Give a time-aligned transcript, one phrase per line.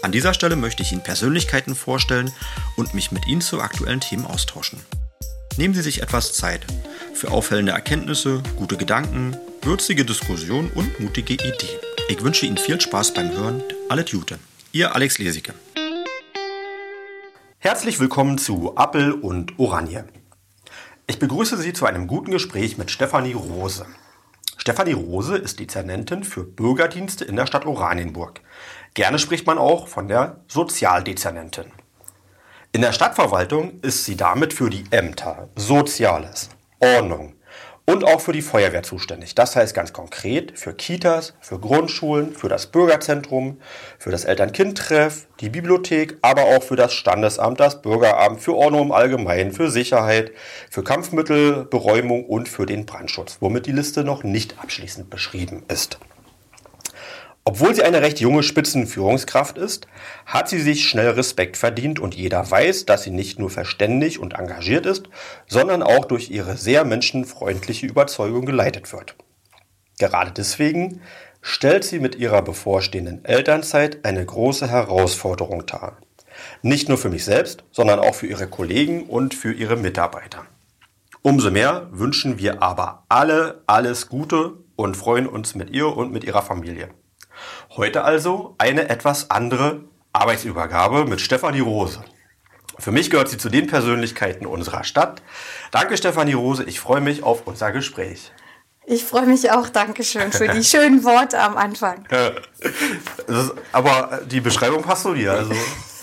[0.00, 2.30] An dieser Stelle möchte ich Ihnen Persönlichkeiten vorstellen
[2.76, 4.80] und mich mit Ihnen zu aktuellen Themen austauschen.
[5.56, 6.64] Nehmen Sie sich etwas Zeit
[7.14, 11.80] für auffällende Erkenntnisse, gute Gedanken, würzige Diskussionen und mutige Ideen.
[12.08, 13.64] Ich wünsche Ihnen viel Spaß beim Hören.
[13.88, 14.38] Alle Tute.
[14.70, 15.52] Ihr Alex Lesicke.
[17.58, 20.04] Herzlich willkommen zu Appel und Oranje.
[21.08, 23.84] Ich begrüße Sie zu einem guten Gespräch mit Stefanie Rose.
[24.58, 28.40] Stefanie Rose ist Dezernentin für Bürgerdienste in der Stadt Oranienburg.
[28.94, 31.66] Gerne spricht man auch von der Sozialdezernentin.
[32.72, 36.50] In der Stadtverwaltung ist sie damit für die Ämter, Soziales,
[36.80, 37.34] Ordnung
[37.88, 39.34] und auch für die Feuerwehr zuständig.
[39.34, 43.58] Das heißt ganz konkret für Kitas, für Grundschulen, für das Bürgerzentrum,
[43.98, 48.92] für das Eltern-Kind-Treff, die Bibliothek, aber auch für das Standesamt, das Bürgeramt, für Ordnung im
[48.92, 50.32] Allgemeinen, für Sicherheit,
[50.70, 55.98] für Kampfmittelberäumung und für den Brandschutz, womit die Liste noch nicht abschließend beschrieben ist.
[57.48, 59.86] Obwohl sie eine recht junge Spitzenführungskraft ist,
[60.26, 64.34] hat sie sich schnell Respekt verdient und jeder weiß, dass sie nicht nur verständig und
[64.34, 65.08] engagiert ist,
[65.46, 69.16] sondern auch durch ihre sehr menschenfreundliche Überzeugung geleitet wird.
[69.98, 71.00] Gerade deswegen
[71.40, 75.96] stellt sie mit ihrer bevorstehenden Elternzeit eine große Herausforderung dar.
[76.60, 80.44] Nicht nur für mich selbst, sondern auch für ihre Kollegen und für ihre Mitarbeiter.
[81.22, 86.24] Umso mehr wünschen wir aber alle alles Gute und freuen uns mit ihr und mit
[86.24, 86.90] ihrer Familie.
[87.78, 92.02] Heute also eine etwas andere Arbeitsübergabe mit Stefanie Rose.
[92.76, 95.22] Für mich gehört sie zu den Persönlichkeiten unserer Stadt.
[95.70, 98.32] Danke Stefanie Rose, ich freue mich auf unser Gespräch.
[98.84, 102.04] Ich freue mich auch, Dankeschön für die schönen Worte am Anfang.
[103.28, 105.34] Ist, aber die Beschreibung passt so dir.
[105.34, 105.52] Also,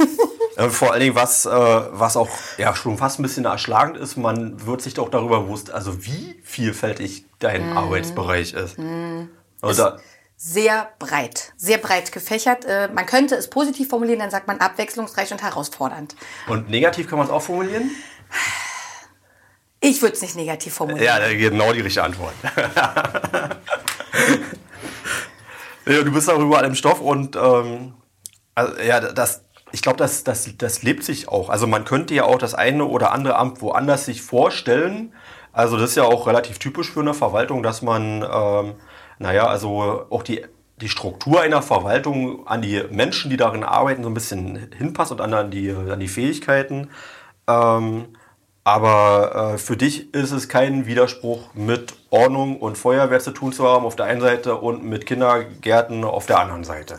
[0.56, 4.16] äh, vor allen Dingen, was, äh, was auch ja, schon fast ein bisschen erschlagend ist,
[4.16, 7.78] man wird sich doch darüber bewusst, also wie vielfältig dein mm.
[7.78, 8.80] Arbeitsbereich ist.
[8.80, 9.28] Mm.
[9.62, 9.98] Und da,
[10.38, 12.66] sehr breit, sehr breit gefächert.
[12.66, 16.16] Äh, man könnte es positiv formulieren, dann sagt man abwechslungsreich und herausfordernd.
[16.48, 17.92] Und negativ kann man es auch formulieren?
[19.80, 21.06] Ich würde es nicht negativ formulieren.
[21.06, 22.34] Ja, genau die richtige Antwort.
[25.86, 27.94] ja, du bist auch überall im Stoff und ähm,
[28.56, 31.50] also, ja, das, ich glaube, das, das, das lebt sich auch.
[31.50, 35.14] Also man könnte ja auch das eine oder andere Amt woanders sich vorstellen.
[35.52, 38.76] Also das ist ja auch relativ typisch für eine Verwaltung, dass man ähm,
[39.20, 40.46] naja, also auch die,
[40.82, 45.22] die Struktur einer Verwaltung an die Menschen, die darin arbeiten, so ein bisschen hinpasst und
[45.22, 46.90] an die, an die Fähigkeiten.
[47.48, 48.08] Ähm,
[48.64, 53.68] aber äh, für dich ist es kein Widerspruch, mit Ordnung und Feuerwehr zu tun zu
[53.68, 56.98] haben auf der einen Seite und mit Kindergärten auf der anderen Seite.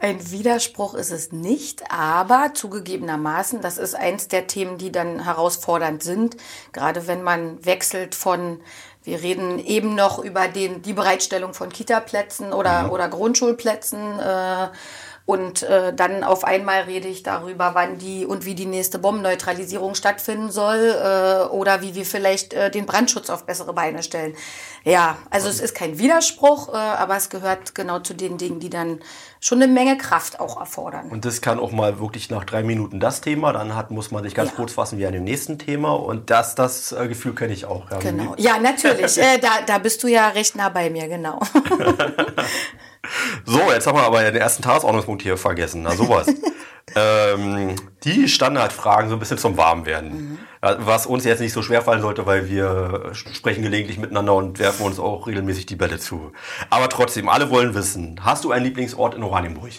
[0.00, 6.02] Ein Widerspruch ist es nicht, aber zugegebenermaßen, das ist eins der Themen, die dann herausfordernd
[6.02, 6.36] sind,
[6.72, 8.60] gerade wenn man wechselt von
[9.04, 12.90] wir reden eben noch über den, die Bereitstellung von Kita-Plätzen oder, mhm.
[12.90, 14.18] oder Grundschulplätzen.
[14.18, 14.68] Äh,
[15.24, 19.94] und äh, dann auf einmal rede ich darüber, wann die und wie die nächste Bombenneutralisierung
[19.94, 24.34] stattfinden soll äh, oder wie wir vielleicht äh, den Brandschutz auf bessere Beine stellen.
[24.84, 28.68] Ja, also es ist kein Widerspruch, äh, aber es gehört genau zu den Dingen, die
[28.68, 28.98] dann
[29.38, 31.08] schon eine Menge Kraft auch erfordern.
[31.10, 34.24] Und das kann auch mal wirklich nach drei Minuten das Thema, dann hat, muss man
[34.24, 34.56] sich ganz ja.
[34.56, 37.88] kurz fassen wie an dem nächsten Thema und das, das äh, Gefühl kenne ich auch.
[37.92, 41.40] Ja, genau, ja natürlich, äh, da, da bist du ja recht nah bei mir, genau.
[43.44, 45.82] So, jetzt haben wir aber den ersten Tagesordnungspunkt hier vergessen.
[45.82, 46.26] Na, sowas.
[46.94, 47.74] ähm,
[48.04, 50.12] die Standardfragen so ein bisschen zum Warmwerden.
[50.12, 50.38] Mhm.
[50.60, 54.86] Was uns jetzt nicht so schwer fallen sollte, weil wir sprechen gelegentlich miteinander und werfen
[54.86, 56.32] uns auch regelmäßig die Bälle zu.
[56.70, 59.72] Aber trotzdem, alle wollen wissen, hast du einen Lieblingsort in Oranienburg?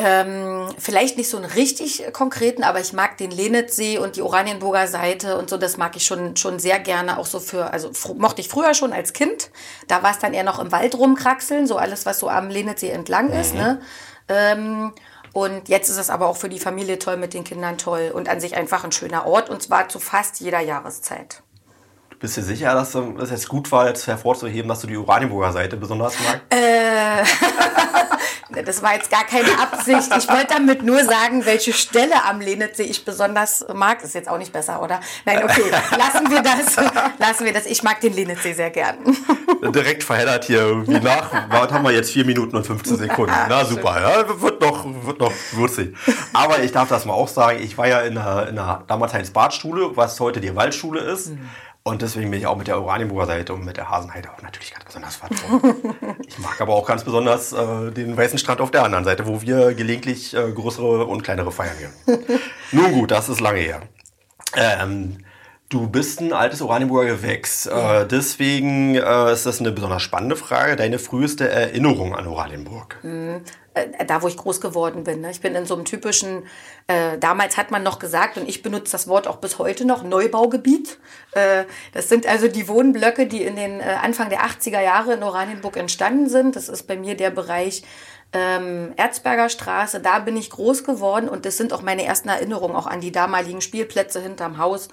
[0.00, 4.86] Ähm, vielleicht nicht so einen richtig konkreten, aber ich mag den Lenitzsee und die Oranienburger
[4.86, 8.40] Seite und so, das mag ich schon, schon sehr gerne, auch so für, also mochte
[8.40, 9.50] ich früher schon als Kind.
[9.88, 12.90] Da war es dann eher noch im Wald rumkraxeln, so alles, was so am Lenitzsee
[12.90, 13.54] entlang ist.
[13.54, 13.60] Mhm.
[13.60, 13.80] Ne?
[14.28, 14.92] Ähm,
[15.32, 18.28] und jetzt ist es aber auch für die Familie toll, mit den Kindern toll und
[18.28, 21.42] an sich einfach ein schöner Ort und zwar zu fast jeder Jahreszeit.
[22.20, 25.76] Bist du sicher, dass es jetzt gut war, jetzt hervorzuheben, dass du die Oranienburger Seite
[25.76, 26.42] besonders magst?
[26.50, 27.24] Äh,
[28.50, 30.08] Das war jetzt gar keine Absicht.
[30.16, 34.02] Ich wollte damit nur sagen, welche Stelle am Lenitzsee ich besonders mag.
[34.02, 35.00] Ist jetzt auch nicht besser, oder?
[35.26, 36.76] Nein, okay, lassen wir das.
[37.18, 37.66] Lassen wir das.
[37.66, 38.96] Ich mag den Lenitzsee sehr gern.
[39.74, 41.30] Direkt verheddert hier irgendwie nach.
[41.50, 42.10] Was haben wir jetzt?
[42.10, 43.34] Vier Minuten und 15 Sekunden.
[43.48, 45.94] Na super, ja, wird noch, wird noch würzig.
[46.32, 47.58] Aber ich darf das mal auch sagen.
[47.62, 51.28] Ich war ja in der, in der damals Heinz Badschule, was heute die Waldschule ist.
[51.28, 51.48] Mhm.
[51.88, 54.72] Und deswegen bin ich auch mit der Oranienburger Seite und mit der Hasenheide auch natürlich
[54.72, 55.62] ganz besonders vertraut.
[56.26, 59.42] ich mag aber auch ganz besonders äh, den weißen Strand auf der anderen Seite, wo
[59.42, 62.24] wir gelegentlich äh, größere und kleinere feiern gehen.
[62.72, 63.82] Nun gut, das ist lange her.
[64.56, 65.24] Ähm,
[65.70, 67.66] Du bist ein altes Oranienburger Gewächs.
[67.66, 68.00] Ja.
[68.00, 70.76] Äh, deswegen äh, ist das eine besonders spannende Frage.
[70.76, 72.96] Deine früheste Erinnerung an Oranienburg?
[73.78, 75.20] Äh, da, wo ich groß geworden bin.
[75.20, 75.30] Ne?
[75.30, 76.44] Ich bin in so einem typischen,
[76.86, 80.02] äh, damals hat man noch gesagt, und ich benutze das Wort auch bis heute noch,
[80.02, 80.98] Neubaugebiet.
[81.32, 85.22] Äh, das sind also die Wohnblöcke, die in den äh, Anfang der 80er Jahre in
[85.22, 86.56] Oranienburg entstanden sind.
[86.56, 87.82] Das ist bei mir der Bereich
[88.32, 92.76] ähm, Erzberger Straße, da bin ich groß geworden und das sind auch meine ersten Erinnerungen
[92.76, 94.88] auch an die damaligen Spielplätze hinterm Haus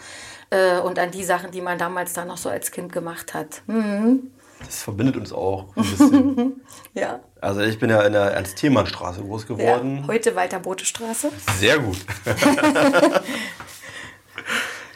[0.52, 3.62] äh, und an die Sachen, die man damals da noch so als Kind gemacht hat.
[3.68, 4.32] Mhm.
[4.60, 6.62] Das verbindet uns auch ein bisschen.
[6.94, 7.19] ja.
[7.42, 10.00] Also ich bin ja in der Ernst-Thiemann-Straße groß geworden.
[10.02, 11.31] Ja, heute Walter-Bote-Straße.
[11.60, 11.98] Sehr gut.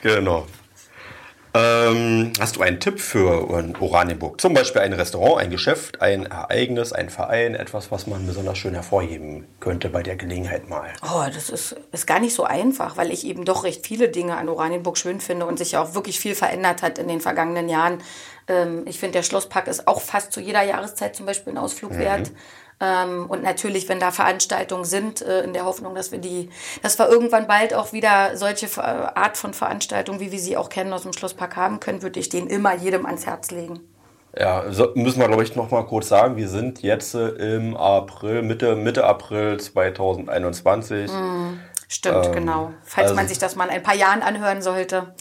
[0.02, 0.46] genau.
[1.52, 3.50] Ähm, hast du einen Tipp für
[3.82, 4.40] Oranienburg?
[4.40, 8.76] Zum Beispiel ein Restaurant, ein Geschäft, ein Ereignis, ein Verein, etwas, was man besonders schön
[8.76, 10.90] hervorheben könnte bei der Gelegenheit mal?
[11.02, 14.38] Oh, das ist, ist gar nicht so einfach, weil ich eben doch recht viele Dinge
[14.38, 17.68] an Oranienburg schön finde und sich ja auch wirklich viel verändert hat in den vergangenen
[17.68, 17.98] Jahren.
[18.50, 21.94] Ähm, ich finde, der Schlosspark ist auch fast zu jeder Jahreszeit zum Beispiel ein Ausflug
[21.94, 22.00] mhm.
[22.00, 22.31] wert.
[22.81, 26.50] Ähm, und natürlich, wenn da Veranstaltungen sind, äh, in der Hoffnung, dass wir die,
[26.81, 30.69] dass wir irgendwann bald auch wieder solche äh, Art von Veranstaltungen, wie wir sie auch
[30.69, 33.81] kennen aus dem Schlosspark haben können, würde ich den immer jedem ans Herz legen.
[34.38, 37.75] Ja, so müssen wir, glaube ich, noch mal kurz sagen, wir sind jetzt äh, im
[37.75, 41.12] April, Mitte, Mitte April 2021.
[41.12, 41.60] Mm,
[41.90, 42.72] stimmt, ähm, genau.
[42.86, 45.13] Falls also man sich das mal in ein paar Jahren anhören sollte.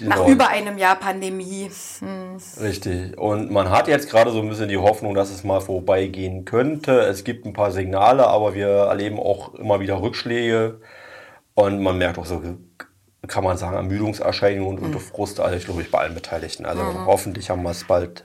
[0.00, 0.28] Nach genau.
[0.28, 1.70] über einem Jahr Pandemie.
[2.00, 2.36] Hm.
[2.60, 3.18] Richtig.
[3.18, 7.00] Und man hat jetzt gerade so ein bisschen die Hoffnung, dass es mal vorbeigehen könnte.
[7.00, 10.80] Es gibt ein paar Signale, aber wir erleben auch immer wieder Rückschläge.
[11.54, 12.42] Und man merkt auch so,
[13.26, 15.00] kann man sagen, Ermüdungserscheinungen und, mhm.
[15.00, 16.66] Frust, also ich glaube ich bei allen Beteiligten.
[16.66, 17.06] Also mhm.
[17.06, 18.24] hoffentlich haben wir es bald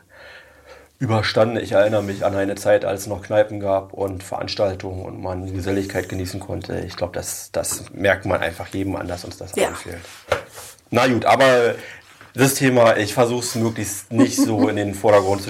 [0.99, 1.57] überstanden.
[1.57, 5.51] Ich erinnere mich an eine Zeit, als es noch Kneipen gab und Veranstaltungen und man
[5.51, 6.79] Geselligkeit genießen konnte.
[6.81, 9.69] Ich glaube, das, das merkt man einfach jedem an, dass uns das ja.
[9.69, 10.01] anfehlt.
[10.91, 11.75] Na gut, aber
[12.33, 15.49] das Thema, ich versuche es möglichst nicht so in den Vordergrund zu.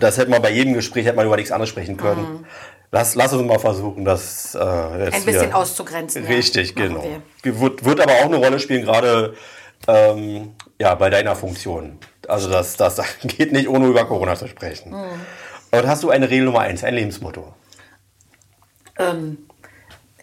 [0.00, 2.22] Das hätte man bei jedem Gespräch hätte man über nichts anderes sprechen können.
[2.22, 2.46] Mhm.
[2.90, 6.24] Lass, lass uns mal versuchen, das äh, ein bisschen auszugrenzen.
[6.24, 6.86] Richtig, ja.
[6.86, 7.04] genau.
[7.42, 9.34] Wird, wird aber auch eine Rolle spielen, gerade
[9.88, 11.98] ähm, ja, bei deiner Funktion.
[12.28, 14.92] Also das, das geht nicht, ohne über Corona zu sprechen.
[14.92, 15.20] Mhm.
[15.72, 17.54] Und hast du eine Regel Nummer eins, ein Lebensmotto?
[18.98, 19.45] Ähm,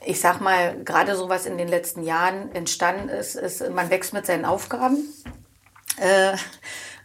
[0.06, 4.14] ich sag mal, gerade so was in den letzten Jahren entstanden ist, ist, man wächst
[4.14, 4.98] mit seinen Aufgaben.
[5.98, 6.36] Äh,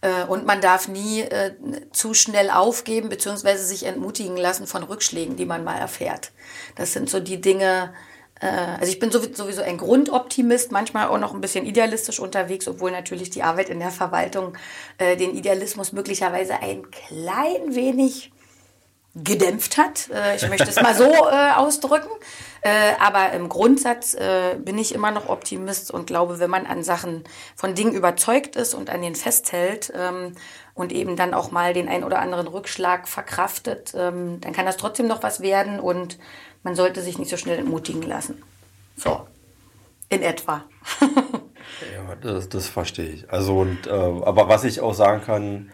[0.00, 1.54] äh, und man darf nie äh,
[1.92, 3.56] zu schnell aufgeben bzw.
[3.56, 6.32] sich entmutigen lassen von Rückschlägen, die man mal erfährt.
[6.76, 7.92] Das sind so die Dinge,
[8.40, 12.90] äh, also ich bin sowieso ein Grundoptimist, manchmal auch noch ein bisschen idealistisch unterwegs, obwohl
[12.90, 14.56] natürlich die Arbeit in der Verwaltung
[14.98, 18.32] äh, den Idealismus möglicherweise ein klein wenig
[19.14, 20.08] gedämpft hat.
[20.10, 22.10] Äh, ich möchte es mal so äh, ausdrücken.
[22.62, 26.82] Äh, aber im Grundsatz äh, bin ich immer noch Optimist und glaube, wenn man an
[26.82, 27.24] Sachen
[27.54, 30.32] von Dingen überzeugt ist und an denen festhält ähm,
[30.74, 34.76] und eben dann auch mal den ein oder anderen Rückschlag verkraftet, ähm, dann kann das
[34.76, 36.18] trotzdem noch was werden und
[36.62, 38.42] man sollte sich nicht so schnell entmutigen lassen.
[38.96, 39.26] So,
[40.08, 40.64] in etwa.
[41.00, 43.30] ja, das, das verstehe ich.
[43.30, 45.70] Also und äh, aber was ich auch sagen kann,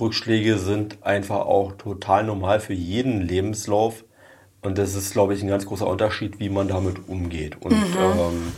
[0.00, 4.04] Rückschläge sind einfach auch total normal für jeden Lebenslauf.
[4.62, 7.60] Und das ist, glaube ich, ein ganz großer Unterschied, wie man damit umgeht.
[7.60, 7.96] Und mhm.
[8.00, 8.52] ähm,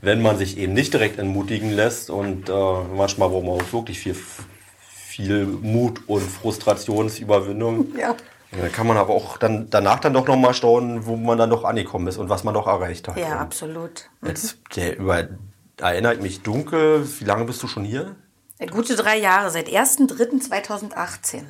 [0.00, 3.98] wenn man sich eben nicht direkt entmutigen lässt und äh, manchmal braucht man auch wirklich
[3.98, 7.86] viel, viel Mut und Frustrationsüberwindung.
[7.98, 8.14] Ja.
[8.50, 11.64] Dann kann man aber auch dann, danach dann doch nochmal staunen, wo man dann doch
[11.64, 13.18] angekommen ist und was man doch erreicht hat.
[13.18, 14.08] Ja, und absolut.
[14.22, 14.28] Mhm.
[14.28, 15.28] Jetzt, der über,
[15.76, 18.16] erinnert mich dunkel, wie lange bist du schon hier?
[18.70, 21.42] Gute drei Jahre, seit 1.3.2018.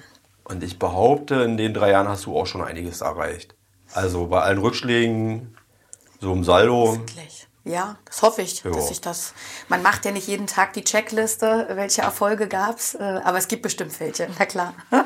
[0.43, 3.55] Und ich behaupte, in den drei Jahren hast du auch schon einiges erreicht.
[3.95, 5.57] Also bei allen Rückschlägen,
[6.21, 6.99] so im Saldo.
[7.65, 8.71] Ja, das hoffe ich, jo.
[8.73, 9.35] dass ich das.
[9.69, 13.49] Man macht ja nicht jeden Tag die Checkliste, welche Erfolge gab es, äh, aber es
[13.49, 14.75] gibt bestimmt welche, na klar.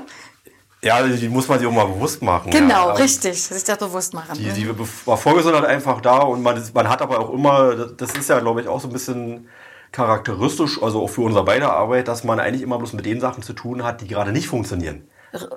[0.85, 2.51] Ja, die muss man sich auch mal bewusst machen.
[2.51, 2.95] Genau, ja.
[2.95, 4.37] richtig, sich das bewusst machen.
[4.37, 4.69] Die, die
[5.07, 8.41] Erfolge sind halt einfach da und man, man hat aber auch immer, das ist ja,
[8.41, 9.49] glaube ich, auch so ein bisschen
[9.93, 13.45] charakteristisch, also auch für unsere beide Arbeit, dass man eigentlich immer bloß mit den Sachen
[13.45, 15.07] zu tun hat, die gerade nicht funktionieren.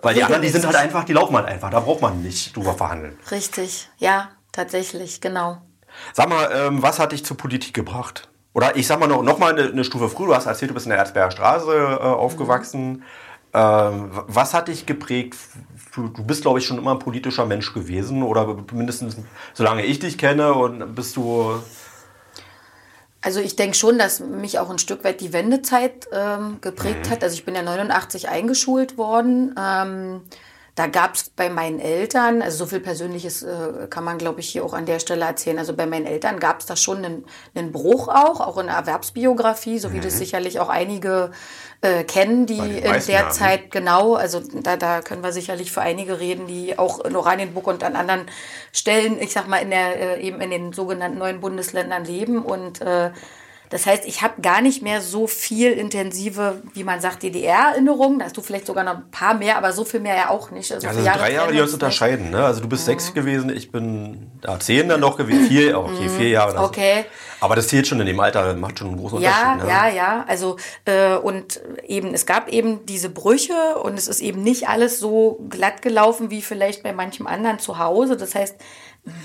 [0.02, 1.70] Weil die anderen, die sind halt einfach, die laufen halt einfach.
[1.70, 3.18] Da braucht man nicht drüber verhandeln.
[3.30, 5.62] Richtig, ja, tatsächlich, genau.
[6.14, 8.30] Sag mal, ähm, was hat dich zur Politik gebracht?
[8.54, 10.28] Oder ich sag mal noch, noch mal eine, eine Stufe früher.
[10.28, 12.90] Du hast erzählt, du bist in der Erzberger Straße äh, aufgewachsen.
[12.90, 13.04] Mhm.
[13.54, 15.36] Ähm, was hat dich geprägt?
[15.94, 18.24] Du, du bist, glaube ich, schon immer ein politischer Mensch gewesen.
[18.24, 19.18] Oder mindestens
[19.54, 20.54] solange ich dich kenne.
[20.54, 21.62] Und bist du
[23.26, 27.10] also ich denke schon, dass mich auch ein Stück weit die Wendezeit ähm, geprägt mhm.
[27.10, 27.24] hat.
[27.24, 29.56] Also ich bin ja 89 eingeschult worden.
[29.60, 30.22] Ähm,
[30.76, 34.50] da gab es bei meinen Eltern, also so viel Persönliches äh, kann man, glaube ich,
[34.50, 35.58] hier auch an der Stelle erzählen.
[35.58, 38.76] Also bei meinen Eltern gab es da schon einen, einen Bruch auch, auch in der
[38.76, 40.02] Erwerbsbiografie, so wie mhm.
[40.02, 41.32] das sicherlich auch einige
[41.82, 43.32] äh, kennen, die in der haben.
[43.32, 47.68] Zeit genau, also da, da können wir sicherlich für einige reden, die auch in Oranienburg
[47.68, 48.26] und an anderen
[48.72, 52.82] Stellen, ich sag mal, in der, äh, eben in den sogenannten neuen Bundesländern leben und
[52.82, 53.12] äh,
[53.70, 58.20] das heißt, ich habe gar nicht mehr so viel intensive, wie man sagt, DDR-Erinnerungen.
[58.20, 60.52] Da hast du vielleicht sogar noch ein paar mehr, aber so viel mehr ja auch
[60.52, 60.72] nicht.
[60.72, 62.30] Also, also Jahre drei Jahre, die uns unterscheiden.
[62.30, 62.44] Ne?
[62.44, 62.92] Also du bist mhm.
[62.92, 66.10] sechs gewesen, ich bin ja, zehn dann noch gewesen, vier, okay, mhm.
[66.10, 66.54] vier Jahre.
[66.54, 66.64] Also.
[66.66, 67.06] Okay.
[67.42, 69.64] Aber das zählt schon in dem Alter, macht schon einen großen ja, Unterschied.
[69.64, 69.70] Ne?
[69.70, 74.42] Ja, ja, also äh, und eben, es gab eben diese Brüche und es ist eben
[74.42, 78.18] nicht alles so glatt gelaufen wie vielleicht bei manchem anderen zu Hause.
[78.18, 78.56] Das heißt,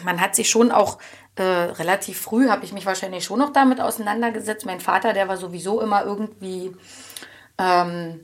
[0.05, 0.99] man hat sich schon auch
[1.37, 4.67] äh, relativ früh habe ich mich wahrscheinlich schon noch damit auseinandergesetzt.
[4.67, 6.77] Mein Vater, der war sowieso immer irgendwie,
[7.57, 8.21] ähm,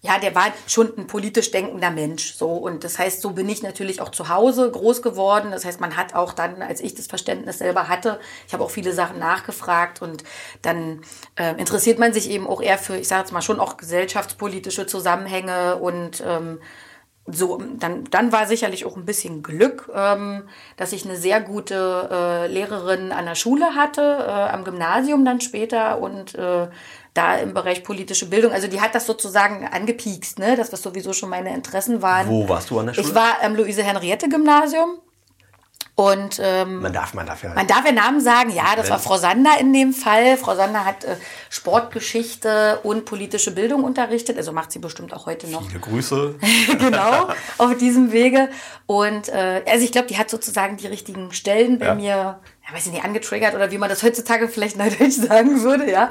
[0.00, 2.34] ja, der war schon ein politisch denkender Mensch.
[2.34, 5.50] So und das heißt, so bin ich natürlich auch zu Hause groß geworden.
[5.50, 8.70] Das heißt, man hat auch dann, als ich das Verständnis selber hatte, ich habe auch
[8.70, 10.22] viele Sachen nachgefragt und
[10.60, 11.00] dann
[11.36, 14.86] äh, interessiert man sich eben auch eher für, ich sage jetzt mal schon auch gesellschaftspolitische
[14.86, 16.60] Zusammenhänge und ähm,
[17.26, 20.42] so, dann, dann war sicherlich auch ein bisschen Glück, ähm,
[20.76, 25.40] dass ich eine sehr gute äh, Lehrerin an der Schule hatte, äh, am Gymnasium dann
[25.40, 26.68] später und äh,
[27.14, 28.52] da im Bereich politische Bildung.
[28.52, 30.56] Also die hat das sozusagen angepiekst, ne?
[30.56, 32.28] das was sowieso schon meine Interessen waren.
[32.28, 33.06] Wo warst du an der Schule?
[33.06, 34.98] Ich war am Luise-Henriette-Gymnasium.
[36.02, 37.54] Und ähm, man darf, man darf ja.
[37.54, 38.50] Man darf ja Namen sagen.
[38.50, 40.36] Ja, das war Frau Sander in dem Fall.
[40.36, 41.14] Frau Sander hat äh,
[41.48, 44.36] Sportgeschichte und politische Bildung unterrichtet.
[44.36, 45.64] Also macht sie bestimmt auch heute noch.
[45.64, 46.34] Viele Grüße.
[46.80, 47.28] genau,
[47.58, 48.48] auf diesem Wege.
[48.86, 51.94] Und äh, also ich glaube, die hat sozusagen die richtigen Stellen bei ja.
[51.94, 52.40] mir, ja,
[52.72, 56.10] weiß ich nicht, angetriggert oder wie man das heutzutage vielleicht neudeutsch sagen würde, ja.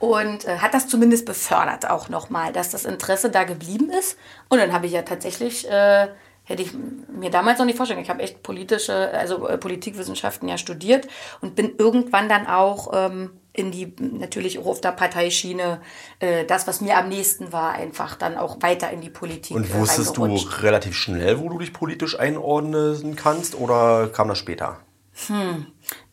[0.00, 4.18] Und äh, hat das zumindest befördert auch nochmal, dass das Interesse da geblieben ist.
[4.48, 6.08] Und dann habe ich ja tatsächlich äh,
[6.48, 6.72] hätte ich
[7.12, 8.00] mir damals noch nicht vorstellen.
[8.00, 11.06] Ich habe echt politische, also äh, Politikwissenschaften ja studiert
[11.42, 15.80] und bin irgendwann dann auch ähm, in die, natürlich auch auf der Parteischiene,
[16.20, 19.56] äh, das, was mir am nächsten war, einfach dann auch weiter in die Politik.
[19.56, 24.78] Und wusstest du relativ schnell, wo du dich politisch einordnen kannst oder kam das später?
[25.26, 25.66] Hm.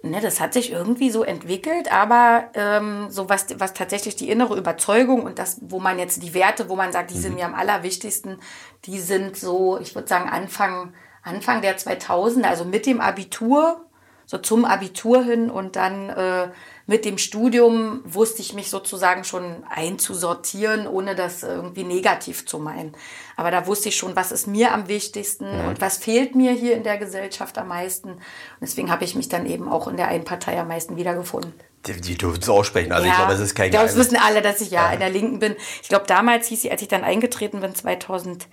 [0.06, 4.56] Ne, das hat sich irgendwie so entwickelt, aber ähm, so was, was tatsächlich die innere
[4.56, 7.22] Überzeugung und das, wo man jetzt die Werte, wo man sagt, die mhm.
[7.22, 8.38] sind mir am allerwichtigsten,
[8.86, 10.94] die sind so, ich würde sagen, Anfang,
[11.24, 13.84] Anfang der 2000er, also mit dem Abitur,
[14.28, 16.50] so zum Abitur hin und dann äh,
[16.88, 22.96] mit dem Studium wusste ich mich sozusagen schon einzusortieren, ohne das irgendwie negativ zu meinen.
[23.36, 25.68] Aber da wusste ich schon, was ist mir am wichtigsten mhm.
[25.68, 28.10] und was fehlt mir hier in der Gesellschaft am meisten.
[28.10, 28.22] Und
[28.62, 31.54] deswegen habe ich mich dann eben auch in der einen Partei am meisten wiedergefunden.
[31.88, 32.92] Die, die dürfen es aussprechen.
[32.92, 34.88] Also ja, ich glaube, es ist kein Ich glaube, es wissen alle, dass ich ja,
[34.88, 35.56] ja in der Linken bin.
[35.82, 38.48] Ich glaube, damals hieß sie, als ich dann eingetreten bin, 2000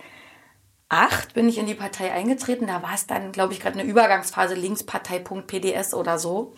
[1.33, 2.67] bin ich in die Partei eingetreten.
[2.67, 6.53] Da war es dann, glaube ich, gerade eine Übergangsphase, Linkspartei.pds oder so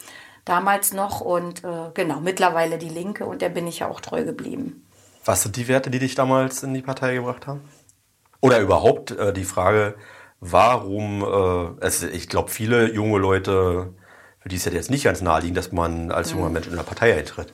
[0.46, 4.24] damals noch und äh, genau, mittlerweile die Linke und der bin ich ja auch treu
[4.24, 4.86] geblieben.
[5.26, 7.62] Was sind die Werte, die dich damals in die Partei gebracht haben?
[8.42, 9.96] Oder überhaupt äh, die Frage,
[10.40, 13.94] warum, äh, es, ich glaube, viele junge Leute,
[14.40, 16.54] für die ist ja jetzt nicht ganz naheliegend, dass man als junger mhm.
[16.54, 17.52] Mensch in eine Partei eintritt.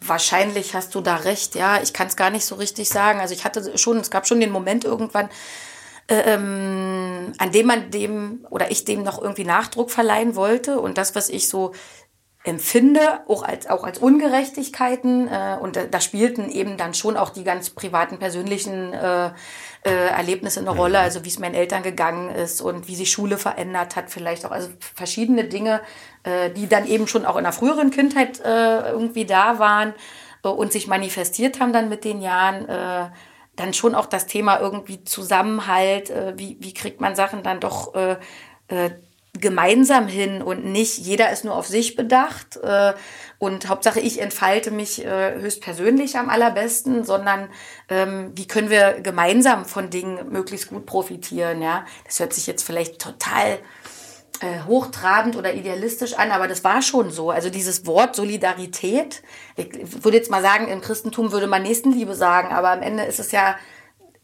[0.00, 1.80] Wahrscheinlich hast du da recht, ja.
[1.82, 3.20] Ich kann es gar nicht so richtig sagen.
[3.20, 5.28] Also ich hatte schon, es gab schon den Moment irgendwann,
[6.08, 11.14] ähm, an dem man dem oder ich dem noch irgendwie Nachdruck verleihen wollte und das,
[11.14, 11.72] was ich so
[12.46, 15.28] empfinde, auch als, auch als Ungerechtigkeiten.
[15.28, 19.30] Äh, und da, da spielten eben dann schon auch die ganz privaten, persönlichen äh,
[19.82, 23.36] äh, Erlebnisse eine Rolle, also wie es meinen Eltern gegangen ist und wie sich Schule
[23.36, 24.52] verändert hat, vielleicht auch.
[24.52, 25.80] Also verschiedene Dinge,
[26.22, 29.92] äh, die dann eben schon auch in der früheren Kindheit äh, irgendwie da waren
[30.44, 33.12] äh, und sich manifestiert haben dann mit den Jahren.
[33.56, 37.94] Dann schon auch das Thema irgendwie Zusammenhalt, äh, wie, wie kriegt man Sachen dann doch
[37.94, 38.16] äh,
[38.68, 38.90] äh,
[39.40, 42.94] gemeinsam hin und nicht jeder ist nur auf sich bedacht äh,
[43.38, 47.48] und Hauptsache ich entfalte mich äh, höchstpersönlich am allerbesten, sondern
[47.88, 51.84] ähm, wie können wir gemeinsam von Dingen möglichst gut profitieren, ja.
[52.04, 53.58] Das hört sich jetzt vielleicht total
[54.40, 57.30] äh, hochtrabend oder idealistisch an, aber das war schon so.
[57.30, 59.22] Also dieses Wort Solidarität,
[59.56, 63.20] ich würde jetzt mal sagen, im Christentum würde man Nächstenliebe sagen, aber am Ende ist
[63.20, 63.56] es ja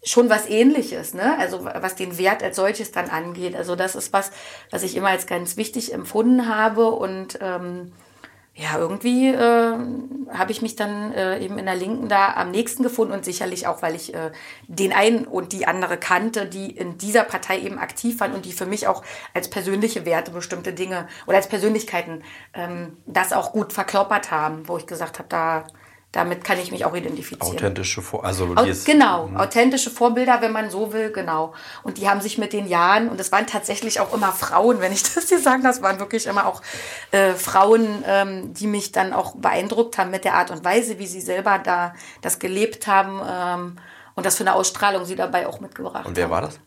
[0.04, 1.38] schon was ähnliches, ne?
[1.38, 3.54] Also was den Wert als solches dann angeht.
[3.54, 4.32] Also das ist was,
[4.70, 7.92] was ich immer als ganz wichtig empfunden habe und ähm,
[8.54, 9.78] ja, irgendwie äh,
[10.30, 13.66] habe ich mich dann äh, eben in der Linken da am nächsten gefunden und sicherlich
[13.66, 14.30] auch, weil ich äh,
[14.68, 18.52] den einen und die andere kannte, die in dieser Partei eben aktiv waren und die
[18.52, 23.72] für mich auch als persönliche Werte bestimmte Dinge oder als Persönlichkeiten ähm, das auch gut
[23.72, 25.64] verkörpert haben, wo ich gesagt habe, da
[26.12, 27.56] damit kann ich mich auch identifizieren.
[27.56, 29.40] Authentische Vor also ist, Genau, mh.
[29.40, 31.54] authentische Vorbilder, wenn man so will, genau.
[31.82, 34.92] Und die haben sich mit den Jahren, und es waren tatsächlich auch immer Frauen, wenn
[34.92, 36.60] ich das hier sagen das waren wirklich immer auch
[37.12, 41.06] äh, Frauen, ähm, die mich dann auch beeindruckt haben mit der Art und Weise, wie
[41.06, 43.78] sie selber da das gelebt haben ähm,
[44.14, 46.08] und das für eine Ausstrahlung sie dabei auch mitgebracht haben.
[46.08, 46.60] Und wer war das?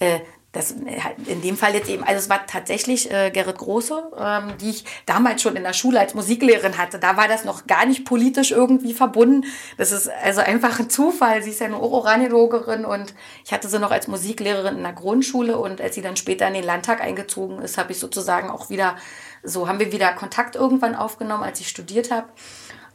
[0.00, 0.20] Äh,
[0.52, 4.70] das in dem Fall jetzt eben, also es war tatsächlich äh, Gerrit Große, ähm, die
[4.70, 6.98] ich damals schon in der Schule als Musiklehrerin hatte.
[6.98, 9.46] Da war das noch gar nicht politisch irgendwie verbunden.
[9.78, 11.44] Das ist also einfach ein Zufall.
[11.44, 13.14] Sie ist ja eine Oraniologerin und
[13.44, 16.54] ich hatte sie noch als Musiklehrerin in der Grundschule und als sie dann später in
[16.54, 18.96] den Landtag eingezogen ist, habe ich sozusagen auch wieder,
[19.44, 22.26] so haben wir wieder Kontakt irgendwann aufgenommen, als ich studiert habe.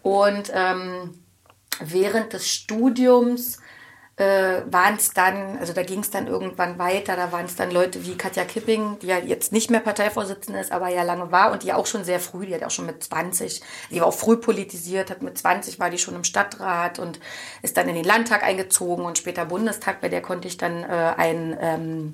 [0.02, 1.24] Und ähm,
[1.80, 3.60] während des Studiums
[4.18, 7.70] äh, waren es dann, also da ging es dann irgendwann weiter, da waren es dann
[7.70, 11.52] Leute wie Katja Kipping, die ja jetzt nicht mehr Parteivorsitzende ist, aber ja lange war
[11.52, 14.14] und die auch schon sehr früh, die hat auch schon mit 20, die war auch
[14.14, 17.20] früh politisiert, hat mit 20 war die schon im Stadtrat und
[17.62, 21.14] ist dann in den Landtag eingezogen und später Bundestag, bei der konnte ich dann äh,
[21.18, 22.12] ein ähm,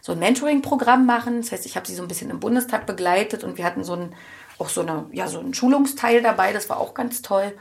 [0.00, 1.40] so ein Mentoring-Programm machen.
[1.40, 3.94] Das heißt, ich habe sie so ein bisschen im Bundestag begleitet und wir hatten so
[3.94, 4.14] ein
[4.58, 7.52] auch so eine ja so ein Schulungsteil dabei, das war auch ganz toll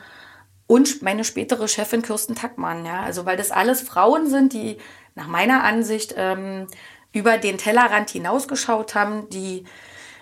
[0.73, 2.83] und meine spätere Chefin Kirsten Tackmann.
[2.83, 3.03] Ja?
[3.03, 4.77] Also weil das alles Frauen sind, die
[5.13, 6.65] nach meiner Ansicht ähm,
[7.11, 9.65] über den Tellerrand hinausgeschaut haben, die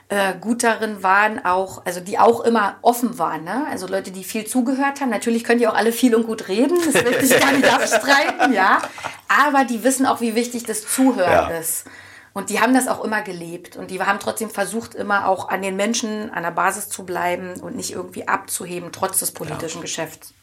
[0.10, 3.46] äh, gut darin waren, auch, also die auch immer offen waren.
[3.46, 3.66] Ne?
[3.70, 5.10] Also Leute, die viel zugehört haben.
[5.10, 8.52] Natürlich können die auch alle viel und gut reden, das möchte ich gar nicht abstreiten,
[8.52, 8.82] ja.
[9.30, 11.60] Aber die wissen auch, wie wichtig das Zuhören ja.
[11.60, 11.86] ist.
[12.34, 13.78] Und die haben das auch immer gelebt.
[13.78, 17.62] Und die haben trotzdem versucht, immer auch an den Menschen, an der Basis zu bleiben
[17.62, 19.84] und nicht irgendwie abzuheben, trotz des politischen ja.
[19.84, 20.34] Geschäfts.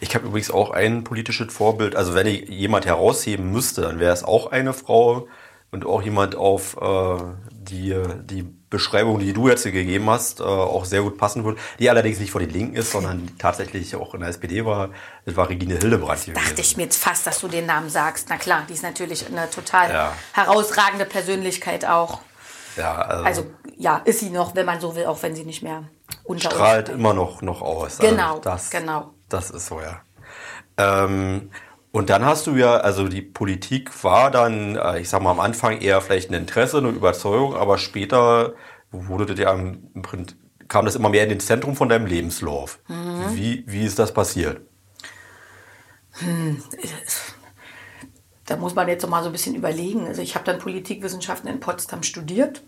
[0.00, 1.96] Ich habe übrigens auch ein politisches Vorbild.
[1.96, 5.28] Also wenn ich jemand herausheben müsste, dann wäre es auch eine Frau
[5.70, 7.18] und auch jemand auf äh,
[7.50, 11.60] die, die Beschreibung, die du jetzt gegeben hast, äh, auch sehr gut passen würde.
[11.78, 14.90] Die allerdings nicht von den Linken ist, sondern tatsächlich auch in der SPD war.
[15.24, 16.28] Das war Regine Hildebrandt.
[16.28, 18.28] Das dachte ich mir jetzt fast, dass du den Namen sagst.
[18.28, 20.12] Na klar, die ist natürlich eine total ja.
[20.32, 22.20] herausragende Persönlichkeit auch.
[22.76, 23.46] Ja, also, also,
[23.78, 25.84] ja, ist sie noch, wenn man so will, auch wenn sie nicht mehr
[26.24, 27.98] unter strahlt immer noch, noch aus.
[27.98, 29.14] Genau, also das, genau.
[29.28, 30.00] Das ist so, ja.
[30.76, 31.50] Ähm,
[31.92, 35.40] und dann hast du ja, also die Politik war dann, äh, ich sag mal, am
[35.40, 38.54] Anfang eher vielleicht ein Interesse, eine Überzeugung, aber später
[38.90, 42.80] wurde das ja im Prinzip, kam das immer mehr in den Zentrum von deinem Lebenslauf.
[42.88, 43.34] Mhm.
[43.34, 44.60] Wie, wie ist das passiert?
[46.18, 46.62] Hm.
[48.46, 50.06] Da muss man jetzt noch mal so ein bisschen überlegen.
[50.06, 52.62] Also ich habe dann Politikwissenschaften in Potsdam studiert,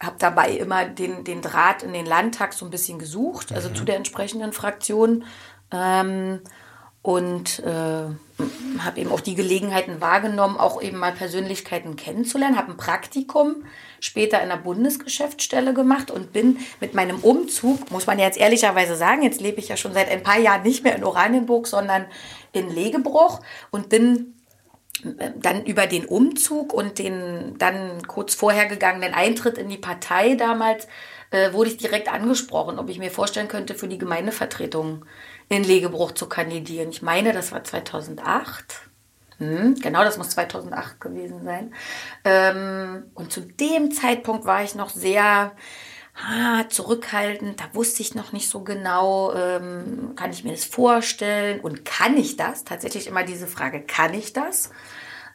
[0.00, 3.74] habe dabei immer den, den Draht in den Landtag so ein bisschen gesucht, also mhm.
[3.74, 5.24] zu der entsprechenden Fraktion
[5.72, 6.40] ähm,
[7.02, 8.08] und äh,
[8.80, 12.56] habe eben auch die Gelegenheiten wahrgenommen, auch eben mal Persönlichkeiten kennenzulernen.
[12.56, 13.64] Habe ein Praktikum
[14.00, 19.22] später in der Bundesgeschäftsstelle gemacht und bin mit meinem Umzug, muss man jetzt ehrlicherweise sagen,
[19.22, 22.06] jetzt lebe ich ja schon seit ein paar Jahren nicht mehr in Oranienburg, sondern
[22.52, 24.34] in Legebruch und bin
[25.04, 30.34] äh, dann über den Umzug und den dann kurz vorher gegangenen Eintritt in die Partei
[30.34, 30.88] damals
[31.30, 35.04] äh, wurde ich direkt angesprochen, ob ich mir vorstellen könnte, für die Gemeindevertretung
[35.48, 36.90] in Legebruch zu kandidieren.
[36.90, 38.82] Ich meine, das war 2008.
[39.38, 41.74] Hm, genau, das muss 2008 gewesen sein.
[42.24, 45.52] Ähm, und zu dem Zeitpunkt war ich noch sehr
[46.14, 47.60] ah, zurückhaltend.
[47.60, 52.16] Da wusste ich noch nicht so genau, ähm, kann ich mir das vorstellen und kann
[52.16, 52.64] ich das?
[52.64, 54.70] Tatsächlich immer diese Frage, kann ich das?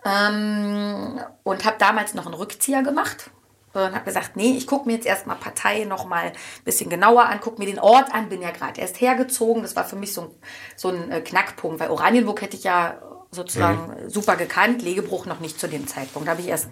[0.04, 3.30] Ähm, und habe damals noch einen Rückzieher gemacht
[3.74, 6.34] und habe gesagt, nee, ich gucke mir jetzt erstmal Partei noch mal ein
[6.66, 9.62] bisschen genauer an, gucke mir den Ort an, bin ja gerade erst hergezogen.
[9.62, 10.30] Das war für mich so, ein,
[10.76, 14.10] so ein äh, Knackpunkt, weil Oranienburg hätte ich ja sozusagen mhm.
[14.10, 16.28] super gekannt, Legebruch noch nicht zu dem Zeitpunkt.
[16.28, 16.70] Da habe ich erst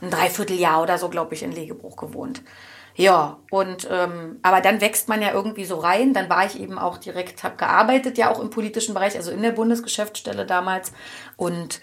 [0.00, 2.42] ein Dreivierteljahr oder so, glaube ich, in Legebruch gewohnt.
[2.94, 6.14] Ja, und ähm, aber dann wächst man ja irgendwie so rein.
[6.14, 9.42] Dann war ich eben auch direkt, habe gearbeitet ja auch im politischen Bereich, also in
[9.42, 10.92] der Bundesgeschäftsstelle damals
[11.36, 11.80] und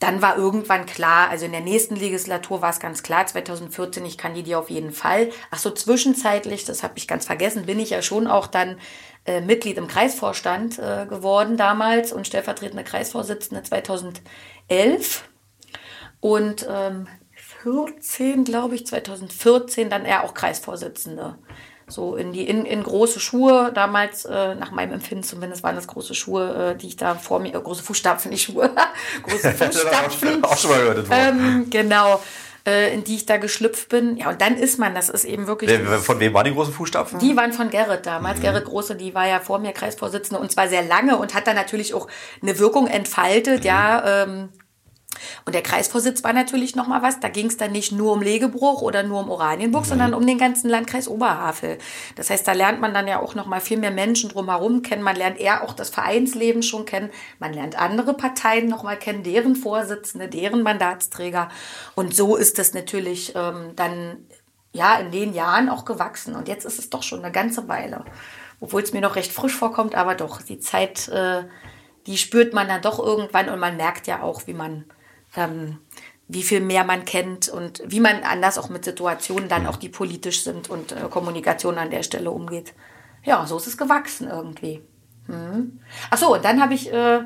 [0.00, 4.16] dann war irgendwann klar, also in der nächsten Legislatur war es ganz klar, 2014, ich
[4.16, 5.30] kandidiere auf jeden Fall.
[5.50, 8.78] Ach so, zwischenzeitlich, das habe ich ganz vergessen, bin ich ja schon auch dann
[9.26, 15.28] äh, Mitglied im Kreisvorstand äh, geworden damals und stellvertretende Kreisvorsitzende 2011.
[16.20, 17.06] Und ähm,
[17.62, 21.36] 14, glaube ich, 2014 dann eher auch Kreisvorsitzende.
[21.90, 25.86] So in die in, in große Schuhe damals äh, nach meinem Empfinden zumindest waren das
[25.86, 28.70] große Schuhe, äh, die ich da vor mir äh, große Fußstapfen, nicht Schuhe,
[29.22, 30.44] große Fußstapfen.
[30.44, 31.06] auch schon mal gehört.
[31.10, 32.20] Ähm, genau
[32.66, 34.16] äh, in die ich da geschlüpft bin.
[34.16, 35.70] Ja, und dann ist man, das ist eben wirklich.
[36.02, 37.18] Von wem waren die großen Fußstapfen?
[37.18, 38.38] Die waren von Gerrit damals.
[38.38, 38.42] Mhm.
[38.42, 41.56] Gerrit Große, die war ja vor mir Kreisvorsitzende und zwar sehr lange und hat dann
[41.56, 42.08] natürlich auch
[42.42, 43.66] eine Wirkung entfaltet, mhm.
[43.66, 44.22] ja.
[44.24, 44.48] Ähm,
[45.50, 47.18] und der Kreisvorsitz war natürlich noch mal was.
[47.18, 49.88] Da ging es dann nicht nur um Legebruch oder nur um Oranienburg, mhm.
[49.88, 51.76] sondern um den ganzen Landkreis Oberhavel.
[52.14, 55.02] Das heißt, da lernt man dann ja auch noch mal viel mehr Menschen drumherum kennen.
[55.02, 57.10] Man lernt eher auch das Vereinsleben schon kennen.
[57.40, 61.48] Man lernt andere Parteien noch mal kennen, deren Vorsitzende, deren Mandatsträger.
[61.96, 64.18] Und so ist das natürlich ähm, dann
[64.70, 66.36] ja in den Jahren auch gewachsen.
[66.36, 68.04] Und jetzt ist es doch schon eine ganze Weile.
[68.60, 71.42] Obwohl es mir noch recht frisch vorkommt, aber doch, die Zeit, äh,
[72.06, 74.84] die spürt man dann doch irgendwann und man merkt ja auch, wie man
[75.36, 75.78] ähm,
[76.28, 79.88] wie viel mehr man kennt und wie man anders auch mit Situationen dann auch die
[79.88, 82.72] politisch sind und äh, Kommunikation an der Stelle umgeht.
[83.24, 84.80] Ja, so ist es gewachsen irgendwie.
[85.26, 85.80] Hm.
[86.10, 87.20] Ach so, und dann habe ich äh,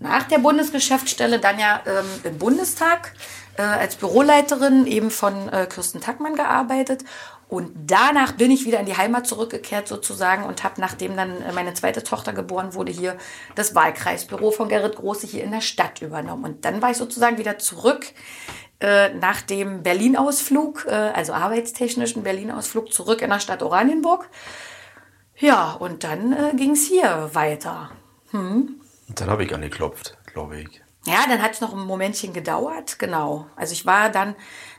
[0.00, 3.12] nach der Bundesgeschäftsstelle dann ja ähm, im Bundestag
[3.56, 7.04] äh, als Büroleiterin eben von äh, Kirsten Tackmann gearbeitet
[7.48, 11.52] und danach bin ich wieder in die Heimat zurückgekehrt sozusagen und habe, nachdem dann äh,
[11.52, 13.16] meine zweite Tochter geboren wurde, hier
[13.54, 16.44] das Wahlkreisbüro von Gerrit Große hier in der Stadt übernommen.
[16.44, 18.12] Und dann war ich sozusagen wieder zurück
[18.80, 24.28] äh, nach dem Berlin-Ausflug, äh, also arbeitstechnischen Berlin-Ausflug, zurück in der Stadt Oranienburg.
[25.36, 27.90] Ja, und dann äh, ging es hier weiter.
[28.30, 28.80] Hm.
[29.08, 30.82] Und dann habe ich angeklopft, glaube ich.
[31.06, 33.46] Ja, dann hat es noch ein Momentchen gedauert, genau.
[33.54, 34.34] Also ich war dann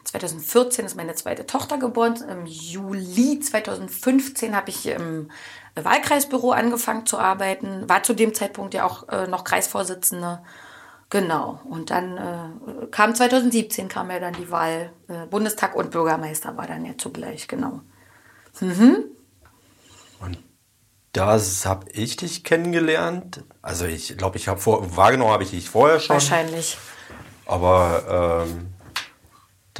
[0.07, 2.15] 2014 ist meine zweite Tochter geboren.
[2.29, 5.29] Im Juli 2015 habe ich im
[5.75, 7.89] Wahlkreisbüro angefangen zu arbeiten.
[7.89, 10.39] War zu dem Zeitpunkt ja auch äh, noch Kreisvorsitzende.
[11.09, 11.59] Genau.
[11.65, 14.91] Und dann äh, kam 2017 kam ja dann die Wahl.
[15.09, 17.81] Äh, Bundestag und Bürgermeister war dann ja zugleich, genau.
[18.61, 19.05] Mhm.
[20.21, 20.37] Und
[21.11, 23.43] das habe ich dich kennengelernt.
[23.61, 26.13] Also ich glaube, ich habe vor wahrgenommen habe ich dich vorher schon.
[26.13, 26.77] Wahrscheinlich.
[27.45, 28.73] Aber ähm,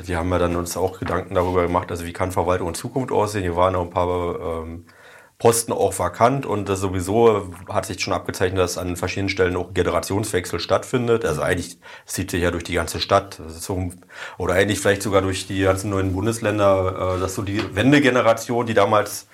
[0.05, 3.11] wir haben ja dann uns auch Gedanken darüber gemacht, also wie kann Verwaltung in Zukunft
[3.11, 3.43] aussehen.
[3.43, 4.85] Hier waren noch ein paar ähm,
[5.39, 9.71] Posten auch vakant und das sowieso hat sich schon abgezeichnet, dass an verschiedenen Stellen auch
[9.73, 11.25] Generationswechsel stattfindet.
[11.25, 13.39] Also eigentlich zieht sich ja durch die ganze Stadt.
[13.47, 13.91] So,
[14.39, 18.73] oder eigentlich vielleicht sogar durch die ganzen neuen Bundesländer, äh, dass so die Wendegeneration, die
[18.73, 19.27] damals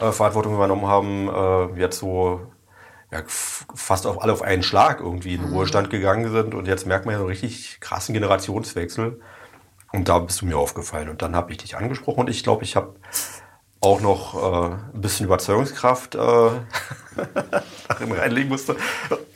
[0.00, 2.40] äh, Verantwortung übernommen haben, äh, jetzt so
[3.12, 5.56] ja, fast auf alle auf einen Schlag irgendwie in den mhm.
[5.56, 6.54] Ruhestand gegangen sind.
[6.54, 9.20] Und jetzt merkt man ja so richtig krassen Generationswechsel.
[9.94, 11.08] Und da bist du mir aufgefallen.
[11.08, 12.96] Und dann habe ich dich angesprochen und ich glaube, ich habe
[13.80, 16.18] auch noch äh, ein bisschen Überzeugungskraft äh,
[18.00, 18.76] reinlegen musste,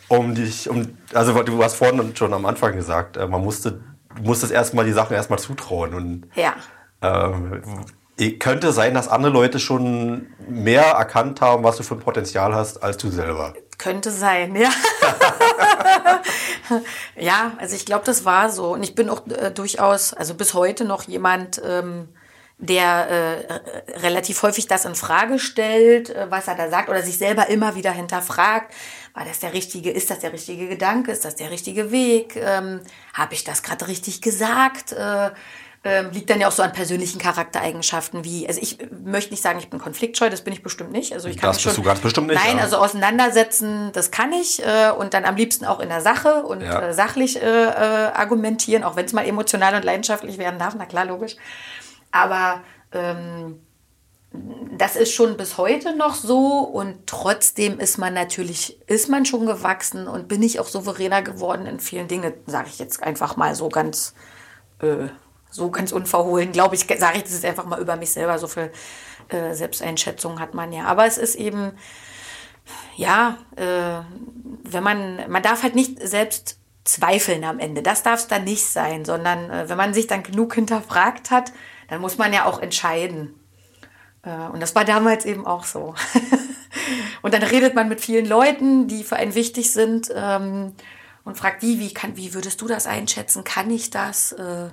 [0.08, 3.80] um dich, um, also du hast vorhin schon am Anfang gesagt, äh, man musste,
[4.16, 5.94] du musstest erstmal die Sachen erstmal zutrauen.
[5.94, 6.56] Und ja.
[7.02, 12.52] äh, könnte sein, dass andere Leute schon mehr erkannt haben, was du für ein Potenzial
[12.52, 13.54] hast, als du selber.
[13.76, 14.70] Könnte sein, ja.
[17.16, 18.72] ja, also ich glaube, das war so.
[18.72, 22.08] Und ich bin auch äh, durchaus, also bis heute noch jemand, ähm,
[22.58, 27.16] der äh, relativ häufig das in Frage stellt, äh, was er da sagt, oder sich
[27.16, 28.74] selber immer wieder hinterfragt.
[29.14, 32.34] War das der richtige, ist das der richtige Gedanke, ist das der richtige Weg?
[32.36, 32.80] Ähm,
[33.14, 34.92] Habe ich das gerade richtig gesagt?
[34.92, 35.30] Äh,
[35.88, 39.58] ähm, liegt dann ja auch so an persönlichen Charaktereigenschaften wie, also ich möchte nicht sagen,
[39.58, 41.14] ich bin konfliktscheu, das bin ich bestimmt nicht.
[41.14, 42.44] Also ich kann das bist schon, du ganz bestimmt nicht.
[42.44, 42.62] Nein, ja.
[42.62, 46.60] also auseinandersetzen, das kann ich äh, und dann am liebsten auch in der Sache und
[46.60, 46.88] ja.
[46.88, 50.84] äh, sachlich äh, äh argumentieren, auch wenn es mal emotional und leidenschaftlich werden darf, na
[50.84, 51.36] klar, logisch.
[52.10, 52.60] Aber
[52.92, 53.60] ähm,
[54.76, 59.46] das ist schon bis heute noch so und trotzdem ist man natürlich, ist man schon
[59.46, 63.54] gewachsen und bin ich auch souveräner geworden in vielen Dingen, sage ich jetzt einfach mal
[63.54, 64.14] so ganz
[64.82, 65.08] äh,
[65.50, 68.38] so ganz unverhohlen, glaube ich, sage ich das jetzt einfach mal über mich selber.
[68.38, 68.70] So viel
[69.28, 70.84] äh, Selbsteinschätzung hat man ja.
[70.84, 71.72] Aber es ist eben,
[72.96, 74.02] ja, äh,
[74.64, 77.82] wenn man, man darf halt nicht selbst zweifeln am Ende.
[77.82, 81.52] Das darf es dann nicht sein, sondern äh, wenn man sich dann genug hinterfragt hat,
[81.88, 83.34] dann muss man ja auch entscheiden.
[84.22, 85.94] Äh, und das war damals eben auch so.
[87.22, 90.74] und dann redet man mit vielen Leuten, die für einen wichtig sind ähm,
[91.24, 93.44] und fragt die, wie, kann, wie würdest du das einschätzen?
[93.44, 94.32] Kann ich das?
[94.32, 94.70] Äh,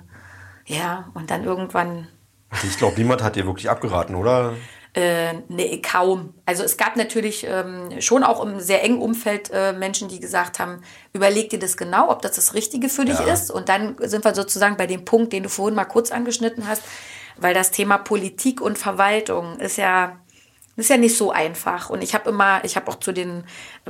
[0.66, 2.08] ja, und dann irgendwann.
[2.50, 4.54] Also ich glaube, niemand hat dir wirklich abgeraten, oder?
[4.96, 6.32] Äh, nee, kaum.
[6.46, 10.58] Also es gab natürlich ähm, schon auch im sehr engen Umfeld äh, Menschen, die gesagt
[10.58, 10.80] haben,
[11.12, 13.32] überleg dir das genau, ob das das Richtige für dich ja.
[13.32, 13.50] ist.
[13.50, 16.82] Und dann sind wir sozusagen bei dem Punkt, den du vorhin mal kurz angeschnitten hast,
[17.36, 20.18] weil das Thema Politik und Verwaltung ist ja
[20.76, 21.90] ist ja nicht so einfach.
[21.90, 23.44] Und ich habe immer, ich habe auch zu den,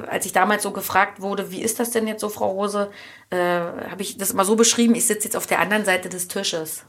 [0.08, 2.90] als ich damals so gefragt wurde, wie ist das denn jetzt so, Frau Rose,
[3.30, 6.28] äh, habe ich das immer so beschrieben, ich sitze jetzt auf der anderen Seite des
[6.28, 6.84] Tisches.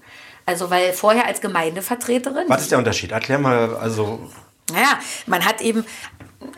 [0.46, 2.46] Also, weil vorher als Gemeindevertreterin.
[2.48, 3.12] Was ist der Unterschied?
[3.12, 4.30] Erklär mal, also.
[4.72, 5.86] Naja, man hat eben,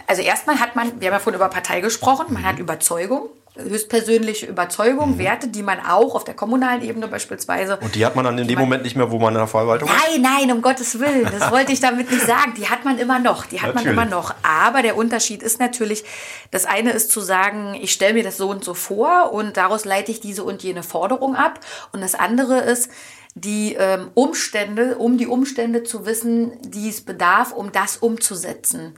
[0.06, 3.30] also erstmal hat man, wir haben ja vorhin über Partei gesprochen, man hat Überzeugung,
[3.64, 5.20] höchstpersönliche Überzeugung, mhm.
[5.20, 7.78] Werte, die man auch auf der kommunalen Ebene beispielsweise.
[7.82, 9.90] Und die hat man dann in dem Moment nicht mehr, wo man in der Verwaltung
[9.90, 9.96] ist?
[9.96, 11.28] Nein, nein, um Gottes Willen.
[11.32, 12.54] Das wollte ich damit nicht sagen.
[12.58, 13.46] Die hat man immer noch.
[13.46, 13.96] Die hat natürlich.
[13.96, 14.34] man immer noch.
[14.44, 16.04] Aber der Unterschied ist natürlich,
[16.52, 19.86] das eine ist zu sagen, ich stelle mir das so und so vor und daraus
[19.86, 21.60] leite ich diese und jene Forderung ab.
[21.92, 22.90] Und das andere ist,
[23.36, 28.96] die ähm, Umstände, um die Umstände zu wissen, die es bedarf, um das umzusetzen.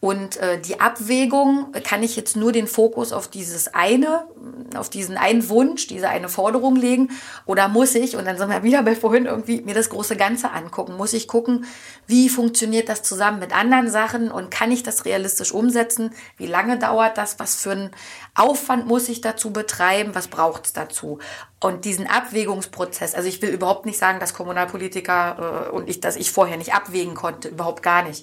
[0.00, 4.26] Und äh, die Abwägung kann ich jetzt nur den Fokus auf dieses eine,
[4.74, 7.10] auf diesen einen Wunsch, diese eine Forderung legen,
[7.44, 10.50] oder muss ich, und dann sind wir wieder bei vorhin irgendwie, mir das große Ganze
[10.50, 11.66] angucken, muss ich gucken,
[12.06, 16.10] wie funktioniert das zusammen mit anderen Sachen und kann ich das realistisch umsetzen?
[16.38, 17.38] Wie lange dauert das?
[17.38, 17.90] Was für einen
[18.34, 20.14] Aufwand muss ich dazu betreiben?
[20.14, 21.18] Was braucht es dazu?
[21.64, 26.14] Und diesen Abwägungsprozess, also ich will überhaupt nicht sagen, dass Kommunalpolitiker äh, und ich, dass
[26.14, 28.22] ich vorher nicht abwägen konnte, überhaupt gar nicht.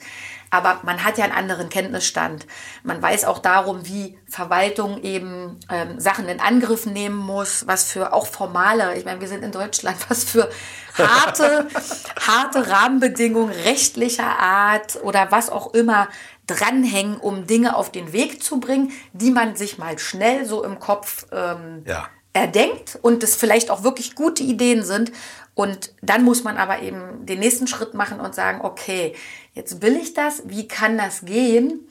[0.51, 2.45] Aber man hat ja einen anderen Kenntnisstand.
[2.83, 8.13] Man weiß auch darum, wie Verwaltung eben ähm, Sachen in Angriff nehmen muss, was für
[8.13, 10.47] auch formale, ich meine, wir sind in Deutschland, was für
[10.95, 11.67] harte,
[12.19, 16.09] harte Rahmenbedingungen rechtlicher Art oder was auch immer
[16.45, 20.77] dranhängen, um Dinge auf den Weg zu bringen, die man sich mal schnell so im
[20.77, 22.07] Kopf ähm, ja.
[22.33, 25.11] Erdenkt und es vielleicht auch wirklich gute Ideen sind.
[25.53, 29.13] Und dann muss man aber eben den nächsten Schritt machen und sagen, okay,
[29.53, 31.87] jetzt will ich das, wie kann das gehen?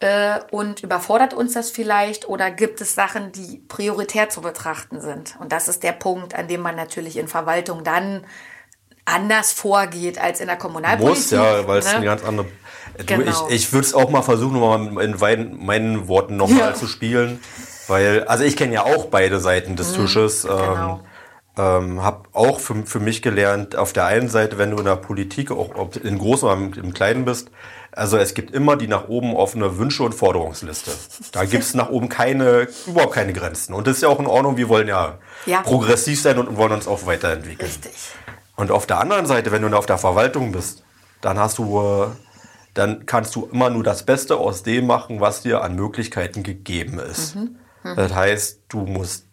[0.00, 5.36] Äh, und überfordert uns das vielleicht oder gibt es Sachen, die prioritär zu betrachten sind?
[5.40, 8.24] Und das ist der Punkt, an dem man natürlich in Verwaltung dann
[9.06, 11.16] anders vorgeht als in der Kommunalpolitik.
[11.16, 11.94] Muss, ja, weil es ne?
[11.94, 12.46] eine ganz andere
[13.06, 13.48] Genau.
[13.48, 16.74] ich ich würde es auch mal versuchen, mal in meinen, meinen Worten nochmal ja.
[16.74, 17.40] zu spielen.
[17.88, 20.42] Weil, also ich kenne ja auch beide Seiten des mhm, Tisches.
[20.42, 21.00] Genau.
[21.00, 21.00] Ähm,
[21.58, 24.96] ähm, habe auch für, für mich gelernt, auf der einen Seite, wenn du in der
[24.96, 27.50] Politik, auch ob in groß oder im, im Kleinen bist,
[27.90, 30.92] also es gibt immer die nach oben offene Wünsche- und Forderungsliste.
[31.32, 33.74] Da gibt es nach oben keine, überhaupt keine Grenzen.
[33.74, 35.62] Und das ist ja auch in Ordnung, wir wollen ja, ja.
[35.62, 37.68] progressiv sein und wollen uns auch weiterentwickeln.
[37.68, 37.92] Richtig.
[38.54, 40.84] Und auf der anderen Seite, wenn du auf der Verwaltung bist,
[41.22, 42.06] dann hast du äh,
[42.74, 47.00] dann kannst du immer nur das Beste aus dem machen, was dir an Möglichkeiten gegeben
[47.00, 47.34] ist.
[47.34, 47.56] Mhm.
[47.90, 47.96] Mhm.
[47.96, 49.26] Das heißt, du musst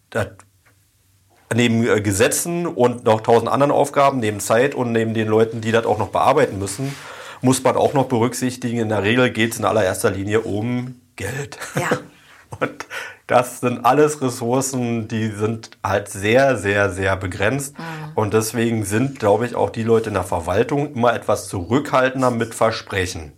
[1.54, 5.72] neben äh, Gesetzen und noch tausend anderen Aufgaben, neben Zeit und neben den Leuten, die
[5.72, 6.96] das auch noch bearbeiten müssen,
[7.41, 11.58] muss man auch noch berücksichtigen, in der Regel geht es in allererster Linie um Geld.
[11.76, 11.98] Ja.
[12.60, 12.86] Und
[13.28, 17.78] das sind alles Ressourcen, die sind halt sehr, sehr, sehr begrenzt.
[17.78, 17.84] Mhm.
[18.15, 22.54] Und deswegen sind, glaube ich, auch die Leute in der Verwaltung immer etwas zurückhaltender mit
[22.54, 23.34] Versprechen.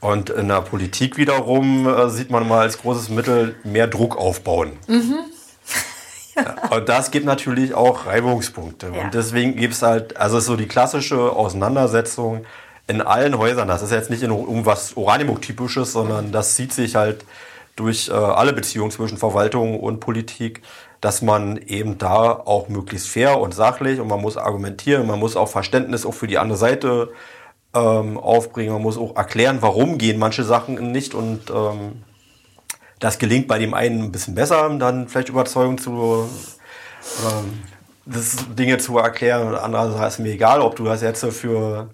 [0.00, 4.72] Und in der Politik wiederum äh, sieht man mal als großes Mittel mehr Druck aufbauen.
[4.86, 5.16] Mhm.
[6.36, 6.76] ja.
[6.76, 8.92] Und das gibt natürlich auch Reibungspunkte.
[8.94, 9.04] Ja.
[9.04, 12.44] Und deswegen gibt es halt, also so die klassische Auseinandersetzung
[12.86, 13.68] in allen Häusern.
[13.68, 17.24] Das ist jetzt nicht in irgendwas Oranienburg-typisches, sondern das zieht sich halt
[17.74, 20.62] durch äh, alle Beziehungen zwischen Verwaltung und Politik,
[21.00, 25.36] dass man eben da auch möglichst fair und sachlich und man muss argumentieren, man muss
[25.36, 27.10] auch Verständnis auch für die andere Seite
[27.76, 32.02] ähm, aufbringen, man muss auch erklären, warum gehen manche Sachen nicht und ähm,
[32.98, 36.28] das gelingt bei dem einen ein bisschen besser, dann vielleicht Überzeugung zu
[37.24, 37.62] ähm,
[38.06, 39.54] das Dinge zu erklären.
[39.54, 41.90] Andererseits ist mir egal, ob du das jetzt für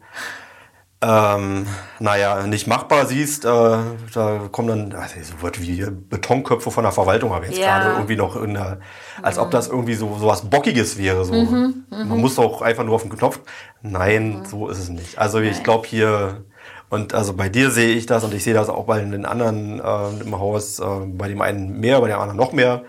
[1.03, 1.67] ähm,
[1.99, 6.93] naja, nicht machbar siehst, äh, da kommen dann also so wird wie Betonköpfe von der
[6.93, 7.79] Verwaltung habe ich jetzt ja.
[7.79, 8.79] gerade irgendwie noch in der,
[9.21, 9.43] als mhm.
[9.43, 11.25] ob das irgendwie so, so was Bockiges wäre.
[11.25, 11.35] So.
[11.35, 12.09] Mhm, mhm.
[12.09, 13.41] Man muss doch einfach nur auf den Knopf.
[13.83, 14.45] Nein, mhm.
[14.45, 15.19] so ist es nicht.
[15.19, 16.45] Also ich glaube hier,
[16.89, 19.81] und also bei dir sehe ich das und ich sehe das auch bei den anderen
[19.81, 22.85] äh, im Haus, äh, bei dem einen mehr, bei dem anderen noch mehr.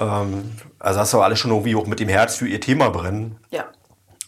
[0.00, 3.36] Ähm, also hast du alles schon irgendwie auch mit dem Herz für ihr Thema brennen.
[3.50, 3.66] Ja.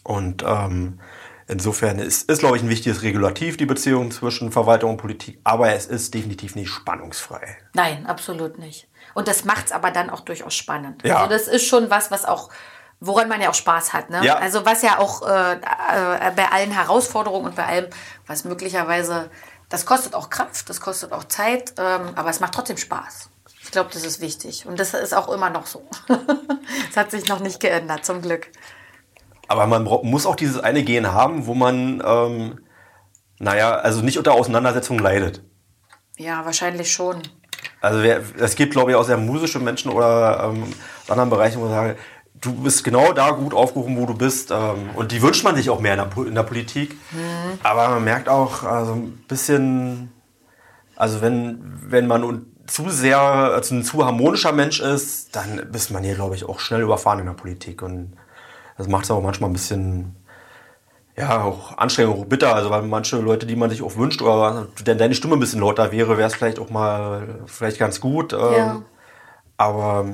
[0.03, 0.99] Und ähm,
[1.47, 5.73] Insofern ist, ist, glaube ich, ein wichtiges Regulativ, die Beziehung zwischen Verwaltung und Politik, aber
[5.73, 7.57] es ist definitiv nicht spannungsfrei.
[7.73, 8.87] Nein, absolut nicht.
[9.13, 11.03] Und das macht es aber dann auch durchaus spannend.
[11.03, 11.17] Ja.
[11.17, 12.49] Also das ist schon was, was auch,
[12.99, 14.09] woran man ja auch Spaß hat.
[14.09, 14.23] Ne?
[14.25, 14.37] Ja.
[14.37, 17.87] Also was ja auch äh, äh, bei allen Herausforderungen und bei allem,
[18.25, 19.29] was möglicherweise,
[19.69, 23.29] das kostet auch Kraft, das kostet auch Zeit, ähm, aber es macht trotzdem Spaß.
[23.63, 24.65] Ich glaube, das ist wichtig.
[24.65, 25.87] Und das ist auch immer noch so.
[26.89, 28.47] Es hat sich noch nicht geändert, zum Glück.
[29.47, 32.59] Aber man muss auch dieses eine Gen haben, wo man, ähm,
[33.39, 35.43] naja, also nicht unter Auseinandersetzung leidet.
[36.17, 37.21] Ja, wahrscheinlich schon.
[37.81, 40.73] Also es gibt, glaube ich, auch sehr musische Menschen oder ähm,
[41.07, 41.95] anderen Bereichen, wo man sagen,
[42.39, 44.51] du bist genau da gut aufgehoben, wo du bist.
[44.51, 46.95] Ähm, und die wünscht man sich auch mehr in der, in der Politik.
[47.11, 47.59] Mhm.
[47.63, 50.11] Aber man merkt auch also ein bisschen,
[50.95, 56.03] also wenn, wenn man zu sehr, also ein zu harmonischer Mensch ist, dann ist man
[56.03, 57.81] hier, glaube ich, auch schnell überfahren in der Politik.
[57.81, 58.13] Und
[58.77, 60.15] das macht es auch manchmal ein bisschen
[61.15, 62.55] ja, auch anstrengend, auch bitter.
[62.55, 65.61] Also weil manche Leute, die man sich auch wünscht, oder wenn deine Stimme ein bisschen
[65.61, 68.33] lauter wäre, wäre es vielleicht auch mal vielleicht ganz gut.
[68.33, 68.81] Ähm, ja.
[69.57, 70.05] Aber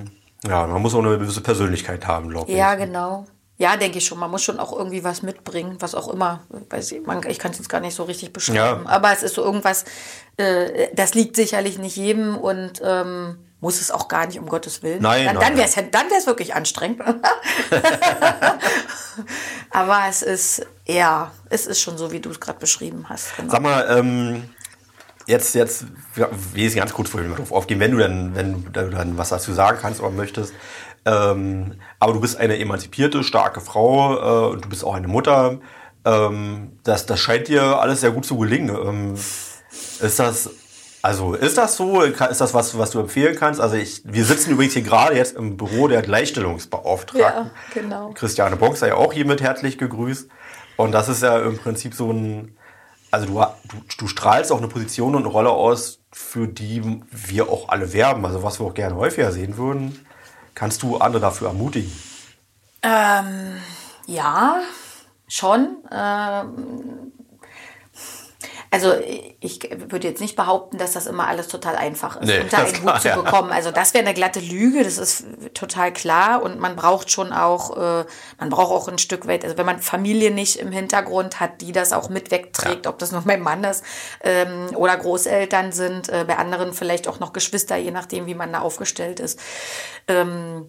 [0.46, 2.58] ja, man muss auch eine gewisse Persönlichkeit haben, glaube ich.
[2.58, 3.26] Ja, genau.
[3.58, 4.20] Ja, denke ich schon.
[4.20, 6.42] Man muss schon auch irgendwie was mitbringen, was auch immer.
[6.70, 8.84] Weiß ich man, ich kann es jetzt gar nicht so richtig beschreiben.
[8.86, 8.90] Ja.
[8.90, 9.84] Aber es ist so irgendwas,
[10.38, 14.82] äh, das liegt sicherlich nicht jedem und ähm, muss es auch gar nicht, um Gottes
[14.84, 15.02] Willen.
[15.02, 17.02] Nein, dann, dann wäre es dann wär's wirklich anstrengend.
[19.72, 23.36] Aber es ist, ja, es ist schon so, wie du es gerade beschrieben hast.
[23.36, 23.52] Genau.
[23.52, 24.50] Sag mal, ähm,
[25.26, 25.86] jetzt, jetzt,
[26.54, 29.54] wie ist ganz kurz vorhin drauf aufgehen, wenn du dann, wenn du dann was dazu
[29.54, 30.54] sagen kannst oder möchtest.
[31.06, 35.60] Ähm, aber du bist eine emanzipierte, starke Frau äh, und du bist auch eine Mutter.
[36.06, 38.70] Ähm, das, das scheint dir alles sehr gut zu gelingen.
[38.70, 40.50] Ähm, ist das
[41.02, 42.02] also ist das so?
[42.02, 43.62] Ist das was, was du empfehlen kannst?
[43.62, 47.46] Also ich, wir sitzen übrigens hier gerade jetzt im Büro der Gleichstellungsbeauftragten.
[47.46, 48.12] Ja, genau.
[48.12, 50.30] Christiane Bock sei auch hiermit herzlich gegrüßt.
[50.76, 52.58] Und das ist ja im Prinzip so ein,
[53.12, 53.34] also du,
[53.68, 57.94] du, du strahlst auch eine Position und eine Rolle aus, für die wir auch alle
[57.94, 58.26] werben.
[58.26, 60.06] Also was wir auch gerne häufiger sehen würden.
[60.54, 61.92] Kannst du andere dafür ermutigen?
[62.82, 63.56] Ähm,
[64.06, 64.60] ja,
[65.28, 65.78] schon.
[65.92, 67.09] Ähm,
[68.72, 68.94] also
[69.40, 72.84] ich würde jetzt nicht behaupten, dass das immer alles total einfach ist, nee, unter einen
[72.84, 73.52] Hut zu bekommen.
[73.52, 76.44] Also das wäre eine glatte Lüge, das ist total klar.
[76.44, 78.06] Und man braucht schon auch, äh,
[78.38, 81.72] man braucht auch ein Stück weit, also wenn man Familie nicht im Hintergrund hat, die
[81.72, 82.92] das auch mit wegträgt, ja.
[82.92, 83.84] ob das noch mein Mann ist
[84.24, 88.54] ähm, oder Großeltern sind, äh, bei anderen vielleicht auch noch Geschwister, je nachdem, wie man
[88.54, 89.40] da aufgestellt ist.
[90.08, 90.68] Ähm,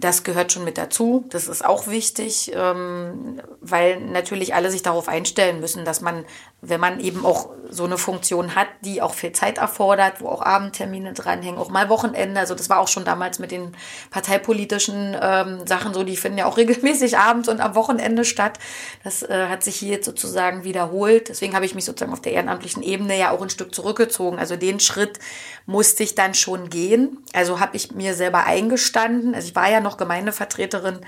[0.00, 1.26] das gehört schon mit dazu.
[1.30, 6.24] Das ist auch wichtig, ähm, weil natürlich alle sich darauf einstellen müssen, dass man,
[6.62, 10.42] wenn man eben auch so eine Funktion hat, die auch viel Zeit erfordert, wo auch
[10.42, 12.38] Abendtermine dranhängen, auch mal Wochenende.
[12.38, 13.74] Also das war auch schon damals mit den
[14.10, 18.58] parteipolitischen ähm, Sachen so, die finden ja auch regelmäßig abends und am Wochenende statt.
[19.04, 21.30] Das äh, hat sich hier jetzt sozusagen wiederholt.
[21.30, 24.38] Deswegen habe ich mich sozusagen auf der ehrenamtlichen Ebene ja auch ein Stück zurückgezogen.
[24.38, 25.18] Also den Schritt
[25.64, 27.24] musste ich dann schon gehen.
[27.32, 29.34] Also habe ich mir selber eingestanden.
[29.34, 30.98] Also ich war ja noch Gemeindevertreterin,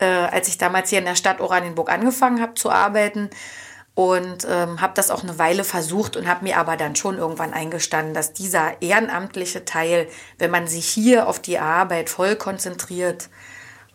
[0.00, 3.30] äh, als ich damals hier in der Stadt Oranienburg angefangen habe zu arbeiten.
[3.94, 7.52] Und ähm, habe das auch eine Weile versucht und habe mir aber dann schon irgendwann
[7.52, 13.28] eingestanden, dass dieser ehrenamtliche Teil, wenn man sich hier auf die Arbeit voll konzentriert,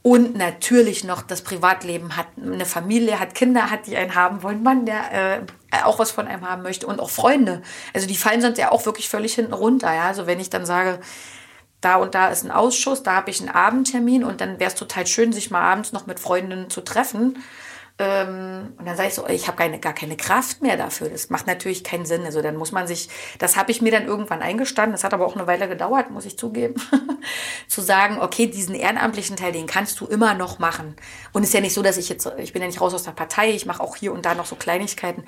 [0.08, 4.64] und natürlich noch das Privatleben hat, eine Familie hat, Kinder hat, die einen haben wollen,
[4.64, 7.62] Mann, der äh, auch was von einem haben möchte und auch Freunde.
[7.94, 9.94] Also die fallen sonst ja auch wirklich völlig hinten runter.
[9.94, 10.06] Ja?
[10.06, 11.00] Also wenn ich dann sage,
[11.82, 14.76] da und da ist ein Ausschuss, da habe ich einen Abendtermin und dann wäre es
[14.76, 17.44] total schön, sich mal abends noch mit Freundinnen zu treffen
[18.00, 21.10] ähm, und dann sage ich so, ich habe gar keine Kraft mehr dafür.
[21.10, 22.26] Das macht natürlich keinen Sinn.
[22.26, 25.26] Also dann muss man sich, das habe ich mir dann irgendwann eingestanden, das hat aber
[25.26, 26.76] auch eine Weile gedauert, muss ich zugeben,
[27.68, 30.96] zu sagen, okay, diesen ehrenamtlichen Teil, den kannst du immer noch machen.
[31.34, 33.04] Und es ist ja nicht so, dass ich jetzt, ich bin ja nicht raus aus
[33.04, 35.24] der Partei, ich mache auch hier und da noch so Kleinigkeiten.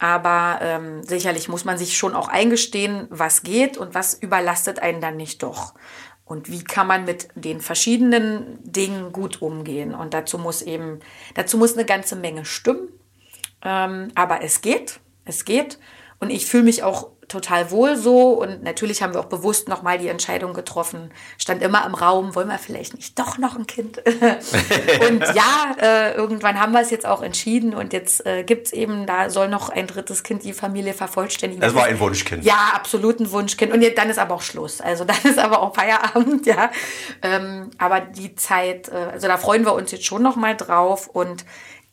[0.00, 5.00] Aber ähm, sicherlich muss man sich schon auch eingestehen, was geht und was überlastet einen
[5.00, 5.74] dann nicht doch.
[6.24, 9.94] Und wie kann man mit den verschiedenen Dingen gut umgehen?
[9.94, 11.00] Und dazu muss eben,
[11.34, 12.88] dazu muss eine ganze Menge stimmen.
[13.62, 15.78] Ähm, aber es geht, es geht.
[16.20, 18.30] Und ich fühle mich auch total wohl so.
[18.30, 21.10] Und natürlich haben wir auch bewusst nochmal die Entscheidung getroffen.
[21.36, 23.98] Stand immer im Raum, wollen wir vielleicht nicht doch noch ein Kind?
[25.08, 27.74] und ja, äh, irgendwann haben wir es jetzt auch entschieden.
[27.74, 31.60] Und jetzt äh, gibt es eben, da soll noch ein drittes Kind die Familie vervollständigen.
[31.60, 32.44] Das war ein Wunschkind.
[32.44, 33.72] Ja, absolut ein Wunschkind.
[33.72, 34.80] Und jetzt, dann ist aber auch Schluss.
[34.80, 36.70] Also dann ist aber auch Feierabend, ja.
[37.22, 41.08] Ähm, aber die Zeit, äh, also da freuen wir uns jetzt schon nochmal drauf.
[41.08, 41.44] Und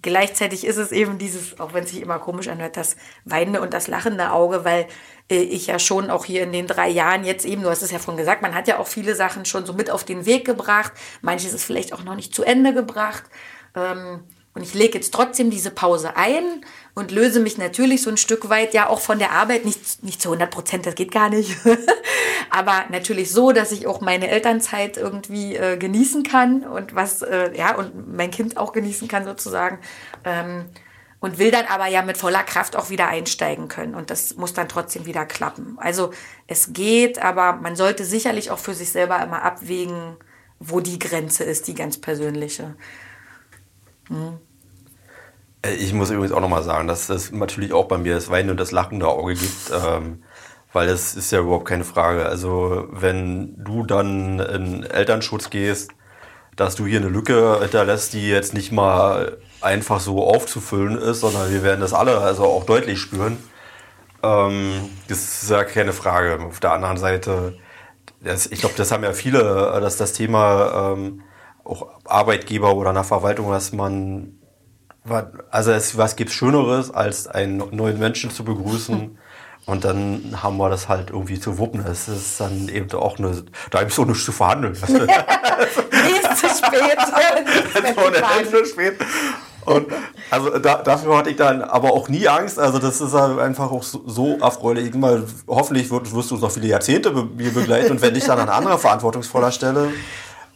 [0.01, 3.73] Gleichzeitig ist es eben dieses, auch wenn es sich immer komisch anhört, das weinende und
[3.73, 4.87] das lachende Auge, weil
[5.29, 7.91] äh, ich ja schon auch hier in den drei Jahren jetzt eben, du hast es
[7.91, 10.45] ja von gesagt, man hat ja auch viele Sachen schon so mit auf den Weg
[10.45, 10.93] gebracht.
[11.21, 13.23] Manches ist vielleicht auch noch nicht zu Ende gebracht.
[13.75, 16.43] Ähm, und ich lege jetzt trotzdem diese Pause ein
[16.93, 20.21] und löse mich natürlich so ein Stück weit ja auch von der Arbeit, nicht, nicht
[20.21, 21.55] zu 100 Prozent, das geht gar nicht,
[22.49, 27.55] aber natürlich so, dass ich auch meine Elternzeit irgendwie äh, genießen kann und was, äh,
[27.55, 29.79] ja, und mein Kind auch genießen kann sozusagen.
[30.25, 30.65] Ähm,
[31.21, 33.93] und will dann aber ja mit voller Kraft auch wieder einsteigen können.
[33.93, 35.77] Und das muss dann trotzdem wieder klappen.
[35.79, 36.11] Also
[36.47, 40.17] es geht, aber man sollte sicherlich auch für sich selber immer abwägen,
[40.59, 42.75] wo die Grenze ist, die ganz persönliche.
[44.11, 44.39] Hm.
[45.79, 48.59] Ich muss übrigens auch nochmal sagen, dass es natürlich auch bei mir das weinende und
[48.59, 50.23] das lachende Auge gibt, ähm,
[50.73, 52.25] weil das ist ja überhaupt keine Frage.
[52.25, 55.91] Also wenn du dann in Elternschutz gehst,
[56.55, 61.51] dass du hier eine Lücke hinterlässt, die jetzt nicht mal einfach so aufzufüllen ist, sondern
[61.51, 63.37] wir werden das alle also auch deutlich spüren.
[64.23, 66.43] Ähm, das ist ja keine Frage.
[66.43, 67.57] Auf der anderen Seite,
[68.19, 71.21] das, ich glaube, das haben ja viele, dass das Thema ähm,
[71.63, 74.39] auch Arbeitgeber oder einer Verwaltung, dass man,
[75.49, 79.17] also es, was gibt's Schöneres, als einen neuen Menschen zu begrüßen.
[79.67, 81.83] Und dann haben wir das halt irgendwie zu wuppen.
[81.85, 84.73] Das ist dann eben auch eine, da gibt es auch nichts zu verhandeln.
[84.87, 84.97] Nie
[86.17, 86.97] ist zu spät.
[88.41, 88.95] ist zu spät.
[89.65, 89.87] Und
[90.31, 92.57] also da, dafür hatte ich dann aber auch nie Angst.
[92.57, 94.93] Also das ist halt einfach auch so, so erfreulich.
[94.95, 98.39] Mal, hoffentlich wirst, wirst du uns noch viele Jahrzehnte be begleiten und wenn ich dann
[98.39, 99.89] an anderer verantwortungsvoller Stelle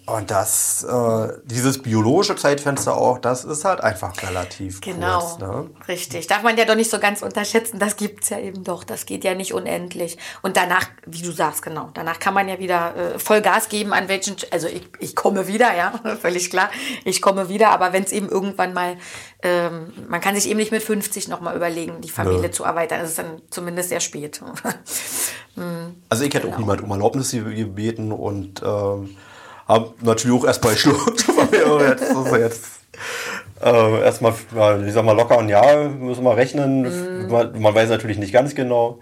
[0.07, 5.37] und das, äh, dieses biologische Zeitfenster auch, das ist halt einfach relativ genau, kurz.
[5.39, 6.27] Genau, richtig.
[6.27, 7.79] Darf man ja doch nicht so ganz unterschätzen.
[7.79, 8.83] Das gibt's ja eben doch.
[8.83, 10.17] Das geht ja nicht unendlich.
[10.43, 13.93] Und danach, wie du sagst, genau, danach kann man ja wieder äh, voll Gas geben,
[13.93, 16.69] an welchen, also ich, ich komme wieder, ja, völlig klar,
[17.03, 17.69] ich komme wieder.
[17.71, 18.97] Aber wenn es eben irgendwann mal,
[19.41, 22.51] ähm, man kann sich eben nicht mit 50 nochmal überlegen, die Familie ja.
[22.51, 22.99] zu erweitern.
[22.99, 24.39] Das ist dann zumindest sehr spät.
[25.55, 26.53] hm, also ich hätte genau.
[26.53, 29.17] auch niemand um Erlaubnis gebeten und ähm,
[29.67, 31.25] haben natürlich auch erstmal geschluckt.
[31.81, 32.65] jetzt, ist jetzt
[33.61, 34.33] äh, erstmal,
[34.85, 36.81] ich sag mal, locker ein Jahr müssen wir rechnen.
[36.83, 37.31] Mm.
[37.31, 38.99] Man, man, weiß natürlich nicht ganz genau.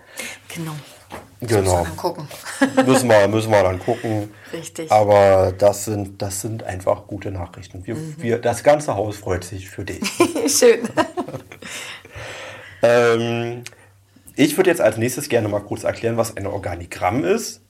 [0.53, 0.73] Genau.
[1.41, 1.61] Das genau.
[1.61, 2.27] Müssen wir dann gucken.
[2.85, 4.33] müssen, wir, müssen wir dann gucken.
[4.53, 4.91] Richtig.
[4.91, 7.85] Aber das sind, das sind einfach gute Nachrichten.
[7.85, 8.15] Wir, mhm.
[8.19, 10.01] wir, das ganze Haus freut sich für dich.
[10.47, 10.87] Schön.
[12.81, 13.63] ähm,
[14.35, 17.62] ich würde jetzt als nächstes gerne mal kurz erklären, was ein Organigramm ist.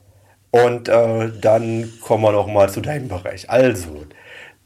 [0.54, 3.50] Und äh, dann kommen wir noch mal zu deinem Bereich.
[3.50, 4.06] Also,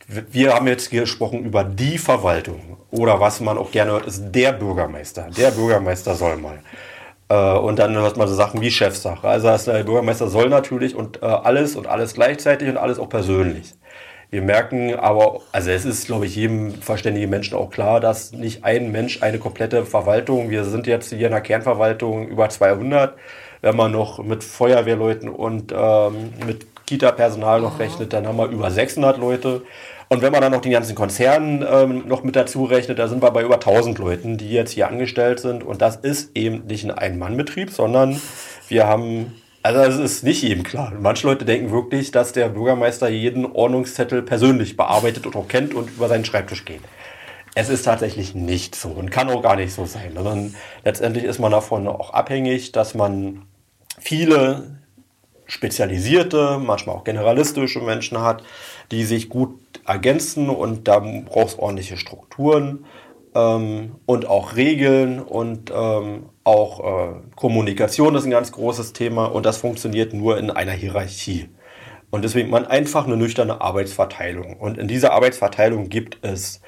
[0.05, 4.51] wir haben jetzt gesprochen über die Verwaltung oder was man auch gerne hört, ist der
[4.51, 5.29] Bürgermeister.
[5.37, 6.59] Der Bürgermeister soll mal.
[7.29, 9.25] Äh, und dann hört man so Sachen wie Chefsache.
[9.25, 13.73] Also der Bürgermeister soll natürlich und äh, alles und alles gleichzeitig und alles auch persönlich.
[14.29, 18.65] Wir merken aber, also es ist, glaube ich, jedem verständigen Menschen auch klar, dass nicht
[18.65, 23.17] ein Mensch eine komplette Verwaltung, wir sind jetzt hier in der Kernverwaltung über 200,
[23.61, 28.71] wenn man noch mit Feuerwehrleuten und ähm, mit Kita-Personal noch rechnet, dann haben wir über
[28.71, 29.61] 600 Leute.
[30.09, 33.21] Und wenn man dann noch den ganzen Konzern ähm, noch mit dazu rechnet, da sind
[33.21, 35.63] wir bei über 1000 Leuten, die jetzt hier angestellt sind.
[35.63, 38.19] Und das ist eben nicht ein Ein-Mann-Betrieb, sondern
[38.69, 40.93] wir haben, also es ist nicht jedem klar.
[40.97, 45.89] Manche Leute denken wirklich, dass der Bürgermeister jeden Ordnungszettel persönlich bearbeitet und auch kennt und
[45.89, 46.81] über seinen Schreibtisch geht.
[47.53, 50.55] Es ist tatsächlich nicht so und kann auch gar nicht so sein, sondern
[50.85, 53.46] letztendlich ist man davon auch abhängig, dass man
[53.99, 54.77] viele
[55.45, 58.43] spezialisierte, manchmal auch generalistische Menschen hat,
[58.91, 62.85] die sich gut ergänzen und da braucht es ordentliche Strukturen
[63.33, 69.45] ähm, und auch Regeln und ähm, auch äh, Kommunikation ist ein ganz großes Thema und
[69.45, 71.49] das funktioniert nur in einer Hierarchie.
[72.09, 74.57] Und deswegen man einfach eine nüchterne Arbeitsverteilung.
[74.57, 76.61] Und in dieser Arbeitsverteilung gibt es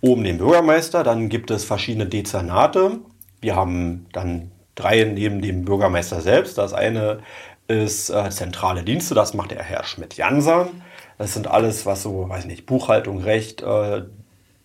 [0.00, 3.00] oben den Bürgermeister, dann gibt es verschiedene Dezernate.
[3.40, 6.56] Wir haben dann drei neben dem Bürgermeister selbst.
[6.58, 7.18] Das eine
[7.66, 10.68] ist äh, zentrale Dienste, das macht der Herr Schmidt-Janser.
[11.18, 14.02] Das sind alles, was so, weiß nicht, Buchhaltung, Recht, äh,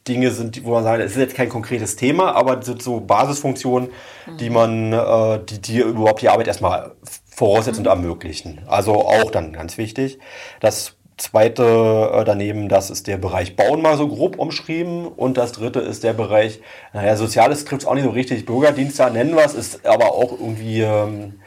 [0.08, 3.00] Dinge sind, wo man sagt, es ist jetzt kein konkretes Thema, aber es sind so
[3.00, 3.90] Basisfunktionen,
[4.26, 4.38] mhm.
[4.38, 6.92] die man, äh, die, die überhaupt die Arbeit erstmal
[7.30, 7.88] voraussetzen mhm.
[7.88, 8.62] und ermöglichen.
[8.68, 10.20] Also auch dann ganz wichtig.
[10.60, 15.08] Das zweite äh, daneben, das ist der Bereich Bauen mal so grob umschrieben.
[15.08, 16.62] Und das dritte ist der Bereich,
[16.94, 18.46] naja, Soziales trifft es auch nicht so richtig.
[18.46, 21.40] Bürgerdienste nennen wir es, ist aber auch irgendwie, ähm,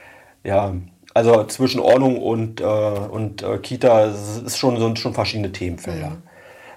[0.44, 0.74] ja,
[1.12, 6.10] also zwischen Ordnung und, äh, und äh, Kita ist schon, sind schon verschiedene Themenfelder.
[6.10, 6.22] Mhm.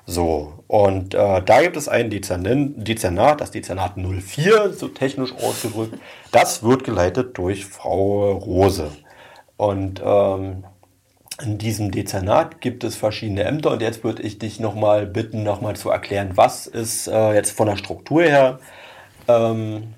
[0.10, 6.00] So, und äh, da gibt es ein Dezernat, das Dezernat 04, so technisch ausgedrückt.
[6.32, 8.90] Das wird geleitet durch Frau Rose.
[9.58, 10.64] Und ähm,
[11.42, 15.76] in diesem Dezernat gibt es verschiedene Ämter und jetzt würde ich dich nochmal bitten, nochmal
[15.76, 18.60] zu erklären, was ist äh, jetzt von der Struktur her,
[19.28, 19.94] ähm,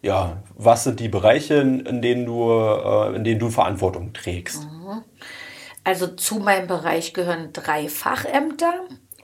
[0.00, 4.64] ja, was sind die Bereiche, in denen du, äh, in denen du Verantwortung trägst?
[4.64, 5.02] Mhm.
[5.84, 8.74] Also zu meinem Bereich gehören drei Fachämter.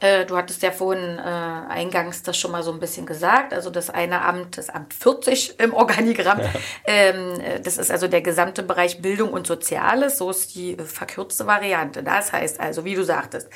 [0.04, 3.54] Äh, du hattest ja vorhin äh, eingangs das schon mal so ein bisschen gesagt.
[3.54, 6.50] Also das eine Amt, das Amt 40 im Organigramm, ja.
[6.86, 10.18] ähm, äh, das ist also der gesamte Bereich Bildung und Soziales.
[10.18, 12.02] So ist die verkürzte Variante.
[12.02, 13.48] Das heißt also, wie du sagtest,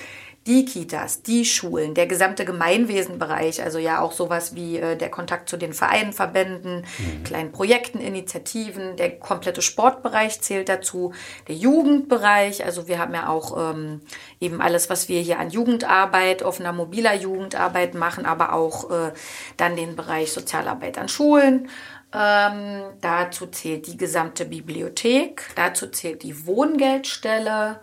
[0.49, 5.51] die Kitas, die Schulen, der gesamte Gemeinwesenbereich, also ja auch sowas wie äh, der Kontakt
[5.51, 7.23] zu den Vereinen, Verbänden, mhm.
[7.23, 11.13] kleinen Projekten, Initiativen, der komplette Sportbereich zählt dazu,
[11.49, 14.01] der Jugendbereich, also wir haben ja auch ähm,
[14.41, 19.13] eben alles, was wir hier an Jugendarbeit, offener mobiler Jugendarbeit machen, aber auch äh,
[19.59, 21.69] dann den Bereich Sozialarbeit an Schulen.
[22.11, 27.81] Ähm, dazu zählt die gesamte Bibliothek, dazu zählt die Wohngeldstelle,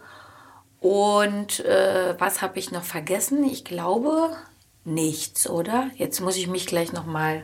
[0.85, 3.43] und äh, was habe ich noch vergessen?
[3.43, 4.29] Ich glaube
[4.83, 5.89] nichts, oder?
[5.95, 7.41] Jetzt muss ich mich gleich noch mal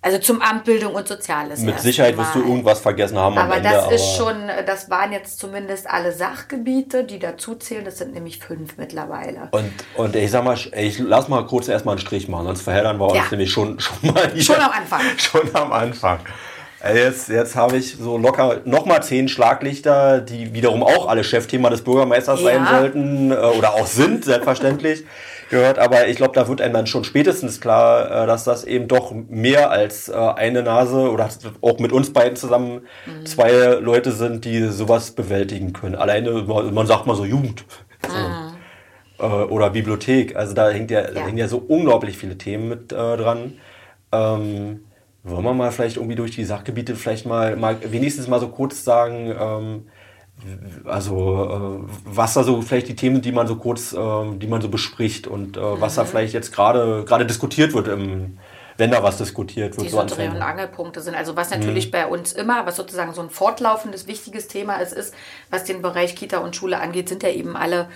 [0.00, 1.58] Also zum Amt Bildung und Soziales.
[1.58, 3.68] Mit Sicherheit wirst du irgendwas vergessen haben aber am Ende.
[3.68, 7.84] Das ist aber schon, das waren jetzt zumindest alle Sachgebiete, die dazuzählen.
[7.84, 9.48] Das sind nämlich fünf mittlerweile.
[9.50, 12.98] Und, und ich sag mal, ich lass mal kurz erstmal einen Strich machen, sonst verheddern
[12.98, 13.24] wir uns ja.
[13.32, 14.44] nämlich schon, schon mal hier.
[14.44, 15.00] Schon am Anfang.
[15.16, 16.20] Schon am Anfang.
[16.86, 21.70] Äh, jetzt, jetzt habe ich so locker nochmal zehn Schlaglichter, die wiederum auch alle Chefthema
[21.70, 22.46] des Bürgermeisters ja.
[22.46, 25.04] sein sollten äh, oder auch sind, selbstverständlich
[25.50, 25.78] gehört.
[25.78, 29.12] Aber ich glaube, da wird einem dann schon spätestens klar, äh, dass das eben doch
[29.12, 31.28] mehr als eine Nase oder
[31.60, 33.26] auch mit uns beiden zusammen mhm.
[33.26, 35.94] zwei Leute sind, die sowas bewältigen können.
[35.94, 37.64] Alleine, man sagt mal so Jugend.
[38.06, 38.54] Mhm.
[39.18, 40.36] Oder Bibliothek.
[40.36, 41.10] Also da hängt ja, ja.
[41.10, 43.54] Da hängen ja so unglaublich viele Themen mit äh, dran.
[44.12, 44.80] Ähm,
[45.26, 48.84] wollen wir mal vielleicht irgendwie durch die Sachgebiete vielleicht mal, mal wenigstens mal so kurz
[48.84, 49.86] sagen, ähm,
[50.84, 54.60] also äh, was da so vielleicht die Themen, die man so kurz, äh, die man
[54.60, 55.80] so bespricht und äh, mhm.
[55.80, 56.08] was da mhm.
[56.08, 58.38] vielleicht jetzt gerade gerade diskutiert wird im
[58.78, 59.86] wenn da was diskutiert wird.
[59.86, 61.14] Die so Dreh- und Angelpunkte sind.
[61.14, 61.90] Also was natürlich mhm.
[61.92, 65.14] bei uns immer, was sozusagen so ein fortlaufendes, wichtiges Thema ist, ist,
[65.50, 67.88] was den Bereich Kita und Schule angeht, sind ja eben alle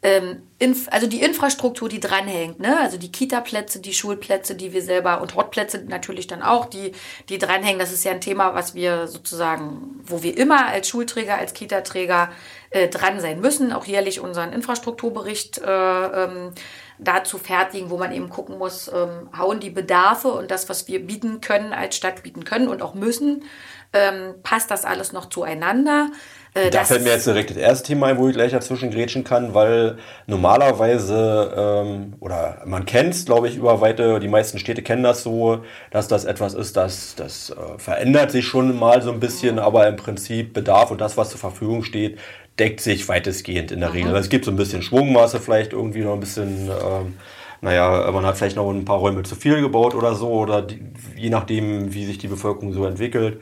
[0.00, 0.42] ähm,
[0.90, 2.78] also die Infrastruktur, die dranhängt, ne?
[2.78, 6.92] also die Kita-Plätze, die Schulplätze, die wir selber und Hortplätze natürlich dann auch, die,
[7.28, 7.80] die dranhängen.
[7.80, 12.30] Das ist ja ein Thema, was wir sozusagen, wo wir immer als Schulträger, als Kita-Träger
[12.70, 16.52] äh, dran sein müssen, auch jährlich unseren Infrastrukturbericht äh, ähm,
[16.98, 21.04] dazu fertigen, wo man eben gucken muss, ähm, hauen die Bedarfe und das, was wir
[21.04, 23.44] bieten können, als Stadt bieten können und auch müssen,
[23.92, 26.10] ähm, passt das alles noch zueinander.
[26.54, 29.24] Äh, da fällt mir jetzt direkt das erste Thema ein, wo ich gleich dazwischen grätschen
[29.24, 34.82] kann, weil normalerweise, ähm, oder man kennt es, glaube ich, über weite, die meisten Städte
[34.82, 39.12] kennen das so, dass das etwas ist, das, das äh, verändert sich schon mal so
[39.12, 42.18] ein bisschen, aber im Prinzip Bedarf und das, was zur Verfügung steht,
[42.58, 43.94] deckt sich weitestgehend in der mhm.
[43.94, 44.08] Regel.
[44.10, 46.68] Also es gibt so ein bisschen Schwungmaße, vielleicht irgendwie noch ein bisschen...
[46.68, 47.14] Ähm,
[47.60, 50.80] naja, man hat vielleicht noch ein paar Räume zu viel gebaut oder so, oder die,
[51.16, 53.40] je nachdem, wie sich die Bevölkerung so entwickelt.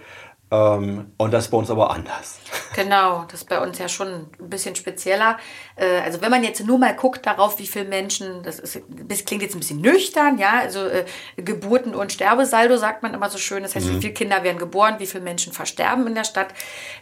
[0.49, 2.39] Ähm, und das ist bei uns aber anders.
[2.77, 5.39] Genau, das ist bei uns ja schon ein bisschen spezieller.
[5.77, 9.25] Äh, also wenn man jetzt nur mal guckt darauf, wie viele Menschen, das, ist, das
[9.25, 13.39] klingt jetzt ein bisschen nüchtern, ja, also äh, Geburten- und Sterbesaldo sagt man immer so
[13.39, 13.63] schön.
[13.63, 13.97] Das heißt, mhm.
[13.97, 16.49] wie viele Kinder werden geboren, wie viele Menschen versterben in der Stadt,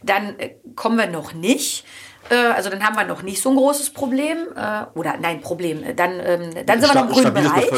[0.04, 1.84] dann äh, kommen wir noch nicht.
[2.30, 4.38] Äh, also dann haben wir noch nicht so ein großes Problem.
[4.56, 5.84] Äh, oder nein, Problem.
[5.96, 7.70] Dann, ähm, dann sind wir noch im grünen Bereich.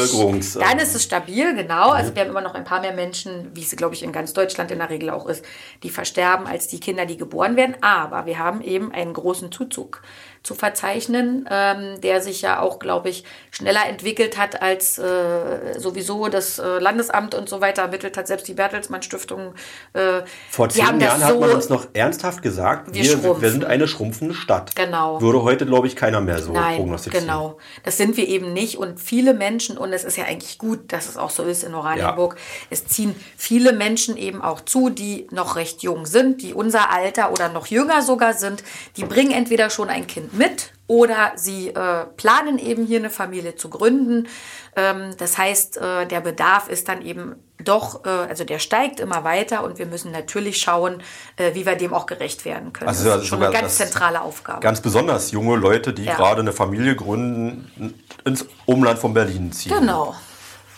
[0.59, 1.89] Dann ist es stabil, genau.
[1.89, 4.33] Also wir haben immer noch ein paar mehr Menschen, wie es, glaube ich, in ganz
[4.33, 5.43] Deutschland in der Regel auch ist,
[5.83, 7.75] die versterben als die Kinder, die geboren werden.
[7.81, 10.01] Aber wir haben eben einen großen Zuzug
[10.43, 13.25] zu verzeichnen, ähm, der sich ja auch, glaube ich,
[13.57, 18.47] schneller entwickelt hat als äh, sowieso das äh, Landesamt und so weiter ermittelt hat, selbst
[18.47, 19.55] die Bertelsmann Stiftung.
[19.93, 23.65] Äh, Vor zehn Jahren so, hat man uns noch ernsthaft gesagt, wir, wir, wir, sind
[23.65, 24.75] eine schrumpfende Stadt.
[24.75, 25.19] Genau.
[25.21, 27.25] Würde heute, glaube ich, keiner mehr so Nein, prognostizieren.
[27.25, 30.93] Genau, das sind wir eben nicht und viele Menschen, und es ist ja eigentlich gut,
[30.93, 32.41] dass es auch so ist in Oranienburg, ja.
[32.69, 37.31] es ziehen viele Menschen eben auch zu, die noch recht jung sind, die unser Alter
[37.31, 38.63] oder noch jünger sogar sind,
[38.97, 43.55] die bringen entweder schon ein Kind mit oder sie äh, planen eben hier eine Familie
[43.55, 44.27] zu gründen.
[44.75, 49.23] Ähm, das heißt, äh, der Bedarf ist dann eben doch, äh, also der steigt immer
[49.23, 51.03] weiter und wir müssen natürlich schauen,
[51.35, 52.87] äh, wie wir dem auch gerecht werden können.
[52.87, 54.61] Also, das ist schon eine ganz zentrale Aufgabe.
[54.61, 56.15] Ganz besonders junge Leute, die ja.
[56.15, 59.73] gerade eine Familie gründen, ins Umland von Berlin ziehen.
[59.77, 60.15] Genau.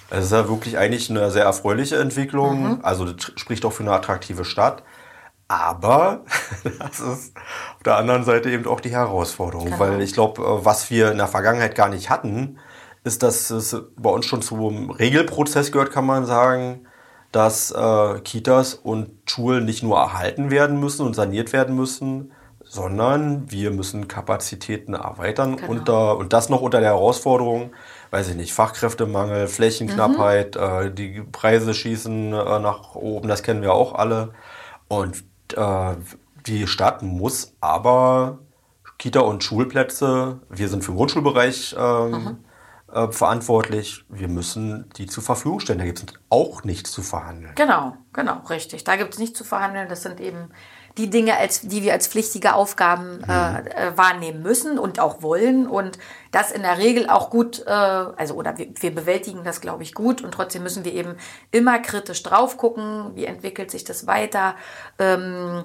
[0.10, 2.64] Das ist ja wirklich eigentlich eine sehr erfreuliche Entwicklung.
[2.64, 2.80] Mhm.
[2.82, 4.82] Also das spricht auch für eine attraktive Stadt.
[5.50, 6.22] Aber
[6.80, 7.38] das ist
[7.76, 9.80] auf der anderen Seite eben auch die Herausforderung, genau.
[9.80, 12.60] weil ich glaube, äh, was wir in der Vergangenheit gar nicht hatten,
[13.04, 16.86] ist, dass es bei uns schon zum Regelprozess gehört, kann man sagen,
[17.32, 22.32] dass äh, Kitas und Schulen nicht nur erhalten werden müssen und saniert werden müssen,
[22.64, 25.72] sondern wir müssen Kapazitäten erweitern genau.
[25.72, 27.72] unter, und das noch unter der Herausforderung,
[28.12, 30.62] weiß ich nicht, Fachkräftemangel, Flächenknappheit, mhm.
[30.62, 34.34] äh, die Preise schießen äh, nach oben, das kennen wir auch alle.
[34.88, 35.24] Und
[35.58, 35.96] äh,
[36.46, 38.40] die Stadt muss aber
[38.98, 42.40] Kita- und Schulplätze, wir sind für den Grundschulbereich ähm,
[42.92, 45.80] äh, verantwortlich, wir müssen die zur Verfügung stellen.
[45.80, 47.54] Da gibt es auch nichts zu verhandeln.
[47.56, 48.84] Genau, genau, richtig.
[48.84, 49.88] Da gibt es nichts zu verhandeln.
[49.90, 50.50] Das sind eben
[51.00, 53.68] die Dinge, als, die wir als pflichtige Aufgaben äh, mhm.
[53.68, 55.98] äh, wahrnehmen müssen und auch wollen und
[56.32, 59.94] das in der Regel auch gut, äh, also oder wir, wir bewältigen das, glaube ich,
[59.94, 61.16] gut und trotzdem müssen wir eben
[61.52, 64.56] immer kritisch drauf gucken, wie entwickelt sich das weiter.
[65.00, 65.64] Ähm,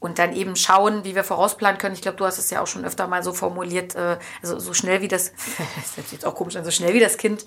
[0.00, 1.94] und dann eben schauen, wie wir vorausplanen können.
[1.94, 4.74] Ich glaube, du hast es ja auch schon öfter mal so formuliert, äh, also so
[4.74, 5.32] schnell wie das,
[5.76, 7.46] das ist jetzt auch komisch, so schnell wie das Kind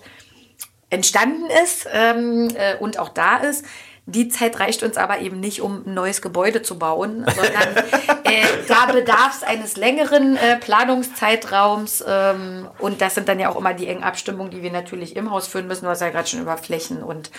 [0.88, 3.64] entstanden ist ähm, äh, und auch da ist,
[4.08, 7.76] die Zeit reicht uns aber eben nicht, um ein neues Gebäude zu bauen, sondern
[8.24, 12.04] äh, da bedarf es eines längeren äh, Planungszeitraums.
[12.06, 15.30] Ähm, und das sind dann ja auch immer die engen Abstimmungen, die wir natürlich im
[15.30, 15.84] Haus führen müssen.
[15.84, 17.30] Du hast ja gerade schon über Flächen und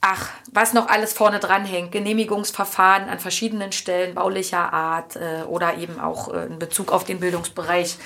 [0.00, 5.76] ach, was noch alles vorne dran hängt, Genehmigungsverfahren an verschiedenen Stellen baulicher Art äh, oder
[5.76, 7.98] eben auch äh, in Bezug auf den Bildungsbereich.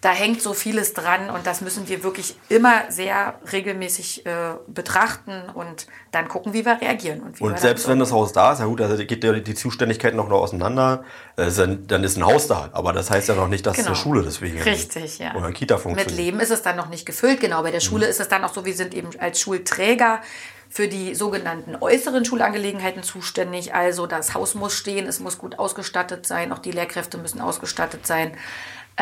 [0.00, 5.42] Da hängt so vieles dran und das müssen wir wirklich immer sehr regelmäßig äh, betrachten
[5.52, 7.20] und dann gucken, wie wir reagieren.
[7.20, 10.16] Und, und selbst wenn das Haus da ist, ja gut, also geht ja die Zuständigkeiten
[10.16, 11.04] noch, noch auseinander,
[11.36, 12.70] äh, dann ist ein Haus da.
[12.72, 13.88] Aber das heißt ja noch nicht, dass genau.
[13.88, 15.34] eine Schule deswegen Richtig, ja.
[15.34, 16.16] oder Kita funktioniert.
[16.16, 17.40] Mit Leben ist es dann noch nicht gefüllt.
[17.40, 18.10] Genau, bei der Schule mhm.
[18.10, 20.20] ist es dann auch so, wir sind eben als Schulträger
[20.70, 23.74] für die sogenannten äußeren Schulangelegenheiten zuständig.
[23.74, 28.06] Also das Haus muss stehen, es muss gut ausgestattet sein, auch die Lehrkräfte müssen ausgestattet
[28.06, 28.32] sein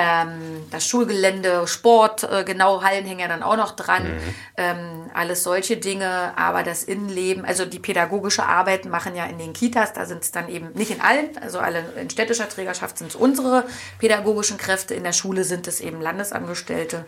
[0.00, 4.34] ähm, das Schulgelände, Sport, äh, genau, Hallen hängen ja dann auch noch dran, mhm.
[4.56, 9.52] ähm, alles solche Dinge, aber das Innenleben, also die pädagogische Arbeit machen ja in den
[9.52, 13.08] Kitas, da sind es dann eben nicht in allen, also alle in städtischer Trägerschaft sind
[13.08, 13.64] es unsere
[13.98, 17.04] pädagogischen Kräfte, in der Schule sind es eben Landesangestellte,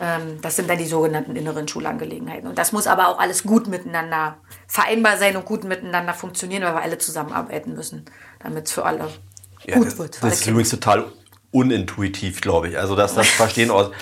[0.00, 2.48] ähm, das sind dann die sogenannten inneren Schulangelegenheiten.
[2.48, 4.36] Und das muss aber auch alles gut miteinander
[4.66, 8.04] vereinbar sein und gut miteinander funktionieren, weil wir alle zusammenarbeiten müssen,
[8.40, 9.12] damit es für alle
[9.64, 10.18] ja, gut das, wird.
[10.20, 11.04] Das ist übrigens total
[11.52, 12.78] unintuitiv, glaube ich.
[12.78, 13.92] Also dass das Verstehen aus.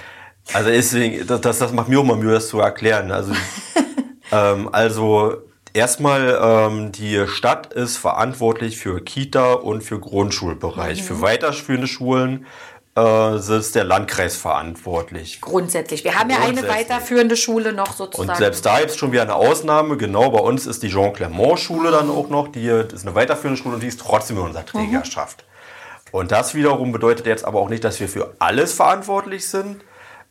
[0.52, 3.12] Also deswegen, das, das, das macht mir auch mal Mühe, das zu erklären.
[3.12, 3.34] Also,
[4.32, 5.36] ähm, also
[5.74, 11.02] erstmal, ähm, die Stadt ist verantwortlich für Kita und für Grundschulbereich.
[11.02, 11.04] Mhm.
[11.04, 12.46] Für weiterführende Schulen
[12.96, 15.40] äh, ist der Landkreis verantwortlich.
[15.40, 16.04] Grundsätzlich.
[16.04, 18.30] Wir haben ja eine weiterführende Schule noch sozusagen.
[18.30, 19.96] Und selbst da gibt es schon wieder eine Ausnahme.
[19.96, 22.48] Genau, bei uns ist die Jean Clermont-Schule dann auch noch.
[22.48, 24.66] Die ist eine weiterführende Schule und die ist trotzdem in unserer mhm.
[24.66, 25.44] Trägerschaft.
[25.46, 25.49] Mhm.
[26.12, 29.84] Und das wiederum bedeutet jetzt aber auch nicht, dass wir für alles verantwortlich sind,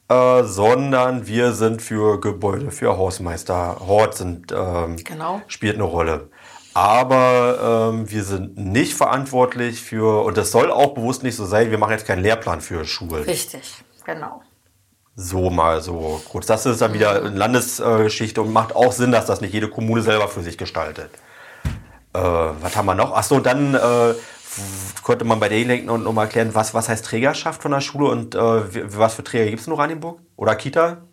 [0.09, 5.41] äh, sondern wir sind für Gebäude, für Hausmeister, Hort sind, ähm, genau.
[5.47, 6.30] spielt eine Rolle.
[6.73, 11.71] Aber ähm, wir sind nicht verantwortlich für, und das soll auch bewusst nicht so sein,
[11.71, 13.23] wir machen jetzt keinen Lehrplan für Schulen.
[13.23, 14.41] Richtig, genau.
[15.15, 16.45] So mal so kurz.
[16.45, 20.01] Das ist dann wieder eine Landesgeschichte und macht auch Sinn, dass das nicht jede Kommune
[20.01, 21.11] selber für sich gestaltet.
[22.13, 23.13] Äh, was haben wir noch?
[23.13, 24.13] Achso, dann äh,
[25.04, 28.36] konnte man bei denjenigen und nochmal erklären, was, was heißt Trägerschaft von der Schule und
[28.36, 30.20] äh, was für Träger gibt es in Oranienburg?
[30.36, 31.04] Oder Kita?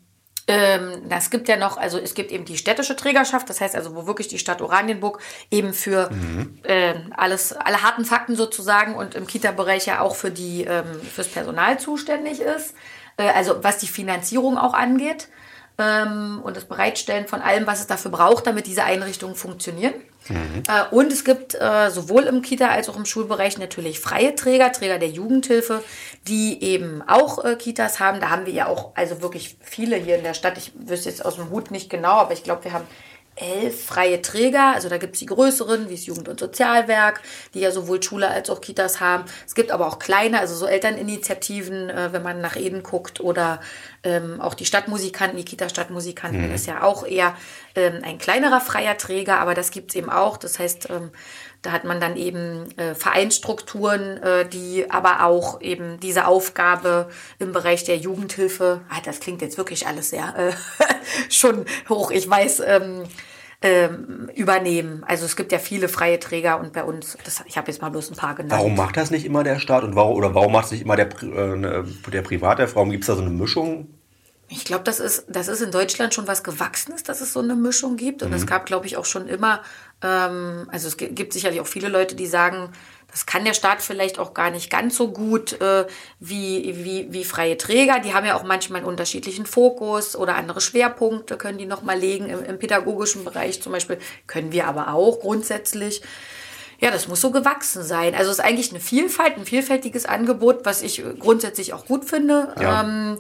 [0.48, 3.96] Ähm, das gibt ja noch, also es gibt eben die städtische Trägerschaft, das heißt also,
[3.96, 5.20] wo wirklich die Stadt Oranienburg
[5.50, 6.58] eben für mhm.
[6.62, 11.28] äh, alles, alle harten Fakten sozusagen und im Kita-Bereich ja auch für die, ähm, fürs
[11.28, 12.74] Personal zuständig ist.
[13.16, 15.28] Äh, also was die Finanzierung auch angeht
[15.78, 19.94] ähm, und das Bereitstellen von allem, was es dafür braucht, damit diese Einrichtungen funktionieren.
[20.28, 20.62] Mhm.
[20.68, 24.72] Äh, und es gibt äh, sowohl im Kita- als auch im Schulbereich natürlich freie Träger,
[24.72, 25.82] Träger der Jugendhilfe,
[26.26, 28.20] die eben auch äh, Kitas haben.
[28.20, 30.58] Da haben wir ja auch also wirklich viele hier in der Stadt.
[30.58, 32.86] Ich wüsste jetzt aus dem Hut nicht genau, aber ich glaube, wir haben
[33.36, 34.72] elf freie Träger.
[34.74, 37.20] Also da gibt es die größeren, wie das Jugend- und Sozialwerk,
[37.54, 39.24] die ja sowohl Schule als auch Kitas haben.
[39.46, 43.60] Es gibt aber auch kleine, also so Elterninitiativen, äh, wenn man nach Eden guckt oder
[44.02, 46.54] ähm, auch die Stadtmusikanten, die Kita-Stadtmusikanten mhm.
[46.54, 47.36] ist ja auch eher
[47.74, 50.36] ähm, ein kleinerer freier Träger, aber das gibt es eben auch.
[50.36, 51.10] Das heißt, ähm,
[51.66, 57.08] da hat man dann eben äh, Vereinsstrukturen, äh, die aber auch eben diese Aufgabe
[57.38, 60.52] im Bereich der Jugendhilfe, ah, das klingt jetzt wirklich alles sehr äh,
[61.28, 63.02] schon hoch, ich weiß, ähm,
[63.62, 65.02] ähm, übernehmen.
[65.08, 67.88] Also es gibt ja viele freie Träger und bei uns, das, ich habe jetzt mal
[67.88, 68.52] bloß ein paar genannt.
[68.52, 70.94] Warum macht das nicht immer der Staat und warum, oder warum macht es nicht immer
[70.94, 72.68] der, äh, ne, der Private?
[72.74, 73.88] Warum gibt es da so eine Mischung?
[74.48, 77.56] Ich glaube, das ist, das ist in Deutschland schon was Gewachsenes, dass es so eine
[77.56, 78.22] Mischung gibt.
[78.22, 78.36] Und mhm.
[78.36, 79.60] es gab, glaube ich, auch schon immer,
[80.00, 82.70] also es gibt sicherlich auch viele Leute, die sagen,
[83.10, 85.86] das kann der Staat vielleicht auch gar nicht ganz so gut äh,
[86.20, 87.98] wie, wie, wie freie Träger.
[88.00, 92.26] Die haben ja auch manchmal einen unterschiedlichen Fokus oder andere Schwerpunkte können die nochmal legen.
[92.26, 96.02] Im, Im pädagogischen Bereich zum Beispiel können wir aber auch grundsätzlich.
[96.78, 98.14] Ja, das muss so gewachsen sein.
[98.14, 102.54] Also es ist eigentlich eine Vielfalt, ein vielfältiges Angebot, was ich grundsätzlich auch gut finde.
[102.60, 102.82] Ja.
[102.82, 103.16] Ähm,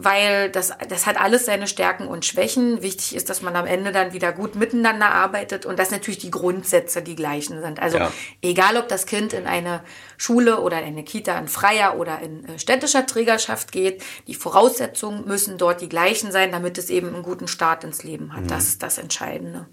[0.00, 2.82] weil das, das hat alles seine Stärken und Schwächen.
[2.82, 6.30] Wichtig ist, dass man am Ende dann wieder gut miteinander arbeitet und dass natürlich die
[6.30, 7.82] Grundsätze die gleichen sind.
[7.82, 8.12] Also ja.
[8.40, 9.82] egal, ob das Kind in eine
[10.16, 15.26] Schule oder in eine Kita in freier oder in äh, städtischer Trägerschaft geht, die Voraussetzungen
[15.26, 18.44] müssen dort die gleichen sein, damit es eben einen guten Start ins Leben hat.
[18.44, 18.48] Mhm.
[18.48, 19.66] Das ist das Entscheidende.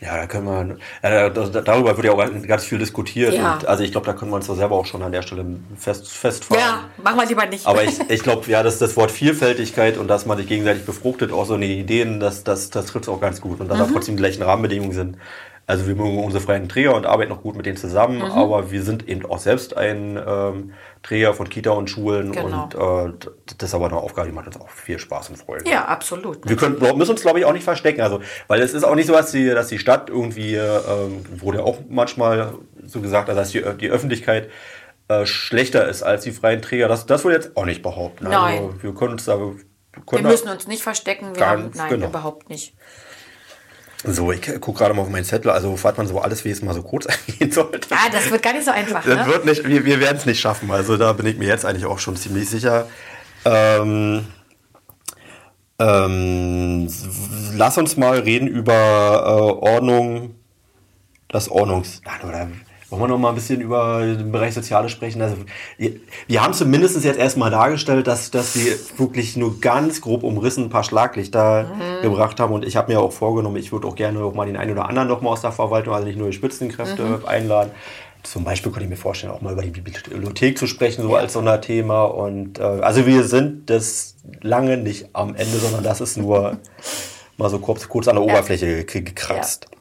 [0.00, 3.34] Ja, da können wir, äh, darüber wird ja auch ganz viel diskutiert.
[3.34, 3.54] Ja.
[3.54, 5.44] Und, also ich glaube, da können wir uns doch selber auch schon an der Stelle
[5.76, 6.62] fest, festfahren.
[6.62, 7.66] Ja, machen wir lieber nicht.
[7.66, 11.32] Aber ich, ich glaube, ja, das, das Wort Vielfältigkeit und dass man sich gegenseitig befruchtet,
[11.32, 13.58] auch so eine Ideen, das, das, das trifft es auch ganz gut.
[13.58, 13.82] Und dass mhm.
[13.82, 15.16] da trotzdem die gleichen Rahmenbedingungen sind.
[15.68, 18.24] Also wir mögen unsere freien Träger und arbeiten noch gut mit denen zusammen, mhm.
[18.24, 22.64] aber wir sind eben auch selbst ein ähm, Träger von Kita und Schulen genau.
[22.64, 25.68] und äh, das ist aber eine Aufgabe, die macht uns auch viel Spaß und Freude.
[25.68, 26.48] Ja, absolut.
[26.48, 29.08] Wir können, müssen uns, glaube ich, auch nicht verstecken, also weil es ist auch nicht
[29.08, 32.54] so, dass die, dass die Stadt irgendwie, ähm, wurde auch manchmal
[32.86, 34.48] so gesagt, dass die, die Öffentlichkeit
[35.08, 36.88] äh, schlechter ist als die freien Träger.
[36.88, 38.26] Das, das würde jetzt auch nicht behaupten.
[38.26, 38.58] Also nein.
[38.58, 39.38] Also wir können uns da...
[39.38, 39.54] Wir,
[40.12, 42.06] wir müssen uns nicht verstecken, wir haben, nein, genau.
[42.06, 42.74] überhaupt nicht.
[44.04, 46.62] So, ich gucke gerade mal auf meinen Zettel, also falls man so alles, wie es
[46.62, 47.88] mal so kurz eingehen sollte.
[47.90, 49.04] Ja, das wird gar nicht so einfach.
[49.04, 49.32] Das ne?
[49.32, 51.86] wird nicht, wir, wir werden es nicht schaffen, also da bin ich mir jetzt eigentlich
[51.86, 52.88] auch schon ziemlich sicher.
[53.44, 54.26] Ähm,
[55.80, 56.88] ähm,
[57.56, 60.36] lass uns mal reden über äh, Ordnung,
[61.28, 62.00] das Ordnungs...
[62.26, 62.48] Oder
[62.90, 65.20] wollen wir noch mal ein bisschen über den Bereich Soziales sprechen?
[65.20, 65.36] Also,
[65.76, 65.92] wir,
[66.26, 70.70] wir haben zumindest jetzt erstmal dargestellt, dass, dass wir wirklich nur ganz grob umrissen ein
[70.70, 72.02] paar Schlaglichter mhm.
[72.02, 72.54] gebracht haben.
[72.54, 74.88] Und ich habe mir auch vorgenommen, ich würde auch gerne auch mal den einen oder
[74.88, 77.26] anderen noch mal aus der Verwaltung, also nicht nur die Spitzenkräfte, mhm.
[77.26, 77.72] einladen.
[78.22, 81.34] Zum Beispiel könnte ich mir vorstellen, auch mal über die Bibliothek zu sprechen, so als
[81.34, 82.04] so ein Thema.
[82.04, 86.58] Und äh, also wir sind das lange nicht am Ende, sondern das ist nur
[87.36, 89.68] mal so kurz, kurz an der Oberfläche gekratzt.
[89.70, 89.77] Ja.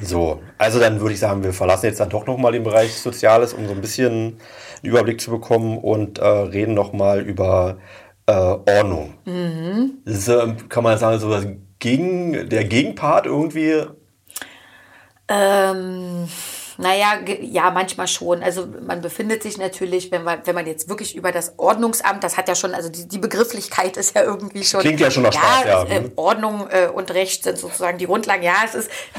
[0.00, 3.52] So, also dann würde ich sagen, wir verlassen jetzt dann doch nochmal den Bereich Soziales,
[3.52, 4.40] um so ein bisschen einen
[4.82, 7.78] Überblick zu bekommen und äh, reden nochmal über
[8.26, 9.14] äh, Ordnung.
[9.24, 9.98] Mhm.
[10.04, 11.46] Ist, äh, kann man sagen, so das
[11.80, 13.84] Gegen, der Gegenpart irgendwie?
[15.28, 16.28] Ähm
[16.80, 18.40] naja, ja, manchmal schon.
[18.40, 22.36] Also man befindet sich natürlich, wenn man, wenn man jetzt wirklich über das Ordnungsamt, das
[22.36, 24.80] hat ja schon, also die, die Begrifflichkeit ist ja irgendwie schon.
[24.80, 25.84] Klingt ja schon nach ja, Spaß, ja.
[25.96, 28.44] Äh, Ordnung äh, und Recht sind sozusagen die Grundlagen.
[28.44, 28.90] Ja, es ist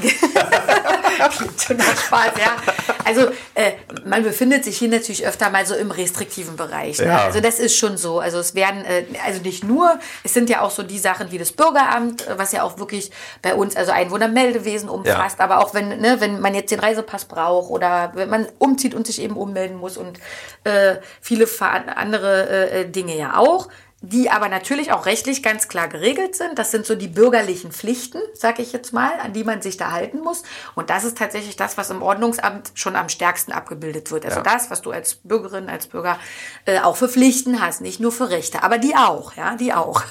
[1.36, 2.56] klingt schon nach Spaß, ja.
[3.04, 3.72] Also äh,
[4.06, 6.98] man befindet sich hier natürlich öfter mal so im restriktiven Bereich.
[6.98, 7.08] Ne?
[7.08, 7.24] Ja.
[7.24, 8.20] Also das ist schon so.
[8.20, 11.36] Also es werden, äh, also nicht nur, es sind ja auch so die Sachen wie
[11.36, 13.10] das Bürgeramt, was ja auch wirklich
[13.42, 15.44] bei uns, also Einwohnermeldewesen umfasst, ja.
[15.44, 18.94] aber auch wenn, ne, wenn man jetzt den Reisepass braucht, auch oder wenn man umzieht
[18.94, 20.18] und sich eben ummelden muss und
[20.64, 23.68] äh, viele andere äh, Dinge ja auch
[24.02, 26.58] die aber natürlich auch rechtlich ganz klar geregelt sind.
[26.58, 29.92] Das sind so die bürgerlichen Pflichten, sag ich jetzt mal, an die man sich da
[29.92, 30.42] halten muss.
[30.74, 34.24] Und das ist tatsächlich das, was im Ordnungsamt schon am stärksten abgebildet wird.
[34.24, 34.42] Also ja.
[34.42, 36.18] das, was du als Bürgerin, als Bürger
[36.64, 40.02] äh, auch für Pflichten hast, nicht nur für Rechte, aber die auch, ja, die auch.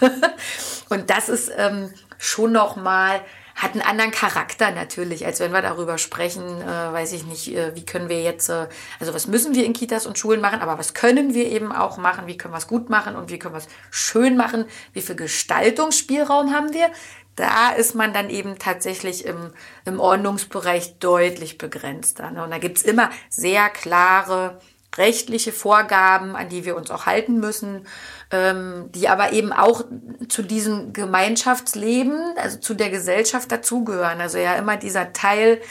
[0.90, 3.22] Und das ist ähm, schon noch mal
[3.60, 7.76] hat einen anderen Charakter natürlich, als wenn wir darüber sprechen, äh, weiß ich nicht, äh,
[7.76, 8.68] wie können wir jetzt, äh,
[9.02, 11.98] also was müssen wir in Kitas und Schulen machen, aber was können wir eben auch
[11.98, 15.02] machen, wie können wir es gut machen und wie können wir es schön machen, wie
[15.02, 16.90] viel Gestaltungsspielraum haben wir.
[17.36, 19.52] Da ist man dann eben tatsächlich im,
[19.84, 22.32] im Ordnungsbereich deutlich begrenzter.
[22.32, 22.44] Ne?
[22.44, 24.60] Und da gibt's immer sehr klare
[24.98, 27.86] rechtliche Vorgaben, an die wir uns auch halten müssen,
[28.32, 29.86] ähm, die aber eben auch
[30.28, 34.22] zu diesem Gemeinschaftsleben, also zu der Gesellschaft dazugehören.
[34.22, 35.62] Also ja immer dieser Teil,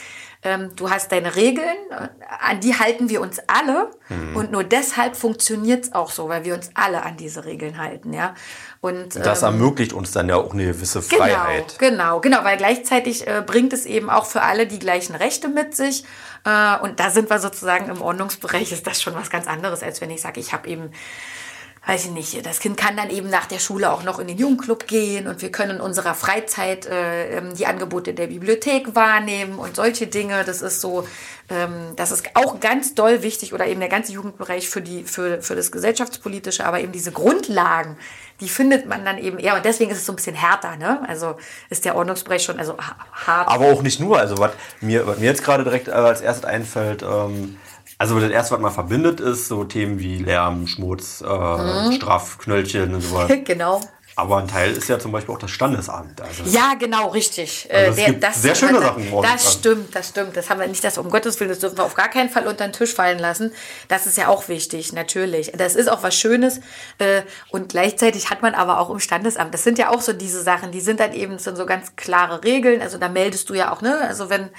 [0.41, 1.75] ähm, du hast deine Regeln,
[2.39, 4.37] an die halten wir uns alle mhm.
[4.37, 8.13] und nur deshalb funktioniert es auch so, weil wir uns alle an diese Regeln halten,
[8.13, 8.35] ja.
[8.79, 11.75] Und, das ähm, ermöglicht uns dann ja auch eine gewisse genau, Freiheit.
[11.77, 15.49] Genau, genau, genau, weil gleichzeitig äh, bringt es eben auch für alle die gleichen Rechte
[15.49, 16.05] mit sich.
[16.45, 19.99] Äh, und da sind wir sozusagen im Ordnungsbereich, ist das schon was ganz anderes, als
[19.99, 20.91] wenn ich sage, ich habe eben
[21.89, 24.37] weiß ich nicht, das Kind kann dann eben nach der Schule auch noch in den
[24.37, 29.57] Jugendclub gehen und wir können in unserer Freizeit äh, ähm, die Angebote der Bibliothek wahrnehmen
[29.57, 30.43] und solche Dinge.
[30.43, 31.07] Das ist so,
[31.49, 35.41] ähm, das ist auch ganz doll wichtig oder eben der ganze Jugendbereich für, die, für,
[35.41, 37.97] für das Gesellschaftspolitische, aber eben diese Grundlagen,
[38.39, 41.01] die findet man dann eben eher und deswegen ist es so ein bisschen härter, ne?
[41.07, 41.37] Also
[41.71, 43.47] ist der Ordnungsbereich schon also hart.
[43.47, 47.01] Aber auch nicht nur, also was mir, was mir jetzt gerade direkt als erstes einfällt,
[47.01, 47.57] ähm,
[47.99, 51.91] also das erste, was man verbindet, ist so Themen wie Lärm, Schmutz, äh, mhm.
[51.91, 53.37] Strafknöllchen und so weiter.
[53.45, 53.81] genau.
[54.15, 56.21] Aber ein Teil ist ja zum Beispiel auch das Standesamt.
[56.21, 57.69] Also ja, genau, richtig.
[57.71, 59.07] Also es der, gibt das, sehr schöne Sachen.
[59.07, 60.35] Im das stimmt, das stimmt.
[60.35, 62.47] Das haben wir nicht, das um Gottes Willen, das dürfen wir auf gar keinen Fall
[62.47, 63.53] unter den Tisch fallen lassen.
[63.87, 65.53] Das ist ja auch wichtig, natürlich.
[65.55, 66.59] Das ist auch was Schönes.
[66.97, 70.41] Äh, und gleichzeitig hat man aber auch im Standesamt, das sind ja auch so diese
[70.41, 72.81] Sachen, die sind dann eben sind so ganz klare Regeln.
[72.81, 73.99] Also da meldest du ja auch, ne?
[74.01, 74.49] Also wenn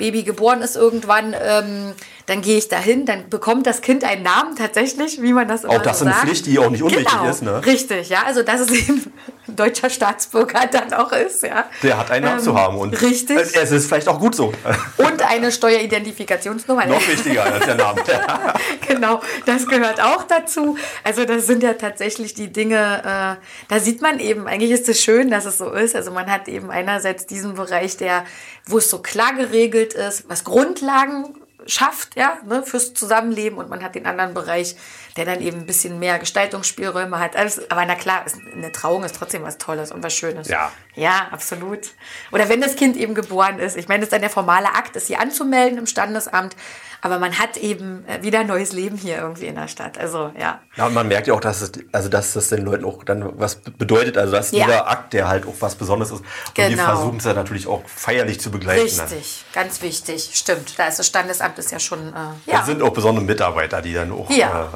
[0.00, 1.92] Baby geboren ist irgendwann, ähm,
[2.24, 5.74] dann gehe ich dahin, dann bekommt das Kind einen Namen tatsächlich, wie man das immer
[5.74, 7.66] Auch das so ist eine Pflicht, die auch nicht unwichtig genau, ist, ne?
[7.66, 9.12] Richtig, ja, also dass es eben
[9.46, 11.68] ein deutscher Staatsbürger dann auch ist, ja.
[11.82, 13.36] Der hat einen Namen ähm, zu haben und richtig.
[13.36, 14.52] es ist vielleicht auch gut so.
[14.96, 16.86] Und eine Steueridentifikationsnummer.
[16.86, 18.00] Noch wichtiger als der Name.
[18.86, 20.78] genau, das gehört auch dazu.
[21.04, 25.02] Also das sind ja tatsächlich die Dinge, äh, da sieht man eben, eigentlich ist es
[25.02, 25.94] schön, dass es so ist.
[25.96, 28.24] Also man hat eben einerseits diesen Bereich, der,
[28.66, 31.34] wo es so klar geregelt ist, was Grundlagen
[31.66, 34.76] schafft, ja, ne, fürs Zusammenleben und man hat den anderen Bereich,
[35.16, 37.36] der dann eben ein bisschen mehr Gestaltungsspielräume hat.
[37.36, 40.48] Alles, aber na klar, eine Trauung ist trotzdem was Tolles und was Schönes.
[40.48, 40.72] Ja.
[40.94, 41.90] Ja, absolut.
[42.32, 43.76] Oder wenn das Kind eben geboren ist.
[43.76, 46.56] Ich meine, das ist dann der formale Akt, es hier anzumelden im Standesamt.
[47.02, 49.98] Aber man hat eben äh, wieder neues Leben hier irgendwie in der Stadt.
[49.98, 50.60] Also, ja.
[50.76, 53.38] Ja, und man merkt ja auch, dass es, also, dass das den Leuten auch dann
[53.38, 54.18] was bedeutet.
[54.18, 54.66] Also, dass ja.
[54.66, 56.20] jeder Akt, der halt auch was Besonderes ist.
[56.20, 56.68] Und genau.
[56.68, 58.82] die versuchen es ja natürlich auch feierlich zu begleiten.
[58.82, 59.64] Richtig, dann.
[59.64, 60.30] ganz wichtig.
[60.34, 60.78] Stimmt.
[60.78, 62.12] Da ist das Standesamt ist ja schon, äh,
[62.46, 62.58] ja.
[62.58, 64.30] Das sind auch besondere Mitarbeiter, die dann auch.
[64.30, 64.70] Ja.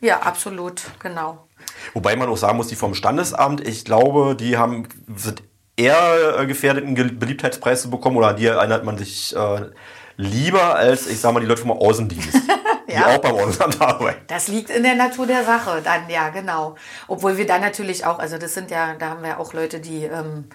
[0.00, 1.48] Äh, ja, absolut, genau.
[1.94, 5.42] Wobei man auch sagen muss, die vom Standesamt, ich glaube, die haben, sind
[5.76, 9.70] eher äh, gefährdet, einen Beliebtheitspreis zu bekommen oder an die erinnert man sich äh,
[10.18, 12.34] lieber als, ich sag mal, die Leute vom Außendienst,
[12.88, 13.06] die Ja.
[13.06, 14.20] auch beim Ausland arbeiten.
[14.26, 16.74] Das liegt in der Natur der Sache, dann ja, genau.
[17.06, 20.04] Obwohl wir dann natürlich auch, also das sind ja, da haben wir auch Leute, die
[20.04, 20.46] ähm,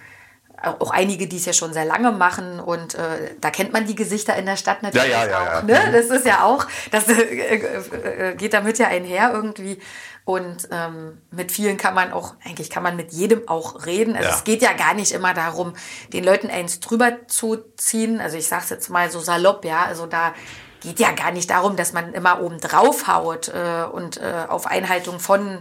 [0.62, 3.94] auch einige, die es ja schon sehr lange machen und äh, da kennt man die
[3.94, 5.68] Gesichter in der Stadt natürlich Ja, ja, ja, auch.
[5.68, 5.80] ja.
[5.84, 5.92] Ne?
[5.92, 9.80] Das ist ja auch, das äh, äh, äh, geht damit ja einher irgendwie.
[10.24, 14.16] Und ähm, mit vielen kann man auch, eigentlich kann man mit jedem auch reden.
[14.16, 14.34] Also Ja.
[14.34, 15.74] es geht ja gar nicht immer darum,
[16.14, 18.20] den Leuten eins drüber zu ziehen.
[18.20, 19.84] Also ich sag's jetzt mal so salopp, ja.
[19.84, 20.32] Also da
[20.80, 24.66] geht ja gar nicht darum, dass man immer oben drauf haut äh, und äh, auf
[24.66, 25.58] Einhaltung von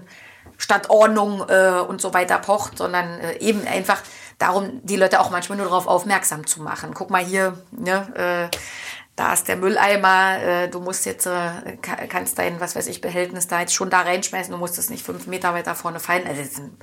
[0.58, 4.02] Stadtordnung äh, und so weiter pocht, sondern äh, eben einfach
[4.38, 6.94] darum, die Leute auch manchmal nur darauf aufmerksam zu machen.
[6.94, 8.58] Guck mal hier, ne, äh,
[9.16, 13.00] da ist der Mülleimer, äh, du musst jetzt, äh, ka- kannst dein, was weiß ich,
[13.02, 16.26] Behältnis da jetzt schon da reinschmeißen, du musst es nicht fünf Meter weiter vorne fallen.
[16.28, 16.78] Also das ist ein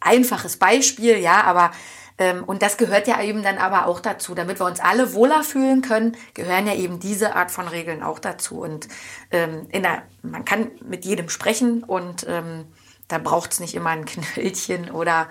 [0.00, 1.72] einfaches Beispiel, ja, aber
[2.16, 5.42] ähm, und das gehört ja eben dann aber auch dazu, damit wir uns alle wohler
[5.42, 8.60] fühlen können, gehören ja eben diese Art von Regeln auch dazu.
[8.60, 8.86] Und
[9.32, 12.66] ähm, in der, man kann mit jedem sprechen und ähm,
[13.08, 15.28] da braucht es nicht immer ein Knöllchen oder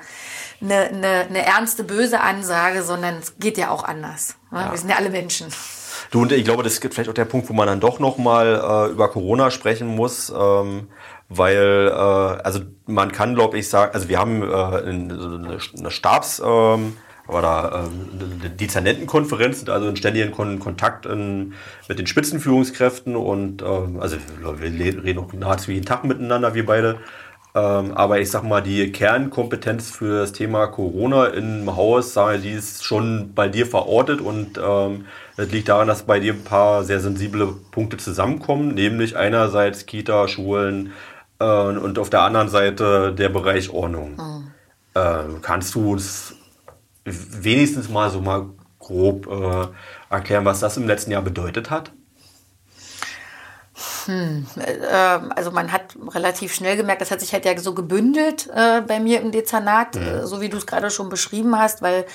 [0.62, 4.36] eine, eine, eine ernste, böse Ansage, sondern es geht ja auch anders.
[4.52, 4.68] Ne?
[4.70, 5.48] Wir sind ja alle Menschen.
[6.14, 8.62] Du, und ich glaube, das ist vielleicht auch der Punkt, wo man dann doch nochmal
[8.88, 10.90] äh, über Corona sprechen muss, ähm,
[11.28, 16.98] weil, äh, also man kann, glaube ich, sagen, also wir haben äh, eine, Stabs- ähm,
[17.28, 21.56] oder eine Dezernentenkonferenz, also in ständigen Kon Kontakt in,
[21.90, 24.18] mit den Spitzenführungskräften und ähm, also
[24.60, 27.00] wir reden auch nahezu jeden Tag miteinander, wir beide.
[27.56, 32.52] Ähm, aber ich sag mal, die Kernkompetenz für das Thema Corona im Haus, sage, die
[32.52, 35.06] ist schon bei dir verortet und ähm,
[35.36, 40.28] das liegt daran, dass bei dir ein paar sehr sensible Punkte zusammenkommen, nämlich einerseits Kita,
[40.28, 40.92] Schulen
[41.40, 44.52] äh, und auf der anderen Seite der Bereich Ordnung.
[44.96, 46.36] Ähm, kannst du uns
[47.06, 48.46] wenigstens mal so mal
[48.80, 49.68] grob äh,
[50.14, 51.92] erklären, was das im letzten Jahr bedeutet hat?
[54.08, 54.46] Ähm,
[55.36, 59.00] also man hat relativ schnell gemerkt, das hat sich halt ja so gebündelt äh, bei
[59.00, 62.06] mir im Dezernat, äh, so wie du es gerade schon beschrieben hast, weil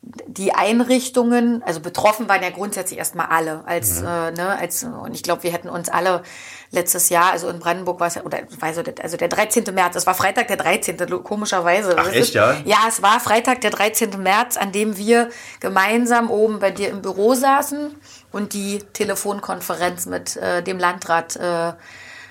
[0.00, 5.22] die Einrichtungen, also betroffen waren ja grundsätzlich erstmal alle, als, äh, ne, als, und ich
[5.22, 6.22] glaube, wir hätten uns alle
[6.70, 9.64] letztes Jahr, also in Brandenburg war es ja, oder war so, also der 13.
[9.74, 10.96] März, es war Freitag der 13.
[11.24, 11.96] komischerweise.
[11.98, 12.56] Ach, echt, ist, ja?
[12.64, 14.22] Ja, es war Freitag der 13.
[14.22, 15.30] März, an dem wir
[15.60, 17.94] gemeinsam oben bei dir im Büro saßen
[18.30, 21.72] und die Telefonkonferenz mit äh, dem Landrat äh,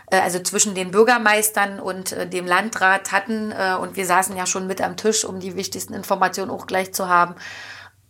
[0.09, 3.51] also zwischen den Bürgermeistern und äh, dem Landrat hatten.
[3.51, 6.93] Äh, und wir saßen ja schon mit am Tisch, um die wichtigsten Informationen auch gleich
[6.93, 7.35] zu haben.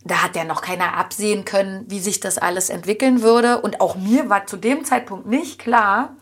[0.03, 3.61] Da hat ja noch keiner absehen können, wie sich das alles entwickeln würde.
[3.61, 6.15] Und auch mir war zu dem Zeitpunkt nicht klar,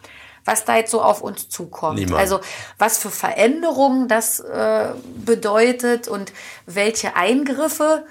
[0.45, 1.99] was da jetzt so auf uns zukommt.
[1.99, 2.19] Niemand.
[2.19, 2.39] Also
[2.77, 6.31] was für Veränderungen das äh, bedeutet und
[6.65, 8.05] welche Eingriffe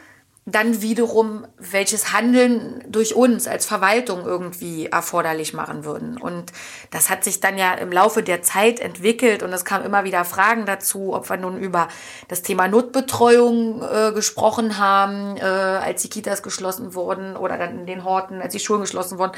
[0.46, 6.18] dann wiederum welches Handeln durch uns als Verwaltung irgendwie erforderlich machen würden.
[6.18, 6.52] Und
[6.90, 10.22] das hat sich dann ja im Laufe der Zeit entwickelt und es kamen immer wieder
[10.26, 11.88] Fragen dazu, ob wir nun über
[12.28, 17.86] das Thema Notbetreuung äh, gesprochen haben, äh, als die Kitas geschlossen wurden oder dann in
[17.86, 19.32] den Horten, als die Schulen geschlossen wurden.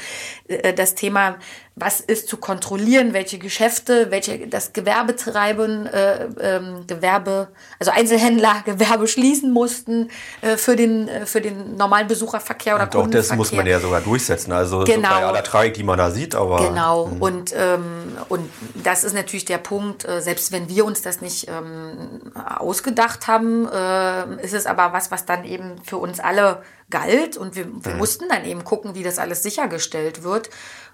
[0.49, 1.37] Äh, das Thema,
[1.79, 7.49] was ist zu kontrollieren, welche Geschäfte, welche das Gewerbe treiben, äh, ähm, Gewerbe,
[7.79, 10.09] also Einzelhändler Gewerbe schließen mussten
[10.41, 14.01] äh, für den äh, für den normalen Besucherverkehr oder Doch, das muss man ja sogar
[14.01, 14.51] durchsetzen.
[14.51, 15.09] Also Genau.
[15.09, 17.11] so bei aller Tragik, die man da sieht, aber Genau.
[17.19, 21.47] Und, ähm, und das ist natürlich der Punkt, äh, selbst wenn wir uns das nicht
[21.47, 27.37] ähm, ausgedacht haben, äh, ist es aber was, was dann eben für uns alle galt.
[27.37, 30.49] Und wir, wir mussten dann eben gucken, wie das alles sichergestellt wird.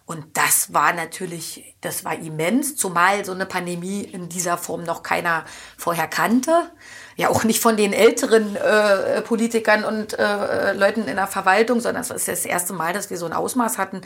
[0.05, 5.01] Und das war natürlich, das war immens, zumal so eine Pandemie in dieser Form noch
[5.01, 5.45] keiner
[5.77, 6.71] vorher kannte.
[7.15, 12.01] Ja, auch nicht von den älteren äh, Politikern und äh, Leuten in der Verwaltung, sondern
[12.01, 14.01] es ist das erste Mal, dass wir so ein Ausmaß hatten.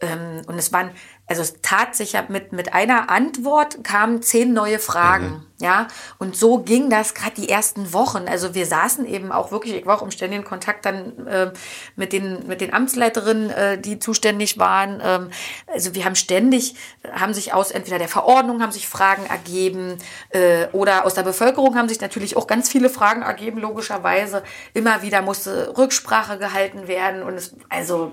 [0.00, 0.90] Ähm, und es waren,
[1.26, 5.46] also es tat sich ja mit, mit einer Antwort kamen zehn neue Fragen.
[5.60, 5.86] Ja,
[6.18, 8.26] und so ging das gerade die ersten Wochen.
[8.26, 11.52] Also wir saßen eben auch wirklich, ich war auch im ständigen Kontakt dann äh,
[11.94, 15.00] mit, den, mit den Amtsleiterinnen, äh, die zuständig waren.
[15.04, 15.30] Ähm,
[15.72, 16.74] also wir haben ständig,
[17.12, 19.98] haben sich aus entweder der Verordnung haben sich Fragen ergeben
[20.30, 24.42] äh, oder aus der Bevölkerung haben sich natürlich auch ganz viele Fragen ergeben, logischerweise.
[24.74, 28.12] Immer wieder musste Rücksprache gehalten werden und es, also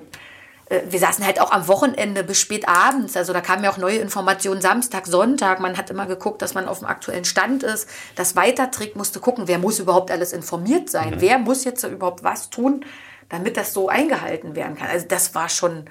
[0.70, 3.18] wir saßen halt auch am Wochenende bis spät abends.
[3.18, 5.60] Also da kamen ja auch neue Informationen Samstag, Sonntag.
[5.60, 7.90] Man hat immer geguckt, dass man auf dem aktuellen Stand ist.
[8.16, 11.16] Das weiterträgt, musste gucken, wer muss überhaupt alles informiert sein?
[11.18, 12.86] Wer muss jetzt überhaupt was tun,
[13.30, 14.90] damit das so eingehalten werden kann?
[14.90, 15.90] Also das war schon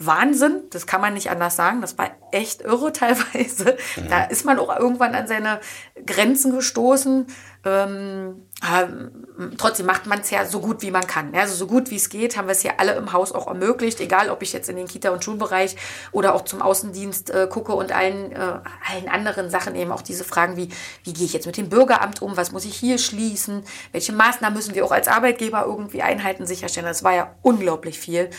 [0.00, 1.80] Wahnsinn, das kann man nicht anders sagen.
[1.80, 3.76] Das war echt irre teilweise.
[3.96, 4.08] Mhm.
[4.08, 5.60] Da ist man auch irgendwann an seine
[6.06, 7.26] Grenzen gestoßen.
[7.68, 11.34] Ähm, ähm, trotzdem macht man es ja so gut wie man kann.
[11.34, 14.00] Also so gut wie es geht, haben wir es ja alle im Haus auch ermöglicht,
[14.00, 15.76] egal ob ich jetzt in den Kita- und Schulbereich
[16.10, 20.24] oder auch zum Außendienst äh, gucke und allen, äh, allen anderen Sachen eben auch diese
[20.24, 20.70] Fragen wie,
[21.04, 23.62] wie gehe ich jetzt mit dem Bürgeramt um, was muss ich hier schließen,
[23.92, 26.86] welche Maßnahmen müssen wir auch als Arbeitgeber irgendwie einhalten, sicherstellen.
[26.86, 28.30] Das war ja unglaublich viel.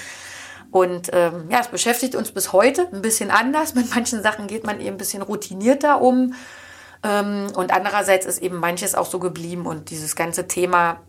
[0.71, 3.75] Und ähm, ja, es beschäftigt uns bis heute ein bisschen anders.
[3.75, 6.33] Mit manchen Sachen geht man eben ein bisschen routinierter um.
[7.03, 10.99] Ähm, und andererseits ist eben manches auch so geblieben und dieses ganze Thema,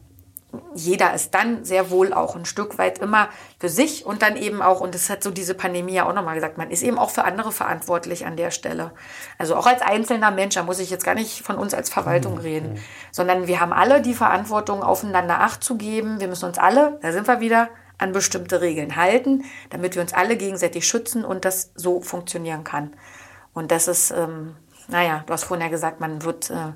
[0.75, 3.29] jeder ist dann sehr wohl auch ein Stück weit immer
[3.59, 6.35] für sich und dann eben auch, und das hat so diese Pandemie ja auch nochmal
[6.35, 8.93] gesagt, man ist eben auch für andere verantwortlich an der Stelle.
[9.39, 12.35] Also auch als einzelner Mensch, da muss ich jetzt gar nicht von uns als Verwaltung
[12.35, 12.41] mhm.
[12.41, 12.81] reden,
[13.13, 16.21] sondern wir haben alle die Verantwortung, aufeinander Acht zu geben.
[16.21, 17.69] Wir müssen uns alle, da sind wir wieder,
[17.99, 22.95] an bestimmte Regeln halten, damit wir uns alle gegenseitig schützen und das so funktionieren kann.
[23.53, 24.57] Und das ist, ähm,
[24.91, 26.73] naja, du hast vorhin ja gesagt, man wird äh,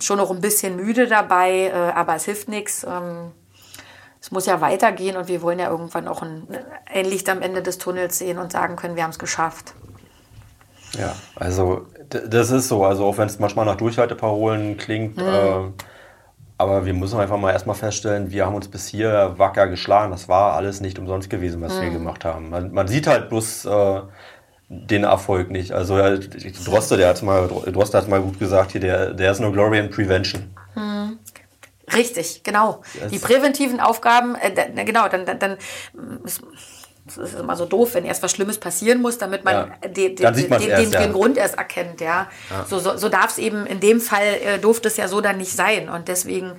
[0.00, 2.84] schon noch ein bisschen müde dabei, äh, aber es hilft nichts.
[2.84, 3.32] Ähm,
[4.20, 6.48] es muss ja weitergehen und wir wollen ja irgendwann auch ein,
[6.86, 9.74] ein Licht am Ende des Tunnels sehen und sagen können, wir haben es geschafft.
[10.98, 12.84] Ja, also das ist so.
[12.84, 15.22] Also auch wenn es manchmal nach Durchhalteparolen klingt, mhm.
[15.22, 15.72] äh,
[16.56, 20.12] aber wir müssen einfach mal erstmal feststellen, wir haben uns bis hier wacker geschlagen.
[20.12, 21.82] Das war alles nicht umsonst gewesen, was mhm.
[21.82, 22.50] wir gemacht haben.
[22.50, 24.00] Man, man, sieht halt bloß äh,
[24.86, 25.72] den Erfolg nicht.
[25.72, 26.16] Also ja,
[26.64, 29.78] Droste, der hat mal, Droste hat mal gut gesagt, hier, der, der ist nur Glory
[29.78, 30.54] in Prevention.
[30.74, 31.18] Hm.
[31.92, 32.82] Richtig, genau.
[33.00, 35.56] Das die präventiven Aufgaben, äh, genau, dann, dann, dann
[36.24, 36.42] ist
[37.38, 39.88] immer so doof, wenn erst was Schlimmes passieren muss, damit man ja.
[39.88, 41.00] den, den, den, erst, ja.
[41.00, 42.00] den, Grund erst erkennt.
[42.00, 42.28] Ja.
[42.50, 42.64] ja.
[42.66, 45.36] So, so, so darf es eben, in dem Fall äh, durfte es ja so dann
[45.36, 45.90] nicht sein.
[45.90, 46.52] Und deswegen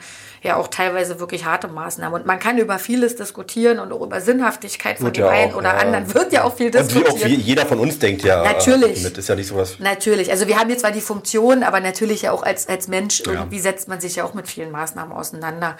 [0.46, 2.22] ja auch teilweise wirklich harte Maßnahmen.
[2.22, 6.14] Und man kann über vieles diskutieren und auch über Sinnhaftigkeit von dem einen oder anderen
[6.14, 7.10] wird ja auch viel diskutiert.
[7.12, 8.44] Und wie auch jeder von uns denkt ja.
[8.44, 9.04] Natürlich.
[9.04, 9.78] Mit ist ja nicht sowas.
[9.80, 10.32] Natürlich.
[10.32, 13.60] Also wir haben jetzt zwar die Funktion, aber natürlich ja auch als, als Mensch irgendwie
[13.60, 15.76] setzt man sich ja auch mit vielen Maßnahmen auseinander.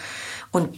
[0.52, 0.78] Und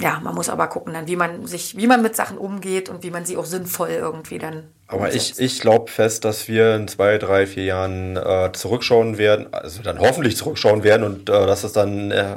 [0.00, 3.02] ja, man muss aber gucken dann, wie man sich, wie man mit Sachen umgeht und
[3.02, 6.88] wie man sie auch sinnvoll irgendwie dann aber ich, ich glaube fest, dass wir in
[6.88, 11.62] zwei, drei, vier Jahren äh, zurückschauen werden, also dann hoffentlich zurückschauen werden und äh, dass
[11.62, 12.36] es dann äh,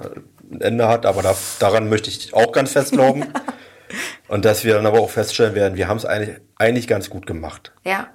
[0.60, 3.26] Ende hat, aber da, daran möchte ich auch ganz fest glauben.
[4.28, 7.26] und dass wir dann aber auch feststellen werden, wir haben es eigentlich, eigentlich ganz gut
[7.26, 7.72] gemacht.
[7.86, 8.08] Ja.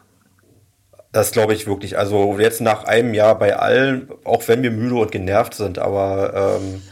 [1.12, 1.97] Das glaube ich wirklich.
[1.97, 6.59] Also jetzt nach einem Jahr bei allen, auch wenn wir müde und genervt sind, aber,
[6.61, 6.82] ähm,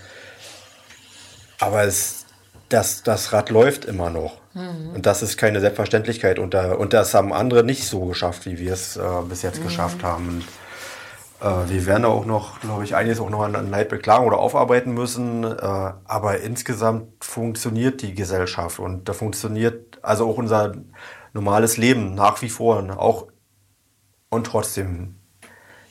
[1.61, 2.25] aber es,
[2.71, 4.41] das, das Rad läuft immer noch.
[4.55, 4.93] Mhm.
[4.95, 6.39] Und das ist keine Selbstverständlichkeit.
[6.39, 9.61] Und, da, und das haben andere nicht so geschafft, wie wir es äh, bis jetzt
[9.61, 9.65] mhm.
[9.65, 10.29] geschafft haben.
[10.29, 10.45] Und
[11.41, 15.45] wir werden auch noch, glaube ich, einiges auch noch an Leid beklagen oder aufarbeiten müssen.
[15.45, 20.73] Äh, aber insgesamt funktioniert die Gesellschaft und da funktioniert also auch unser
[21.33, 22.83] normales Leben nach wie vor.
[22.99, 23.29] Auch
[24.31, 25.17] und trotzdem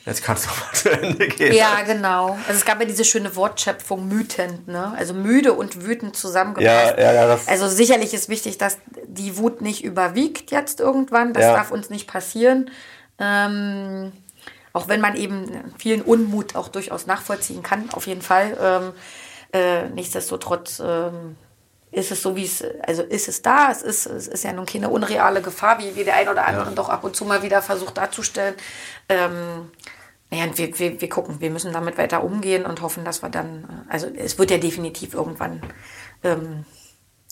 [0.05, 1.53] Jetzt kannst du mal zu Ende gehen.
[1.53, 2.37] Ja, genau.
[2.47, 4.93] Also es gab ja diese schöne Wortschöpfung mütend, ne?
[4.97, 6.97] Also müde und wütend zusammengepasst.
[6.97, 7.39] Ja, ja, ja.
[7.47, 11.33] also sicherlich ist wichtig, dass die Wut nicht überwiegt jetzt irgendwann.
[11.33, 11.53] Das ja.
[11.53, 12.69] darf uns nicht passieren.
[13.19, 14.11] Ähm,
[14.73, 18.57] auch wenn man eben vielen Unmut auch durchaus nachvollziehen kann, auf jeden Fall.
[18.59, 18.93] Ähm,
[19.53, 21.35] äh, nichtsdestotrotz ähm,
[21.91, 24.65] ist es so, wie es, also ist es da, es ist, es ist ja nun
[24.65, 26.71] keine unreale Gefahr, wie, wie der ein oder andere ja.
[26.71, 28.55] doch ab und zu mal wieder versucht darzustellen.
[29.09, 29.71] Ähm,
[30.31, 33.85] naja, wir, wir, wir gucken, wir müssen damit weiter umgehen und hoffen, dass wir dann,
[33.89, 35.61] also es wird ja definitiv irgendwann
[36.23, 36.65] ähm,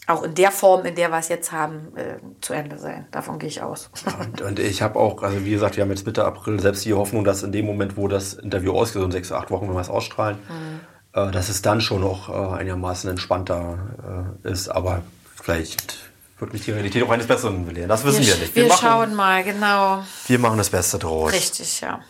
[0.08, 3.08] auch in der Form, in der wir es jetzt haben, äh, zu Ende sein.
[3.12, 3.90] Davon gehe ich aus.
[4.20, 6.94] und, und, ich habe auch, also wie gesagt, wir haben jetzt Mitte April selbst die
[6.94, 9.76] Hoffnung, dass in dem Moment, wo das Interview ausgeht, so in sechs, acht Wochen, wenn
[9.76, 11.20] wir es ausstrahlen, mhm.
[11.20, 14.70] äh, dass es dann schon noch äh, einigermaßen entspannter äh, ist.
[14.70, 15.04] Aber
[15.36, 15.98] vielleicht
[16.40, 17.90] wird mich die Realität auch eines Besseren belehren.
[17.90, 18.56] Das wissen wir, wir nicht.
[18.56, 20.04] Wir, wir machen, schauen mal, genau.
[20.28, 21.32] Wir machen das Beste draus.
[21.32, 22.02] Richtig, ja.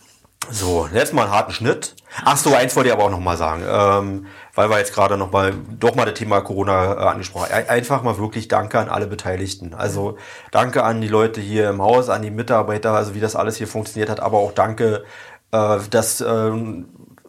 [0.49, 1.95] So, jetzt mal einen harten Schnitt.
[2.25, 4.25] Ach so, eins wollte ich aber auch noch mal sagen, ähm,
[4.55, 7.69] weil wir jetzt gerade noch mal doch mal das Thema Corona äh, angesprochen haben.
[7.69, 9.73] Einfach mal wirklich Danke an alle Beteiligten.
[9.73, 10.17] Also
[10.51, 13.67] danke an die Leute hier im Haus, an die Mitarbeiter, also wie das alles hier
[13.67, 15.05] funktioniert hat, aber auch danke,
[15.51, 16.51] äh, dass äh,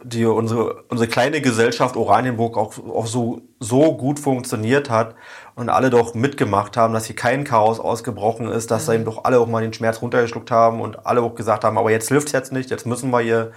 [0.05, 5.15] die unsere unsere kleine Gesellschaft Oranienburg auch auch so so gut funktioniert hat
[5.55, 8.95] und alle doch mitgemacht haben, dass hier kein Chaos ausgebrochen ist, dass mhm.
[8.95, 11.91] eben doch alle auch mal den Schmerz runtergeschluckt haben und alle auch gesagt haben, aber
[11.91, 13.53] jetzt hilft jetzt nicht, jetzt müssen wir hier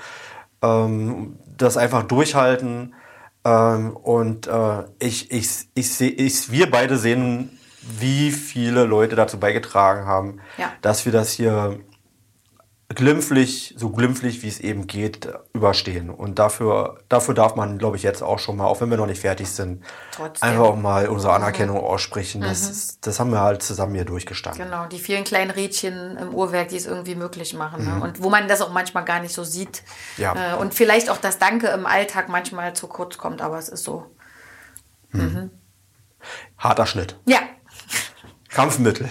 [0.62, 2.94] ähm, das einfach durchhalten.
[3.46, 9.40] Ähm, und äh, ich, ich, ich, seh, ich, wir beide sehen, wie viele Leute dazu
[9.40, 10.72] beigetragen haben, ja.
[10.82, 11.80] dass wir das hier
[12.90, 16.12] glimpflich, so glimpflich wie es eben geht, überstehen.
[16.12, 19.08] Und dafür, dafür darf man, glaube ich, jetzt auch schon mal, auch wenn wir noch
[19.08, 20.48] nicht fertig sind, Trotzdem.
[20.48, 21.44] einfach auch mal unsere mhm.
[21.44, 22.42] Anerkennung aussprechen.
[22.42, 22.72] Das, mhm.
[22.72, 24.64] ist, das haben wir halt zusammen hier durchgestanden.
[24.64, 27.86] Genau, die vielen kleinen Rädchen im Uhrwerk, die es irgendwie möglich machen.
[27.86, 27.92] Ne?
[27.92, 28.00] Mhm.
[28.00, 28.04] Ne?
[28.04, 29.82] Und wo man das auch manchmal gar nicht so sieht.
[30.18, 30.54] Ja.
[30.54, 33.84] Äh, und vielleicht auch das Danke im Alltag manchmal zu kurz kommt, aber es ist
[33.84, 34.06] so.
[35.12, 35.22] Mhm.
[35.22, 35.52] mhm.
[36.58, 37.20] Harter Schnitt.
[37.26, 37.40] Ja.
[38.50, 39.10] Kampfmittel.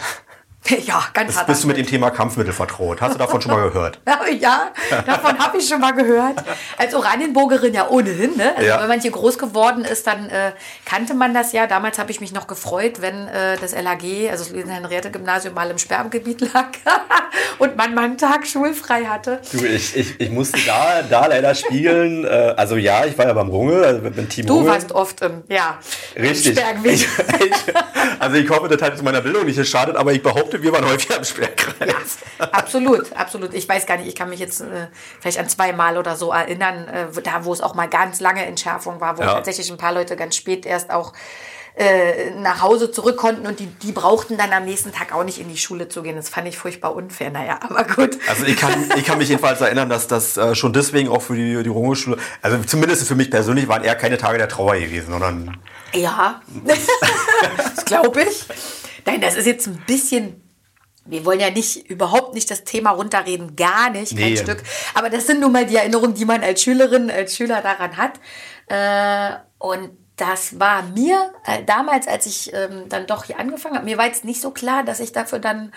[0.86, 1.46] Ja, ganz hart.
[1.46, 3.00] Bist du mit dem Thema Kampfmittel vertraut?
[3.00, 4.00] Hast du davon schon mal gehört?
[4.40, 4.72] ja,
[5.06, 6.42] davon habe ich schon mal gehört.
[6.78, 8.36] Als Oranienburgerin ja ohnehin.
[8.36, 8.54] Ne?
[8.56, 8.80] Also ja.
[8.80, 10.52] Wenn man hier groß geworden ist, dann äh,
[10.84, 11.66] kannte man das ja.
[11.66, 15.78] Damals habe ich mich noch gefreut, wenn äh, das LAG, also das Henriette-Gymnasium, mal im
[15.78, 16.68] Sperrgebiet lag
[17.58, 19.40] und man mal einen Tag schulfrei hatte.
[19.52, 22.24] Du, ich, ich, ich musste da, da leider spielen.
[22.24, 24.70] Äh, also ja, ich war ja beim Runge, also mit Team Du Runge.
[24.70, 25.78] warst oft im, ja,
[26.16, 26.56] Richtig.
[26.56, 26.92] Im Sperrgebiet.
[26.94, 27.74] Ich, ich,
[28.18, 30.86] also ich hoffe, das hat jetzt meiner Bildung nicht geschadet, aber ich behaupte, wir waren
[30.86, 32.18] häufig am Sperrkreis.
[32.38, 33.54] Ja, absolut, absolut.
[33.54, 34.88] Ich weiß gar nicht, ich kann mich jetzt äh,
[35.20, 39.00] vielleicht an zweimal oder so erinnern, äh, da wo es auch mal ganz lange Entschärfung
[39.00, 39.34] war, wo ja.
[39.34, 41.12] tatsächlich ein paar Leute ganz spät erst auch
[41.76, 45.40] äh, nach Hause zurück konnten und die, die brauchten dann am nächsten Tag auch nicht
[45.40, 46.14] in die Schule zu gehen.
[46.14, 47.30] Das fand ich furchtbar unfair.
[47.30, 48.16] Naja, aber gut.
[48.28, 51.34] Also ich kann, ich kann mich jedenfalls erinnern, dass das äh, schon deswegen auch für
[51.34, 55.10] die, die Rungeschule, also zumindest für mich persönlich, waren eher keine Tage der Trauer gewesen,
[55.10, 55.58] sondern...
[55.92, 58.46] Ja, das glaube ich.
[59.04, 60.43] Nein, das ist jetzt ein bisschen
[61.06, 64.36] wir wollen ja nicht, überhaupt nicht das Thema runterreden, gar nicht, kein nee.
[64.36, 64.62] Stück.
[64.94, 68.20] Aber das sind nun mal die Erinnerungen, die man als Schülerin, als Schüler daran hat.
[68.68, 73.84] Äh, und das war mir äh, damals, als ich ähm, dann doch hier angefangen habe,
[73.84, 75.72] mir war jetzt nicht so klar, dass ich dafür dann,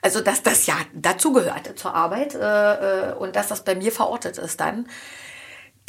[0.00, 4.60] also dass das ja dazugehörte zur Arbeit äh, und dass das bei mir verortet ist
[4.60, 4.86] dann.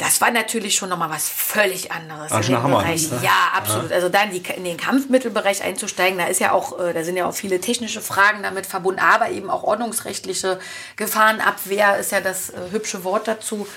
[0.02, 2.32] Das war natürlich schon nochmal was völlig anderes.
[2.32, 3.08] Ach, in Hammer, Bereich.
[3.08, 3.20] Ne?
[3.22, 3.90] Ja, absolut.
[3.90, 3.94] Ja.
[3.94, 7.16] Also da in, die, in, den Kampfmittelbereich einzusteigen, da ist ja auch, äh, da sind
[7.16, 10.58] ja auch viele technische Fragen damit verbunden, aber eben auch ordnungsrechtliche
[10.96, 13.68] Gefahrenabwehr ist ja das äh, hübsche Wort dazu.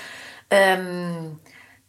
[0.50, 1.38] Ähm,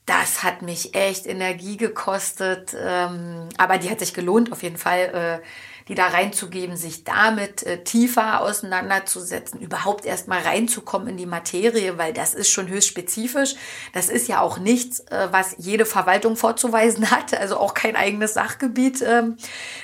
[0.05, 5.41] das hat mich echt Energie gekostet, ähm, aber die hat sich gelohnt auf jeden Fall.
[5.41, 5.45] Äh,
[5.87, 11.97] die da reinzugeben, sich damit äh, tiefer auseinanderzusetzen, überhaupt erst mal reinzukommen in die Materie,
[11.97, 13.55] weil das ist schon höchst spezifisch.
[13.93, 18.33] Das ist ja auch nichts, äh, was jede Verwaltung vorzuweisen hat, also auch kein eigenes
[18.33, 19.37] Sachgebiet ähm,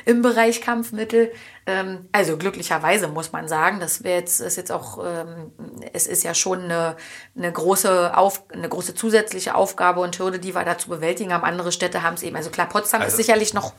[0.05, 1.31] im Bereich Kampfmittel.
[1.65, 5.51] Ähm, also glücklicherweise muss man sagen, das wäre jetzt ist jetzt auch ähm,
[5.93, 6.97] es ist ja schon eine,
[7.37, 11.45] eine große Auf, eine große zusätzliche Aufgabe und Hürde, die wir da zu bewältigen haben.
[11.45, 12.35] Andere Städte haben es eben.
[12.35, 13.73] Also klar, Potsdam also, ist sicherlich noch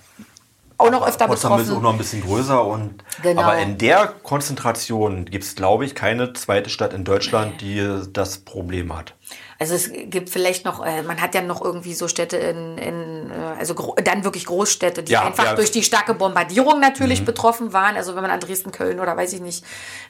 [0.78, 1.70] auch noch öfter Potsdam betroffen.
[1.70, 2.64] ist auch noch ein bisschen größer.
[2.64, 3.42] Und, genau.
[3.42, 8.38] Aber in der Konzentration gibt es, glaube ich, keine zweite Stadt in Deutschland, die das
[8.38, 9.14] Problem hat.
[9.58, 13.30] Also es gibt vielleicht noch, äh, man hat ja noch irgendwie so Städte in, in
[13.30, 15.54] äh, also dann wirklich Großstädte, die ja, einfach ja.
[15.54, 17.26] durch die starke Bombardierung natürlich mhm.
[17.26, 17.96] betroffen waren.
[17.96, 19.64] Also wenn man an Dresden, Köln oder weiß ich nicht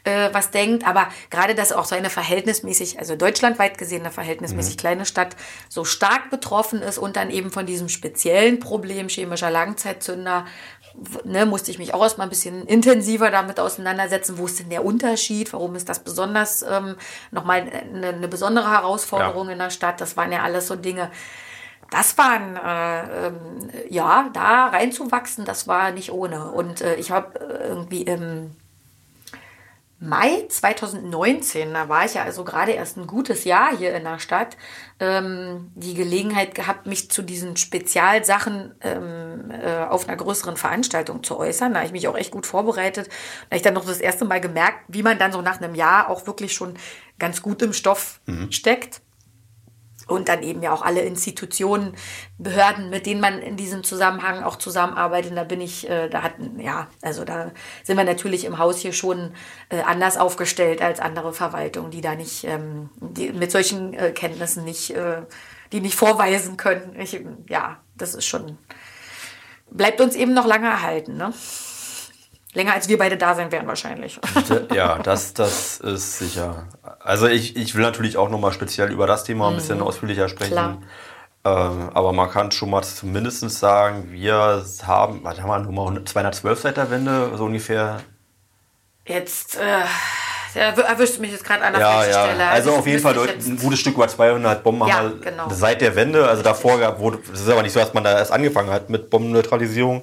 [0.05, 0.87] äh, was denkt.
[0.87, 4.81] Aber gerade, dass auch so eine verhältnismäßig, also deutschlandweit gesehen eine verhältnismäßig mhm.
[4.81, 5.37] kleine Stadt
[5.69, 10.47] so stark betroffen ist und dann eben von diesem speziellen Problem chemischer Langzeitzünder
[11.25, 14.39] ne, musste ich mich auch erstmal ein bisschen intensiver damit auseinandersetzen.
[14.39, 15.53] Wo ist denn der Unterschied?
[15.53, 16.97] Warum ist das besonders ähm,
[17.31, 19.53] nochmal eine, eine besondere Herausforderung ja.
[19.53, 20.01] in der Stadt?
[20.01, 21.11] Das waren ja alles so Dinge.
[21.91, 26.51] Das waren, äh, ähm, ja, da reinzuwachsen, das war nicht ohne.
[26.51, 28.57] Und äh, ich habe äh, irgendwie im
[30.05, 34.19] Mai 2019, da war ich ja also gerade erst ein gutes Jahr hier in der
[34.19, 34.57] Stadt,
[35.01, 41.39] ähm, die Gelegenheit gehabt, mich zu diesen Spezialsachen ähm, äh, auf einer größeren Veranstaltung zu
[41.39, 41.73] äußern.
[41.73, 43.07] Da habe ich mich auch echt gut vorbereitet.
[43.07, 45.75] Da habe ich dann noch das erste Mal gemerkt, wie man dann so nach einem
[45.75, 46.75] Jahr auch wirklich schon
[47.19, 48.53] ganz gut im Stoff mhm.
[48.53, 49.01] steckt
[50.07, 51.95] und dann eben ja auch alle Institutionen,
[52.39, 55.31] Behörden, mit denen man in diesem Zusammenhang auch zusammenarbeitet.
[55.31, 57.53] Und da bin ich, äh, da hatten, ja, also da
[57.83, 59.33] sind wir natürlich im Haus hier schon
[59.69, 64.65] äh, anders aufgestellt als andere Verwaltungen, die da nicht, ähm, die mit solchen äh, Kenntnissen
[64.65, 65.23] nicht, äh,
[65.73, 66.95] die nicht vorweisen können.
[66.99, 68.59] Ich, ja, das ist schon,
[69.71, 71.33] bleibt uns eben noch lange erhalten, ne?
[72.55, 74.19] Länger als wir beide da sein werden wahrscheinlich.
[74.73, 76.69] Ja, das, das ist sicher.
[77.01, 79.85] Also ich, ich will natürlich auch nochmal speziell über das Thema ein bisschen mhm.
[79.85, 80.85] ausführlicher sprechen.
[81.47, 86.61] Ähm, aber man kann schon mal zumindest sagen, wir haben, was haben wir, Nummer 212
[86.61, 88.01] seit der Wende, so ungefähr.
[89.07, 89.83] Jetzt, äh,
[90.55, 92.25] erwischt mich jetzt gerade an der ja, ja.
[92.25, 92.47] Stelle.
[92.47, 95.51] Also, also auf jeden Fall ein gutes Stück über 200 Bomben ja, haben wir genau.
[95.51, 96.27] seit der Wende.
[96.27, 98.89] Also davor gab, wo, es ist aber nicht so, dass man da erst angefangen hat
[98.89, 100.01] mit Bombenneutralisierung.
[100.01, 100.03] Äh,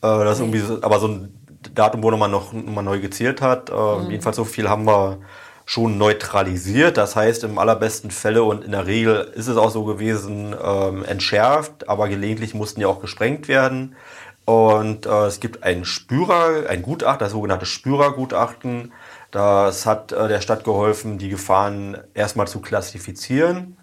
[0.00, 1.41] das ist irgendwie so, aber so ein
[1.74, 3.70] Datum, wo man noch mal neu gezählt hat.
[3.70, 4.10] Äh, mhm.
[4.10, 5.18] Jedenfalls so viel haben wir
[5.64, 6.96] schon neutralisiert.
[6.96, 11.04] Das heißt, im allerbesten Fälle und in der Regel ist es auch so gewesen, ähm,
[11.04, 13.96] entschärft, aber gelegentlich mussten ja auch gesprengt werden.
[14.44, 18.92] Und äh, es gibt einen Spürer, ein Gutachten, das sogenannte Spürergutachten,
[19.30, 23.78] Das hat äh, der Stadt geholfen, die Gefahren erstmal zu klassifizieren.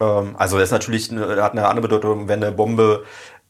[0.00, 3.04] Ähm, also das ist natürlich eine, hat eine andere Bedeutung, wenn eine Bombe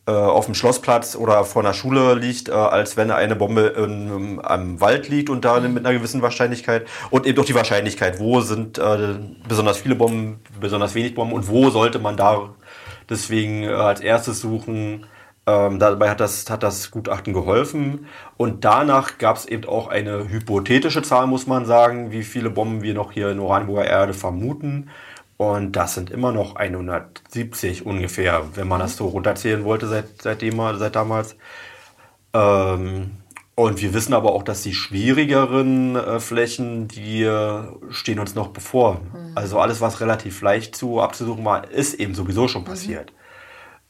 [0.07, 4.41] äh, auf dem Schlossplatz oder vor einer Schule liegt, äh, als wenn eine Bombe in
[4.41, 6.87] einem Wald liegt und da mit einer gewissen Wahrscheinlichkeit.
[7.11, 9.15] Und eben auch die Wahrscheinlichkeit, wo sind äh,
[9.49, 12.51] besonders viele Bomben, besonders wenig Bomben und wo sollte man da
[13.09, 15.07] deswegen äh, als erstes suchen.
[15.47, 18.07] Ähm, dabei hat das, hat das Gutachten geholfen.
[18.37, 22.83] Und danach gab es eben auch eine hypothetische Zahl, muss man sagen, wie viele Bomben
[22.83, 24.91] wir noch hier in Oranienburger Erde vermuten.
[25.41, 30.61] Und das sind immer noch 170 ungefähr, wenn man das so runterzählen wollte seit, seitdem,
[30.77, 31.35] seit damals.
[32.35, 33.13] Ähm,
[33.55, 38.49] und wir wissen aber auch, dass die schwierigeren äh, Flächen, die äh, stehen uns noch
[38.49, 39.01] bevor.
[39.01, 39.33] Mhm.
[39.35, 43.11] Also alles, was relativ leicht zu abzusuchen war, ist eben sowieso schon passiert.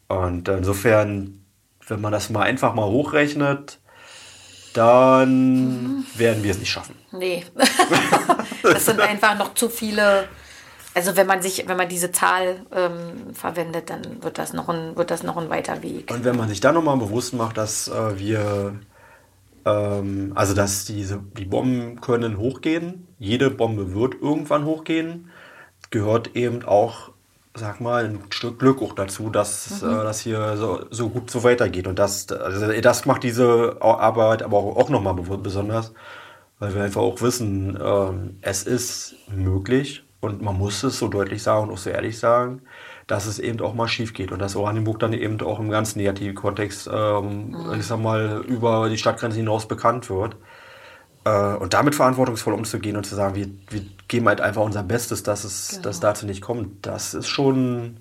[0.08, 0.16] Mhm.
[0.16, 1.44] Und insofern,
[1.88, 3.80] wenn man das mal einfach mal hochrechnet,
[4.72, 6.06] dann mhm.
[6.14, 6.94] werden wir es nicht schaffen.
[7.10, 7.44] Nee.
[8.62, 10.28] das sind einfach noch zu viele
[10.94, 14.96] also wenn man sich, wenn man diese Zahl ähm, verwendet, dann wird das noch ein,
[14.96, 16.10] wird das noch ein weiter Weg.
[16.10, 18.74] Und wenn man sich dann nochmal bewusst macht, dass äh, wir,
[19.64, 25.30] ähm, also dass diese, die Bomben können hochgehen, jede Bombe wird irgendwann hochgehen,
[25.90, 27.12] gehört eben auch,
[27.54, 29.90] sag mal, ein Stück Glück auch dazu, dass mhm.
[29.90, 31.86] äh, das hier so, so gut so weitergeht.
[31.86, 35.92] Und das, also das macht diese Arbeit aber auch, auch nochmal besonders,
[36.58, 38.12] weil wir einfach auch wissen, äh,
[38.42, 42.62] es ist möglich und man muss es so deutlich sagen und auch so ehrlich sagen,
[43.06, 45.96] dass es eben auch mal schief geht und dass Oranienburg dann eben auch im ganz
[45.96, 47.74] negativen Kontext, ähm, mhm.
[47.78, 50.36] ich sag mal, über die Stadtgrenze hinaus bekannt wird.
[51.24, 55.22] Äh, und damit verantwortungsvoll umzugehen und zu sagen, wir, wir geben halt einfach unser Bestes,
[55.22, 55.82] dass es genau.
[55.82, 57.96] dass dazu nicht kommt, das ist schon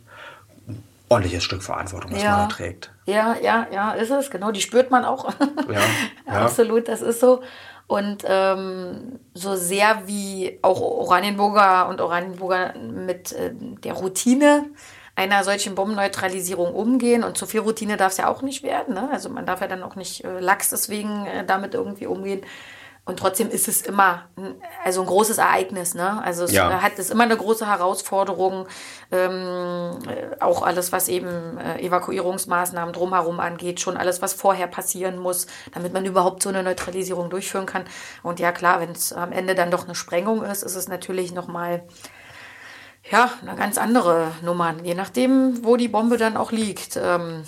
[0.68, 2.38] ein ordentliches Stück Verantwortung, was ja.
[2.38, 2.91] man da trägt.
[3.06, 5.34] Ja, ja, ja, ist es, genau, die spürt man auch.
[5.68, 5.80] Ja,
[6.28, 6.46] ja.
[6.46, 7.41] Absolut, das ist so.
[7.90, 14.68] Und ähm, so sehr wie auch Oranienburger und Oranienburger mit äh, der Routine
[15.16, 17.24] einer solchen Bombenneutralisierung umgehen.
[17.24, 18.94] Und zu viel Routine darf es ja auch nicht werden.
[18.94, 19.10] Ne?
[19.11, 22.41] Also man darf ja dann auch nicht äh, lax deswegen äh, damit irgendwie umgehen.
[23.10, 25.95] Und trotzdem ist es immer ein, also ein großes Ereignis.
[25.95, 26.22] Ne?
[26.23, 26.80] Also es ja.
[26.80, 28.68] hat es immer eine große Herausforderung.
[29.11, 35.18] Ähm, äh, auch alles, was eben äh, Evakuierungsmaßnahmen drumherum angeht, schon alles, was vorher passieren
[35.18, 37.86] muss, damit man überhaupt so eine Neutralisierung durchführen kann.
[38.22, 41.34] Und ja klar, wenn es am Ende dann doch eine Sprengung ist, ist es natürlich
[41.34, 41.81] nochmal
[43.10, 46.95] ja, eine ganz andere Nummer, je nachdem, wo die Bombe dann auch liegt.
[46.95, 47.44] Ähm,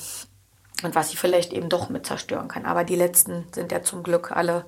[0.83, 2.65] und was sie vielleicht eben doch mit zerstören kann.
[2.65, 4.65] Aber die letzten sind ja zum Glück alle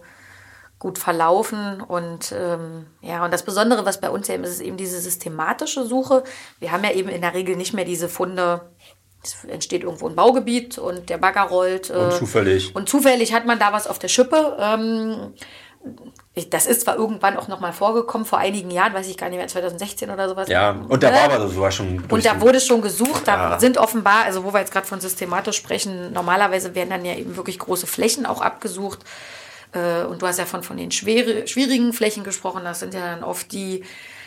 [0.83, 1.81] gut verlaufen.
[1.81, 5.85] Und ähm, ja, und das Besondere, was bei uns eben ist, ist eben diese systematische
[5.85, 6.23] Suche.
[6.59, 8.61] Wir haben ja eben in der Regel nicht mehr diese Funde.
[9.23, 11.89] Es entsteht irgendwo ein Baugebiet und der Bagger rollt.
[11.89, 12.75] Äh, und zufällig.
[12.75, 14.57] Und zufällig hat man da was auf der Schippe.
[14.59, 15.33] Ähm,
[16.49, 19.47] das ist zwar irgendwann auch nochmal vorgekommen, vor einigen Jahren, weiß ich gar nicht mehr,
[19.47, 20.49] 2016 oder sowas.
[20.49, 22.03] Ja, und da war aber sogar schon.
[22.09, 23.59] Und da wurde schon gesucht, da ja.
[23.59, 27.37] sind offenbar, also wo wir jetzt gerade von systematisch sprechen, normalerweise werden dann ja eben
[27.37, 28.99] wirklich große Flächen auch abgesucht.
[29.73, 32.63] Äh, und du hast ja von, von den schwere, schwierigen Flächen gesprochen.
[32.63, 33.83] Das sind ja dann oft die,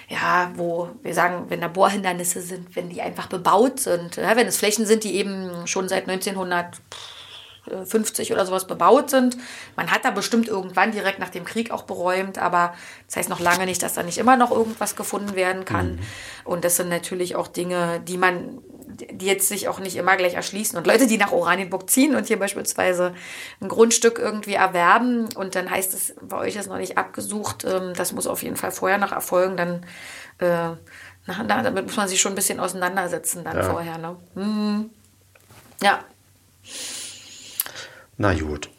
[0.08, 4.16] ja, wo wir sagen, wenn da Bohrhindernisse sind, wenn die einfach bebaut sind.
[4.16, 9.36] Ja, wenn es Flächen sind, die eben schon seit 1950 oder sowas bebaut sind.
[9.76, 12.74] Man hat da bestimmt irgendwann direkt nach dem Krieg auch beräumt, aber
[13.06, 15.92] das heißt noch lange nicht, dass da nicht immer noch irgendwas gefunden werden kann.
[15.92, 15.98] Mhm.
[16.44, 20.34] Und das sind natürlich auch Dinge, die man die jetzt sich auch nicht immer gleich
[20.34, 20.78] erschließen.
[20.78, 23.14] Und Leute, die nach Oranienburg ziehen und hier beispielsweise
[23.60, 27.92] ein Grundstück irgendwie erwerben und dann heißt es, bei euch ist noch nicht abgesucht, ähm,
[27.96, 29.84] das muss auf jeden Fall vorher noch erfolgen, dann
[30.38, 30.76] äh,
[31.26, 33.62] na, damit muss man sich schon ein bisschen auseinandersetzen dann ja.
[33.64, 33.98] vorher.
[33.98, 34.16] Ne?
[34.34, 34.90] Mhm.
[35.82, 36.04] Ja.
[38.16, 38.70] Na gut.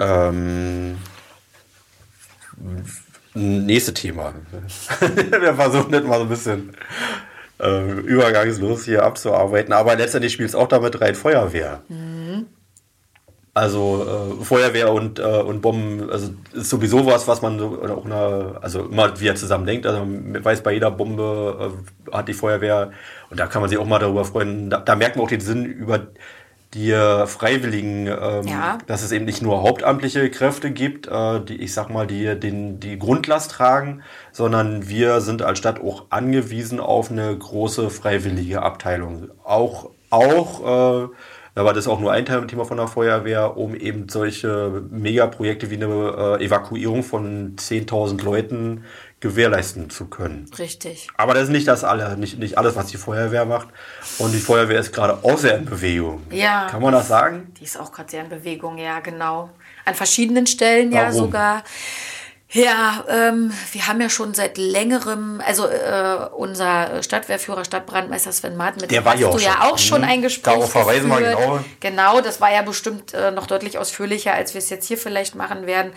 [0.00, 0.98] Ähm,
[3.34, 4.34] nächste Thema.
[5.00, 6.76] Wir versuchen das mal so ein bisschen
[7.60, 9.72] äh, übergangslos hier abzuarbeiten.
[9.72, 11.82] Aber letztendlich spielt es auch damit rein Feuerwehr.
[11.88, 12.46] Mhm.
[13.54, 18.06] Also äh, Feuerwehr und, äh, und Bomben, also ist sowieso was, was man so, auch
[18.06, 19.86] eine, also immer wieder zusammen denkt.
[19.86, 21.74] Also man weiß, bei jeder Bombe
[22.10, 22.92] äh, hat die Feuerwehr,
[23.28, 25.40] und da kann man sich auch mal darüber freuen, da, da merkt man auch den
[25.40, 26.06] Sinn über
[26.74, 26.92] die
[27.26, 28.78] Freiwilligen, ähm, ja.
[28.86, 32.80] dass es eben nicht nur hauptamtliche Kräfte gibt, äh, die, ich sag mal, die den,
[32.80, 39.28] die Grundlast tragen, sondern wir sind als Stadt auch angewiesen auf eine große freiwillige Abteilung.
[39.44, 41.08] Auch, auch äh,
[41.54, 45.76] aber das ist auch nur ein Thema von der Feuerwehr, um eben solche Megaprojekte wie
[45.76, 48.84] eine äh, Evakuierung von 10.000 Leuten
[49.22, 50.50] gewährleisten zu können.
[50.58, 51.06] Richtig.
[51.16, 53.68] Aber das ist nicht das alle, nicht, nicht alles, was die Feuerwehr macht.
[54.18, 56.24] Und die Feuerwehr ist gerade auch sehr in Bewegung.
[56.30, 56.66] Ja.
[56.68, 57.52] Kann man das sagen?
[57.60, 59.50] Die ist auch gerade sehr in Bewegung, ja, genau.
[59.84, 61.04] An verschiedenen Stellen Warum?
[61.04, 61.64] ja sogar.
[62.52, 68.82] Ja, ähm, wir haben ja schon seit längerem, also äh, unser Stadtwehrführer, Stadtbrandmeister Sven Martin,
[68.82, 69.62] mit Der dem war hast ja auch du ja schon.
[69.62, 70.08] auch schon Mhm.
[70.08, 71.60] ein Gespräch Darauf verweisen wir genau.
[71.80, 75.34] Genau, das war ja bestimmt äh, noch deutlich ausführlicher, als wir es jetzt hier vielleicht
[75.34, 75.92] machen werden.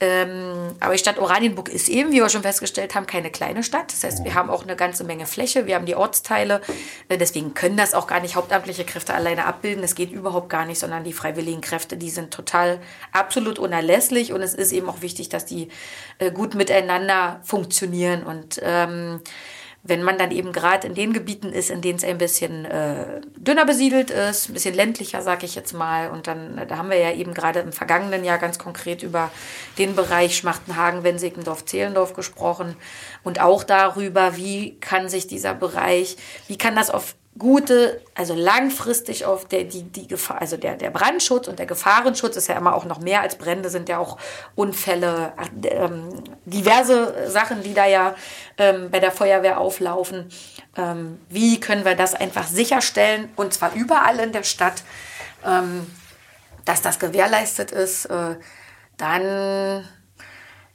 [0.00, 3.92] Ähm, aber die Stadt Oranienburg ist eben, wie wir schon festgestellt haben, keine kleine Stadt.
[3.92, 6.60] Das heißt, wir haben auch eine ganze Menge Fläche, wir haben die Ortsteile.
[7.08, 9.82] Äh, deswegen können das auch gar nicht hauptamtliche Kräfte alleine abbilden.
[9.82, 12.80] Das geht überhaupt gar nicht, sondern die freiwilligen Kräfte, die sind total
[13.12, 14.32] absolut unerlässlich.
[14.32, 15.68] Und es ist eben auch wichtig, dass die
[16.18, 18.22] äh, gut miteinander funktionieren.
[18.22, 19.20] Und ähm,
[19.82, 23.20] wenn man dann eben gerade in den Gebieten ist, in denen es ein bisschen äh,
[23.36, 26.90] dünner besiedelt ist, ein bisschen ländlicher, sag ich jetzt mal, und dann, äh, da haben
[26.90, 29.30] wir ja eben gerade im vergangenen Jahr ganz konkret über
[29.78, 32.76] den Bereich Schmachtenhagen, Wensickendorf, Zehlendorf gesprochen
[33.22, 36.16] und auch darüber, wie kann sich dieser Bereich,
[36.48, 40.90] wie kann das auf gute, also langfristig auf der, die, die Gefahr, also der, der
[40.90, 44.18] Brandschutz und der Gefahrenschutz ist ja immer auch noch mehr als Brände, sind ja auch
[44.54, 45.32] Unfälle,
[45.64, 48.14] ähm, diverse Sachen, die da ja
[48.56, 50.30] ähm, bei der Feuerwehr auflaufen.
[50.76, 54.82] Ähm, wie können wir das einfach sicherstellen und zwar überall in der Stadt,
[55.46, 55.86] ähm,
[56.64, 58.36] dass das gewährleistet ist, äh,
[58.96, 59.84] dann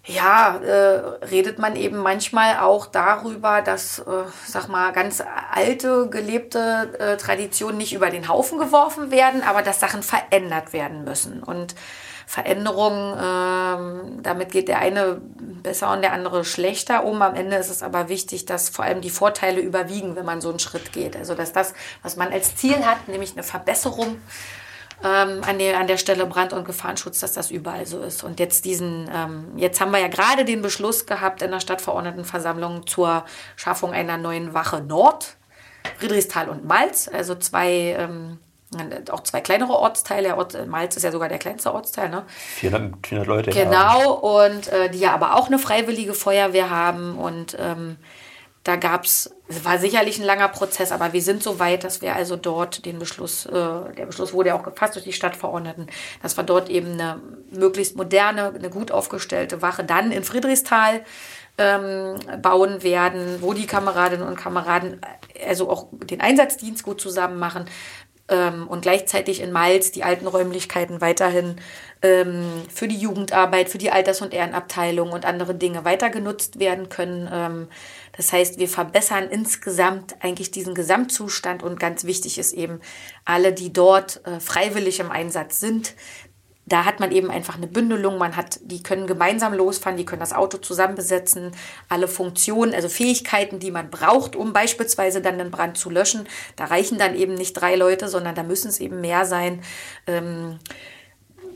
[0.05, 6.93] ja, äh, redet man eben manchmal auch darüber, dass, äh, sag mal, ganz alte, gelebte
[6.99, 11.41] äh, Traditionen nicht über den Haufen geworfen werden, aber dass Sachen verändert werden müssen.
[11.41, 11.75] Und
[12.25, 17.21] Veränderungen, ähm, damit geht der eine besser und der andere schlechter um.
[17.21, 20.49] Am Ende ist es aber wichtig, dass vor allem die Vorteile überwiegen, wenn man so
[20.49, 21.15] einen Schritt geht.
[21.15, 24.17] Also dass das, was man als Ziel hat, nämlich eine Verbesserung
[25.03, 28.23] ähm, an, der, an der Stelle Brand- und Gefahrenschutz, dass das überall so ist.
[28.23, 32.87] Und jetzt diesen, ähm, jetzt haben wir ja gerade den Beschluss gehabt in der Stadtverordnetenversammlung
[32.87, 33.25] zur
[33.55, 35.35] Schaffung einer neuen Wache Nord,
[35.99, 38.39] Friedrichsthal und Malz, also zwei, ähm,
[39.11, 40.29] auch zwei kleinere Ortsteile.
[40.29, 42.23] Der Ort, Malz ist ja sogar der kleinste Ortsteil, ne?
[42.55, 43.51] 400, 400 Leute.
[43.51, 43.65] Ja.
[43.65, 47.17] Genau, und äh, die ja aber auch eine freiwillige Feuerwehr haben.
[47.17, 47.97] Und ähm,
[48.63, 52.15] da gab es, war sicherlich ein langer Prozess, aber wir sind so weit, dass wir
[52.15, 55.87] also dort den Beschluss, äh, der Beschluss wurde ja auch gefasst durch die Stadtverordneten,
[56.21, 57.19] dass wir dort eben eine
[57.51, 61.01] möglichst moderne, eine gut aufgestellte Wache dann in Friedrichsthal
[61.57, 65.01] ähm, bauen werden, wo die Kameradinnen und Kameraden
[65.45, 67.65] also auch den Einsatzdienst gut zusammen machen
[68.29, 71.57] ähm, und gleichzeitig in Malz die alten Räumlichkeiten weiterhin
[72.01, 76.89] ähm, für die Jugendarbeit, für die Alters- und Ehrenabteilung und andere Dinge weiter genutzt werden
[76.89, 77.29] können.
[77.31, 77.67] Ähm,
[78.15, 82.79] das heißt, wir verbessern insgesamt eigentlich diesen Gesamtzustand und ganz wichtig ist eben,
[83.25, 85.95] alle, die dort äh, freiwillig im Einsatz sind,
[86.65, 90.21] da hat man eben einfach eine Bündelung, man hat, die können gemeinsam losfahren, die können
[90.21, 91.51] das Auto zusammen besetzen,
[91.89, 96.27] alle Funktionen, also Fähigkeiten, die man braucht, um beispielsweise dann den Brand zu löschen.
[96.55, 99.61] Da reichen dann eben nicht drei Leute, sondern da müssen es eben mehr sein.
[100.07, 100.59] Ähm,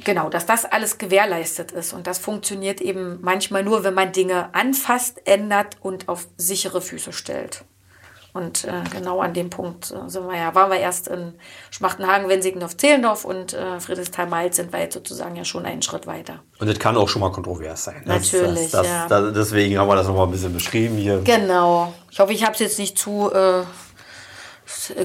[0.03, 1.93] genau, dass das alles gewährleistet ist.
[1.93, 7.13] Und das funktioniert eben manchmal nur, wenn man Dinge anfasst, ändert und auf sichere Füße
[7.13, 7.63] stellt.
[8.37, 11.33] Und äh, genau an dem Punkt äh, sind wir ja, waren wir erst in
[11.71, 16.41] Schmachtenhagen, Wensigendorf, Zehlendorf und äh, Friedrichsthal-Malz sind wir jetzt sozusagen ja schon einen Schritt weiter.
[16.59, 18.03] Und das kann auch schon mal kontrovers sein.
[18.05, 19.07] Das, Natürlich, das, das, ja.
[19.07, 21.21] das, deswegen haben wir das nochmal ein bisschen beschrieben hier.
[21.21, 21.95] Genau.
[22.11, 23.63] Ich hoffe, ich habe es jetzt nicht zu äh,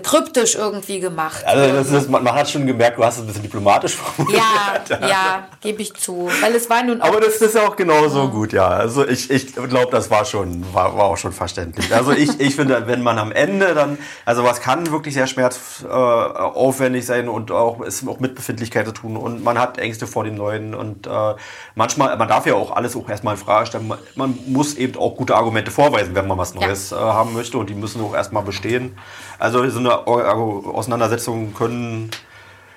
[0.03, 1.45] kryptisch irgendwie gemacht.
[1.45, 4.43] Also das ist, man, man hat schon gemerkt, du hast es ein bisschen diplomatisch formuliert.
[4.91, 6.29] ja, ja, gebe ich zu.
[6.41, 8.67] Weil es war nun auch Aber das ist ja auch genauso gut, ja.
[8.67, 11.95] Also ich, ich glaube, das war schon, war, war auch schon verständlich.
[11.95, 17.07] Also ich, ich finde, wenn man am Ende dann, also was kann wirklich sehr schmerzaufwendig
[17.07, 20.35] sein und auch ist auch mit Befindlichkeit zu tun und man hat Ängste vor dem
[20.35, 21.35] Neuen und äh,
[21.77, 23.87] manchmal, man darf ja auch alles auch erstmal in Frage stellen.
[23.87, 27.59] Man, man muss eben auch gute Argumente vorweisen, wenn man was Neues äh, haben möchte
[27.59, 28.97] und die müssen auch erstmal bestehen.
[29.43, 32.13] Also so eine Auseinandersetzung können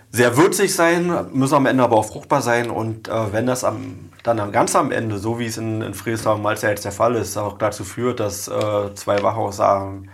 [0.10, 2.72] sehr würzig sein, müssen am Ende aber auch fruchtbar sein.
[2.72, 6.38] Und äh, wenn das am, dann ganz am Ende, so wie es in, in Friesland
[6.38, 10.10] und Malz ja jetzt der Fall ist, auch dazu führt, dass äh, zwei Wachhaus sagen,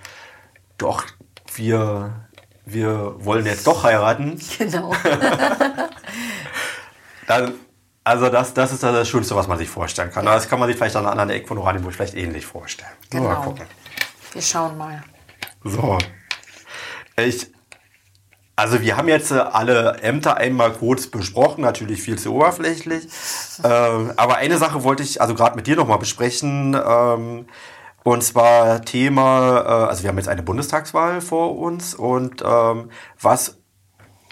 [0.77, 1.05] doch,
[1.55, 2.27] wir,
[2.65, 4.93] wir wollen jetzt doch heiraten, genau.
[7.27, 7.53] dann,
[8.03, 10.25] also das, das ist das Schönste, was man sich vorstellen kann.
[10.25, 12.91] Das kann man sich vielleicht an einer anderen Ecke von Oranienburg vielleicht ähnlich vorstellen.
[13.13, 13.41] Mal genau.
[13.41, 13.65] gucken.
[14.33, 15.01] Wir schauen mal.
[15.63, 15.97] So.
[17.25, 17.47] Ich,
[18.55, 23.07] also wir haben jetzt äh, alle Ämter einmal kurz besprochen, natürlich viel zu oberflächlich.
[23.63, 26.75] ähm, aber eine Sache wollte ich also gerade mit dir nochmal besprechen.
[26.75, 27.45] Ähm,
[28.03, 32.89] und zwar Thema, äh, also wir haben jetzt eine Bundestagswahl vor uns und ähm,
[33.19, 33.57] was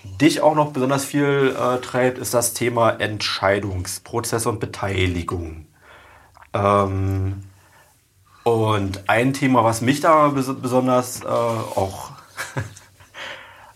[0.03, 5.67] dich auch noch besonders viel äh, treibt, ist das Thema Entscheidungsprozess und Beteiligung.
[6.53, 7.43] Ähm,
[8.43, 12.11] und ein Thema, was mich da bes besonders äh, auch,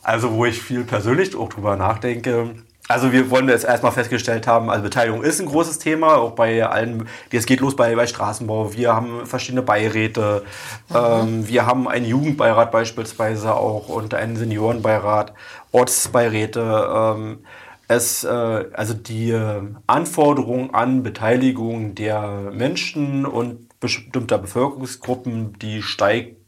[0.04, 2.56] also wo ich viel persönlich auch drüber nachdenke,
[2.90, 6.66] Also wir wollen jetzt erstmal festgestellt haben, also Beteiligung ist ein großes Thema, auch bei
[6.66, 10.44] allen, es geht los bei, bei Straßenbau, wir haben verschiedene Beiräte,
[10.90, 10.96] mhm.
[10.96, 15.34] ähm, wir haben einen Jugendbeirat beispielsweise auch und einen Seniorenbeirat,
[15.72, 16.90] Ortsbeiräte.
[16.94, 17.46] Ähm,
[17.88, 18.30] es, äh,
[18.74, 26.43] also die äh, Anforderung an Beteiligung der Menschen und bestimmter Bevölkerungsgruppen, die steigt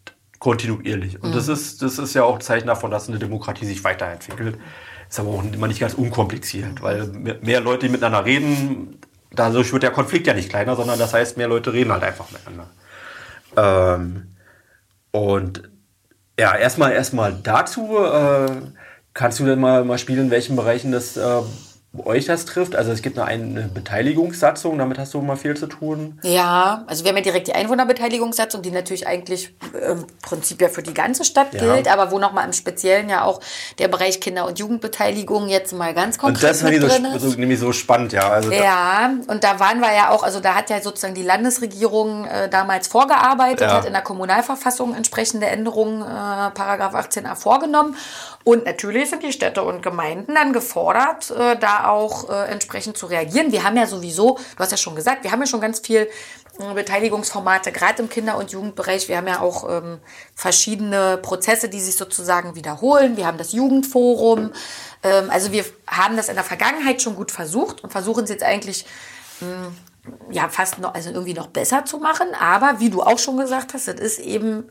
[0.45, 1.23] kontinuierlich.
[1.23, 1.33] Und mhm.
[1.33, 4.59] das, ist, das ist ja auch ein Zeichen davon, dass eine Demokratie sich weiterentwickelt.
[5.09, 7.07] Ist aber auch immer nicht ganz unkompliziert, weil
[7.41, 9.01] mehr Leute, miteinander reden,
[9.31, 12.27] dadurch wird der Konflikt ja nicht kleiner, sondern das heißt, mehr Leute reden halt einfach
[12.29, 12.69] miteinander.
[13.57, 14.35] Ähm,
[15.09, 15.63] und
[16.39, 17.97] ja, erstmal erstmal dazu.
[17.97, 18.51] Äh,
[19.15, 21.41] kannst du denn mal, mal spielen, in welchen Bereichen das äh,
[22.03, 22.75] euch das trifft?
[22.75, 26.19] Also es gibt eine, eine Beteiligungssatzung, damit hast du mal viel zu tun.
[26.23, 29.55] Ja, also wir haben ja direkt die Einwohnerbeteiligungssatzung, die natürlich eigentlich
[29.87, 31.75] im Prinzip ja für die ganze Stadt ja.
[31.75, 33.39] gilt, aber wo nochmal im Speziellen ja auch
[33.79, 37.59] der Bereich Kinder- und Jugendbeteiligung jetzt mal ganz konkret Und das ich so, so, nämlich
[37.59, 38.29] so spannend, ja.
[38.29, 42.25] Also ja, und da waren wir ja auch, also da hat ja sozusagen die Landesregierung
[42.25, 43.77] äh, damals vorgearbeitet, ja.
[43.77, 47.95] hat in der Kommunalverfassung entsprechende Änderungen, äh, Paragraph 18a vorgenommen
[48.45, 53.07] und natürlich sind die Städte und Gemeinden dann gefordert, äh, da auch äh, entsprechend zu
[53.07, 53.51] reagieren.
[53.51, 56.07] Wir haben ja sowieso, du hast ja schon gesagt, wir haben ja schon ganz viel
[56.59, 59.09] äh, Beteiligungsformate, gerade im Kinder- und Jugendbereich.
[59.09, 59.97] Wir haben ja auch ähm,
[60.35, 63.17] verschiedene Prozesse, die sich sozusagen wiederholen.
[63.17, 64.51] Wir haben das Jugendforum.
[65.01, 68.43] Ähm, also wir haben das in der Vergangenheit schon gut versucht und versuchen es jetzt
[68.43, 68.85] eigentlich
[69.39, 69.75] mh, hm,
[70.29, 72.27] ja fast noch, also irgendwie noch besser zu machen.
[72.39, 74.69] Aber wie du auch schon gesagt hast, das ist eben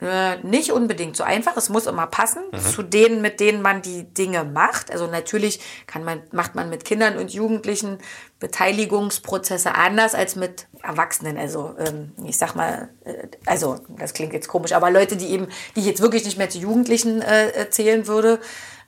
[0.00, 1.56] äh, nicht unbedingt so einfach.
[1.56, 2.58] Es muss immer passen mhm.
[2.58, 4.90] zu denen, mit denen man die Dinge macht.
[4.90, 7.98] Also natürlich kann man, macht man mit Kindern und Jugendlichen
[8.38, 11.38] Beteiligungsprozesse anders als mit Erwachsenen.
[11.38, 15.48] Also ähm, ich sag mal, äh, also das klingt jetzt komisch, aber Leute, die eben,
[15.74, 18.38] die ich jetzt wirklich nicht mehr zu Jugendlichen äh, zählen würde.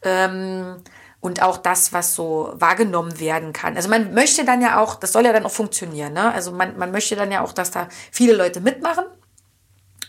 [0.02, 0.76] Ähm,
[1.20, 3.76] und auch das, was so wahrgenommen werden kann.
[3.76, 6.12] Also man möchte dann ja auch, das soll ja dann auch funktionieren.
[6.12, 6.32] Ne?
[6.32, 9.04] Also man, man möchte dann ja auch, dass da viele Leute mitmachen.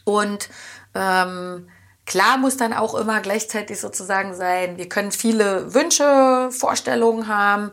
[0.04, 0.50] Und
[0.96, 1.70] ähm,
[2.06, 7.72] klar muss dann auch immer gleichzeitig sozusagen sein, wir können viele Wünsche, Vorstellungen haben.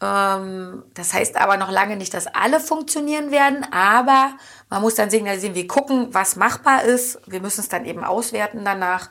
[0.00, 4.32] Ähm, das heißt aber noch lange nicht, dass alle funktionieren werden, aber
[4.70, 7.18] man muss dann signalisieren, wir gucken, was machbar ist.
[7.26, 9.08] Wir müssen es dann eben auswerten danach.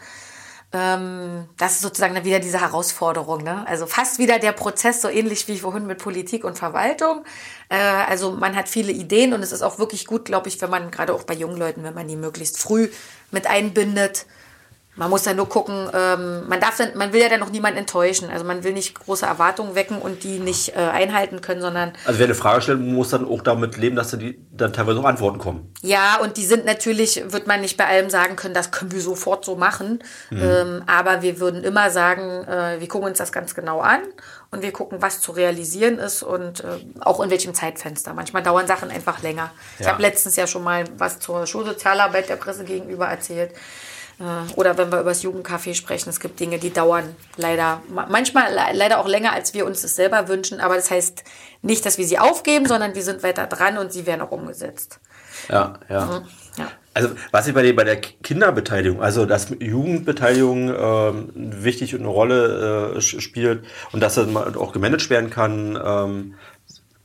[0.73, 3.43] Ähm, das ist sozusagen dann wieder diese Herausforderung.
[3.43, 3.65] Ne?
[3.67, 7.23] Also fast wieder der Prozess, so ähnlich wie vorhin mit Politik und Verwaltung.
[7.69, 10.69] Äh, also man hat viele Ideen und es ist auch wirklich gut, glaube ich, wenn
[10.69, 12.89] man gerade auch bei jungen Leuten, wenn man die möglichst früh
[13.31, 14.25] mit einbindet.
[14.97, 17.77] Man muss ja nur gucken, ähm, man darf dann, man will ja dann noch niemanden
[17.77, 18.31] enttäuschen.
[18.31, 21.93] Also man will nicht große Erwartungen wecken und die nicht äh, einhalten können, sondern.
[22.05, 25.05] Also wer eine Frage stellt, muss dann auch damit leben, dass die dann teilweise auch
[25.05, 25.71] Antworten kommen.
[25.83, 29.01] Ja, und die sind natürlich, wird man nicht bei allem sagen können, das können wir
[29.01, 30.03] sofort so machen.
[30.31, 30.41] Mhm.
[30.41, 33.99] Ähm, aber wir würden immer sagen, äh, wir gucken uns das ganz genau an
[34.51, 38.13] und wir gucken, was zu realisieren ist und äh, auch in welchem Zeitfenster.
[38.13, 39.51] Manchmal dauern Sachen einfach länger.
[39.77, 39.79] Ja.
[39.79, 43.51] Ich habe letztens ja schon mal was zur Schulsozialarbeit der Presse gegenüber erzählt.
[44.19, 48.53] Äh, oder wenn wir über das Jugendcafé sprechen, es gibt Dinge, die dauern leider, manchmal
[48.73, 50.61] leider auch länger, als wir uns das selber wünschen.
[50.61, 51.23] Aber das heißt
[51.61, 54.99] nicht, dass wir sie aufgeben, sondern wir sind weiter dran und sie werden auch umgesetzt.
[55.49, 56.05] Ja, ja.
[56.05, 56.23] Mhm, ja.
[56.97, 62.09] Also was ich bei der, bei der Kinderbeteiligung, also dass Jugendbeteiligung ähm, wichtig und eine
[62.09, 66.33] Rolle äh, spielt und dass das auch gemanagt werden kann, ähm,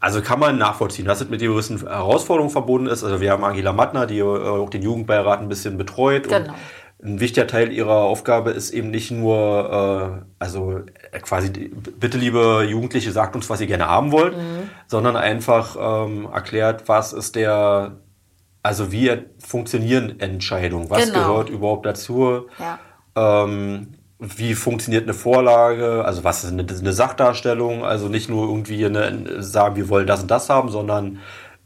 [0.01, 3.05] also kann man nachvollziehen, dass es mit gewissen Herausforderungen verbunden ist.
[3.05, 6.29] Also wir haben Angela Mattner, die äh, auch den Jugendbeirat ein bisschen betreut.
[6.29, 6.55] Genau
[7.05, 10.81] ein wichtiger Teil ihrer Aufgabe ist eben nicht nur, äh, also
[11.23, 14.71] quasi, bitte liebe Jugendliche, sagt uns, was ihr gerne haben wollt, mhm.
[14.87, 17.97] sondern einfach ähm, erklärt, was ist der,
[18.63, 21.29] also wie funktionieren Entscheidungen, was genau.
[21.29, 22.79] gehört überhaupt dazu, ja.
[23.17, 28.85] ähm, wie funktioniert eine Vorlage, also was ist eine, eine Sachdarstellung, also nicht nur irgendwie
[28.87, 31.19] eine, sagen, wir wollen das und das haben, sondern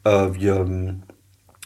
[0.04, 0.64] äh, wir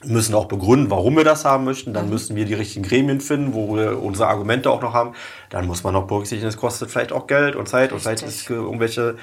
[0.05, 1.93] müssen auch begründen, warum wir das haben möchten.
[1.93, 2.13] Dann mhm.
[2.13, 5.13] müssen wir die richtigen Gremien finden, wo wir unsere Argumente auch noch haben.
[5.51, 7.95] Dann muss man noch berücksichtigen, es kostet vielleicht auch Geld und Zeit Richtig.
[7.95, 9.17] und vielleicht ist irgendwelche.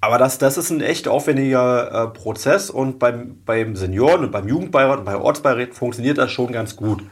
[0.00, 4.46] Aber das, das ist ein echt aufwendiger äh, Prozess und beim, beim Senioren und beim
[4.46, 7.02] Jugendbeirat und bei Ortsbeirat funktioniert das schon ganz gut.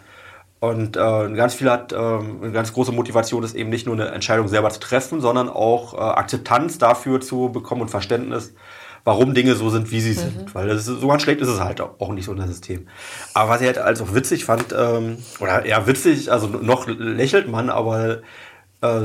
[0.61, 1.01] Und äh,
[1.35, 4.71] ganz viel hat, äh, eine ganz große Motivation ist eben nicht nur eine Entscheidung selber
[4.71, 8.55] zu treffen, sondern auch äh, Akzeptanz dafür zu bekommen und Verständnis,
[9.05, 10.31] warum Dinge so sind, wie sie mhm.
[10.31, 10.55] sind.
[10.55, 12.89] Weil ist, so ganz schlecht ist es halt auch nicht so in das System.
[13.35, 17.49] Aber was ich halt als auch witzig fand, ähm, oder eher witzig, also noch lächelt
[17.49, 18.23] man, aber
[18.81, 19.01] äh,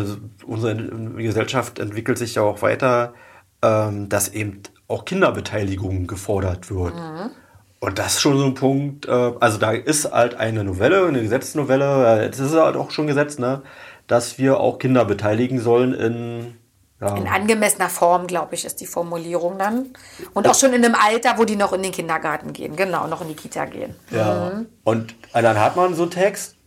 [0.46, 0.76] unsere
[1.18, 3.14] Gesellschaft entwickelt sich ja auch weiter,
[3.62, 6.96] ähm, dass eben auch Kinderbeteiligung gefordert wird.
[6.96, 7.32] Mhm.
[7.80, 11.22] Und das ist schon so ein Punkt, äh, also da ist halt eine Novelle, eine
[11.22, 13.64] Gesetznovelle, das ist halt auch schon Gesetz, ne,
[14.08, 16.56] dass wir auch Kinder beteiligen sollen in
[17.02, 17.16] Ja.
[17.18, 19.94] In angemessener Form, glaube ich, ist die Formulierung dann.
[20.36, 23.22] Und auch schon in einem Alter, wo die noch in den Kindergarten gehen, genau, noch
[23.22, 23.96] in die Kita gehen.
[24.12, 24.52] Ja.
[24.54, 24.68] Mhm.
[24.84, 26.58] Und dann hat man so einen Text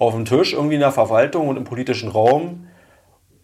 [0.00, 2.66] auf dem Tisch, irgendwie in der Verwaltung und im politischen Raum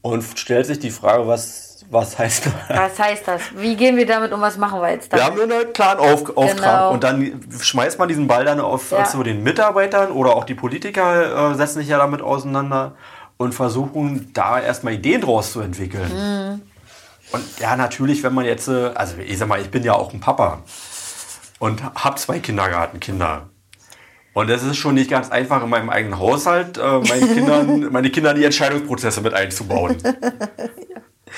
[0.03, 2.53] und stellt sich die Frage, was, was heißt das?
[2.69, 3.43] Was heißt das?
[3.57, 4.41] Wie gehen wir damit um?
[4.41, 5.25] Was machen wir jetzt damit?
[5.25, 6.93] Wir haben nur einen klaren auf Auftrag genau.
[6.93, 9.05] und dann schmeißt man diesen Ball dann auf ja.
[9.05, 12.95] zu den Mitarbeitern oder auch die Politiker äh, setzen sich ja damit auseinander
[13.39, 16.12] und versuchen da erstmal Ideen draus zu entwickeln.
[16.12, 16.62] Mhm.
[17.33, 20.12] Und ja, natürlich, wenn man jetzt, äh, also ich sag mal, ich bin ja auch
[20.12, 20.62] ein Papa
[21.59, 23.49] und habe zwei Kindergartenkinder.
[24.33, 28.11] Und es ist schon nicht ganz einfach in meinem eigenen Haushalt, äh, meinen Kindern, meine
[28.11, 29.97] Kinder in die Entscheidungsprozesse mit einzubauen.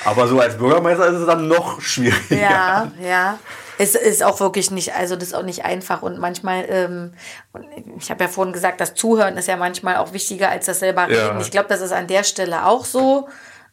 [0.05, 2.35] Aber so als Bürgermeister ist es dann noch schwieriger.
[2.35, 3.39] Ja, ja.
[3.77, 7.13] Es ist auch wirklich nicht, also das ist auch nicht einfach und manchmal, ähm,
[7.97, 11.07] ich habe ja vorhin gesagt, das Zuhören ist ja manchmal auch wichtiger als das selber
[11.07, 11.37] reden.
[11.37, 11.41] Ja.
[11.41, 13.27] Ich glaube, das ist an der Stelle auch so.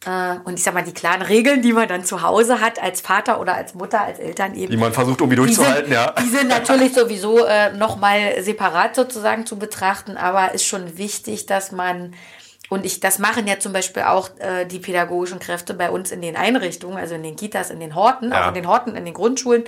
[0.05, 3.01] Äh, und ich sag mal, die klaren Regeln, die man dann zu Hause hat, als
[3.01, 4.71] Vater oder als Mutter, als Eltern eben.
[4.71, 6.15] Die man versucht irgendwie durchzuhalten, die sind, ja.
[6.19, 11.71] Die sind natürlich sowieso äh, nochmal separat sozusagen zu betrachten, aber ist schon wichtig, dass
[11.71, 12.15] man
[12.71, 16.21] und ich, das machen ja zum Beispiel auch äh, die pädagogischen Kräfte bei uns in
[16.21, 18.45] den Einrichtungen, also in den Kitas, in den Horten, ja.
[18.45, 19.65] auch in den Horten, in den Grundschulen,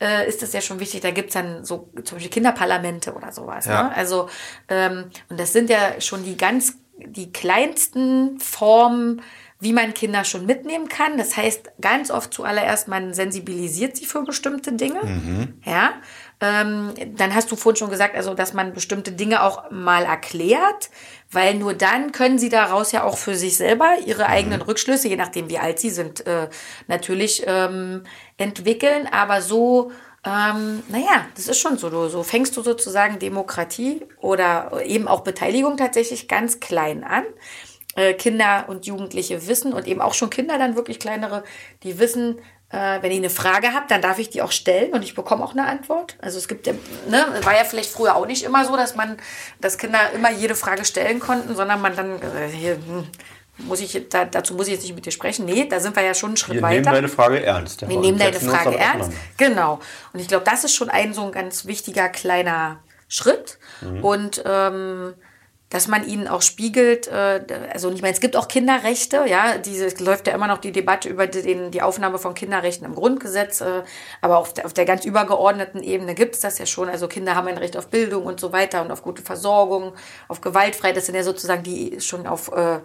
[0.00, 1.00] äh, ist das ja schon wichtig.
[1.00, 3.64] Da gibt's dann so zum Beispiel Kinderparlamente oder sowas.
[3.64, 3.82] Ja.
[3.82, 3.96] Ne?
[3.96, 4.28] Also,
[4.68, 9.20] ähm, und das sind ja schon die ganz, die kleinsten Formen,
[9.58, 11.18] wie man Kinder schon mitnehmen kann.
[11.18, 15.02] Das heißt, ganz oft zuallererst, man sensibilisiert sie für bestimmte Dinge.
[15.02, 15.54] Mhm.
[15.64, 15.94] Ja.
[16.44, 20.90] Ähm, dann hast du vorhin schon gesagt, also, dass man bestimmte Dinge auch mal erklärt
[21.34, 24.66] weil nur dann können sie daraus ja auch für sich selber ihre eigenen mhm.
[24.66, 26.48] Rückschlüsse, je nachdem wie alt sie sind, äh,
[26.86, 28.04] natürlich ähm,
[28.36, 29.08] entwickeln.
[29.10, 29.90] Aber so,
[30.24, 31.90] ähm, naja, das ist schon so.
[31.90, 37.24] Du, so fängst du sozusagen Demokratie oder eben auch Beteiligung tatsächlich ganz klein an.
[37.96, 41.44] Äh, Kinder und Jugendliche wissen und eben auch schon Kinder dann wirklich kleinere,
[41.84, 42.38] die wissen,
[42.74, 45.44] äh, wenn ich eine Frage habe, dann darf ich die auch stellen und ich bekomme
[45.44, 46.16] auch eine Antwort.
[46.20, 46.72] Also es gibt ja,
[47.08, 49.16] ne, war ja vielleicht früher auch nicht immer so, dass man,
[49.60, 53.06] dass Kinder immer jede Frage stellen konnten, sondern man dann, äh, hier, hm,
[53.58, 55.44] muss ich, da, dazu muss ich jetzt nicht mit dir sprechen.
[55.44, 56.74] Nee, da sind wir ja schon einen Schritt wir weiter.
[56.74, 57.88] Wir nehmen deine Frage ernst.
[57.88, 59.12] Wir nehmen deine Frage ernst.
[59.36, 59.78] Genau.
[60.12, 63.58] Und ich glaube, das ist schon ein so ein ganz wichtiger kleiner Schritt.
[63.82, 64.04] Mhm.
[64.04, 65.14] Und ähm,
[65.74, 69.88] dass man ihnen auch spiegelt, äh, also ich meine, es gibt auch Kinderrechte, ja, diese
[70.04, 73.82] läuft ja immer noch die Debatte über den, die Aufnahme von Kinderrechten im Grundgesetz, äh,
[74.20, 76.88] aber auf der, auf der ganz übergeordneten Ebene gibt es das ja schon.
[76.88, 79.94] Also Kinder haben ein Recht auf Bildung und so weiter und auf gute Versorgung,
[80.28, 80.96] auf Gewaltfreiheit.
[80.96, 82.78] Das sind ja sozusagen die schon auf äh,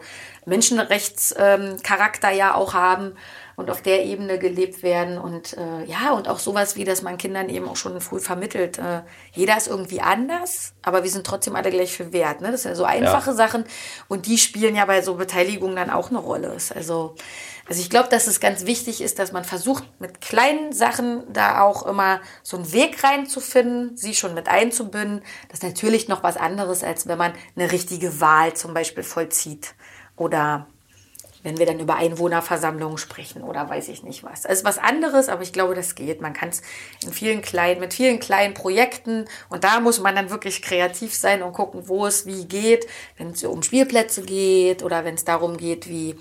[0.47, 3.15] Menschenrechtscharakter ähm, ja auch haben
[3.59, 5.17] und auf der Ebene gelebt werden.
[5.17, 8.77] Und äh, ja, und auch sowas wie, dass man Kindern eben auch schon früh vermittelt.
[8.77, 9.01] Äh,
[9.33, 12.39] jeder ist irgendwie anders, aber wir sind trotzdem alle gleich viel wert.
[12.39, 12.51] Ne?
[12.51, 13.35] Das sind ja so einfache ja.
[13.35, 13.65] Sachen.
[14.07, 16.55] Und die spielen ja bei so Beteiligung dann auch eine Rolle.
[16.73, 17.15] Also,
[17.67, 21.61] also ich glaube, dass es ganz wichtig ist, dass man versucht, mit kleinen Sachen da
[21.61, 25.21] auch immer so einen Weg reinzufinden, sie schon mit einzubinden.
[25.49, 29.75] Das ist natürlich noch was anderes, als wenn man eine richtige Wahl zum Beispiel vollzieht.
[30.15, 30.67] Oder
[31.43, 34.45] wenn wir dann über Einwohnerversammlungen sprechen oder weiß ich nicht was.
[34.45, 36.21] Ist was anderes, aber ich glaube, das geht.
[36.21, 36.61] Man kann es
[37.03, 41.41] in vielen kleinen, mit vielen kleinen Projekten und da muss man dann wirklich kreativ sein
[41.43, 42.87] und gucken, wo es wie geht,
[43.17, 46.15] wenn es um Spielplätze geht oder wenn es darum geht, wie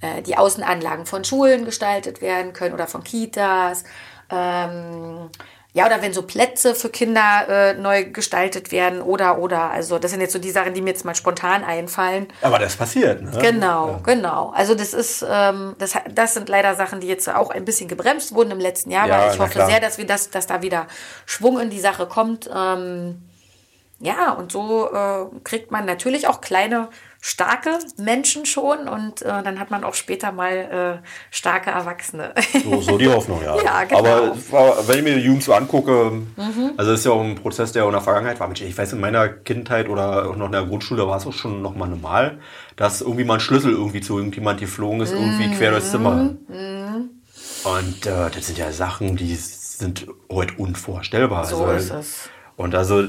[0.00, 3.84] äh, die Außenanlagen von Schulen gestaltet werden können oder von Kitas.
[4.30, 5.30] Ähm,
[5.74, 9.70] ja, oder wenn so Plätze für Kinder äh, neu gestaltet werden oder, oder.
[9.70, 12.26] Also das sind jetzt so die Sachen, die mir jetzt mal spontan einfallen.
[12.40, 13.30] Aber das passiert, ne?
[13.40, 14.00] Genau, ja.
[14.02, 14.50] genau.
[14.54, 18.34] Also das ist, ähm, das, das sind leider Sachen, die jetzt auch ein bisschen gebremst
[18.34, 19.06] wurden im letzten Jahr.
[19.08, 19.66] Ja, aber ich hoffe klar.
[19.68, 20.86] sehr, dass wir das, dass da wieder
[21.26, 22.48] Schwung in die Sache kommt.
[22.52, 23.22] Ähm,
[24.00, 26.88] ja, und so äh, kriegt man natürlich auch kleine
[27.20, 32.32] starke Menschen schon und äh, dann hat man auch später mal äh, starke Erwachsene.
[32.62, 33.56] So, so, die Hoffnung, ja.
[33.64, 34.36] ja genau.
[34.52, 36.72] Aber wenn ich mir die Jugend so angucke, mhm.
[36.76, 38.50] also das ist ja auch ein Prozess, der in der Vergangenheit war.
[38.52, 41.60] Ich weiß, in meiner Kindheit oder auch noch in der Grundschule war es auch schon
[41.60, 42.38] noch mal normal,
[42.76, 45.54] dass irgendwie mal ein Schlüssel irgendwie zu irgendjemand geflogen ist, irgendwie mhm.
[45.54, 46.34] quer durchs Zimmer.
[46.48, 47.10] Mhm.
[47.64, 51.44] Und äh, das sind ja Sachen, die sind heute unvorstellbar.
[51.44, 52.30] So also, ist es.
[52.56, 53.04] Und also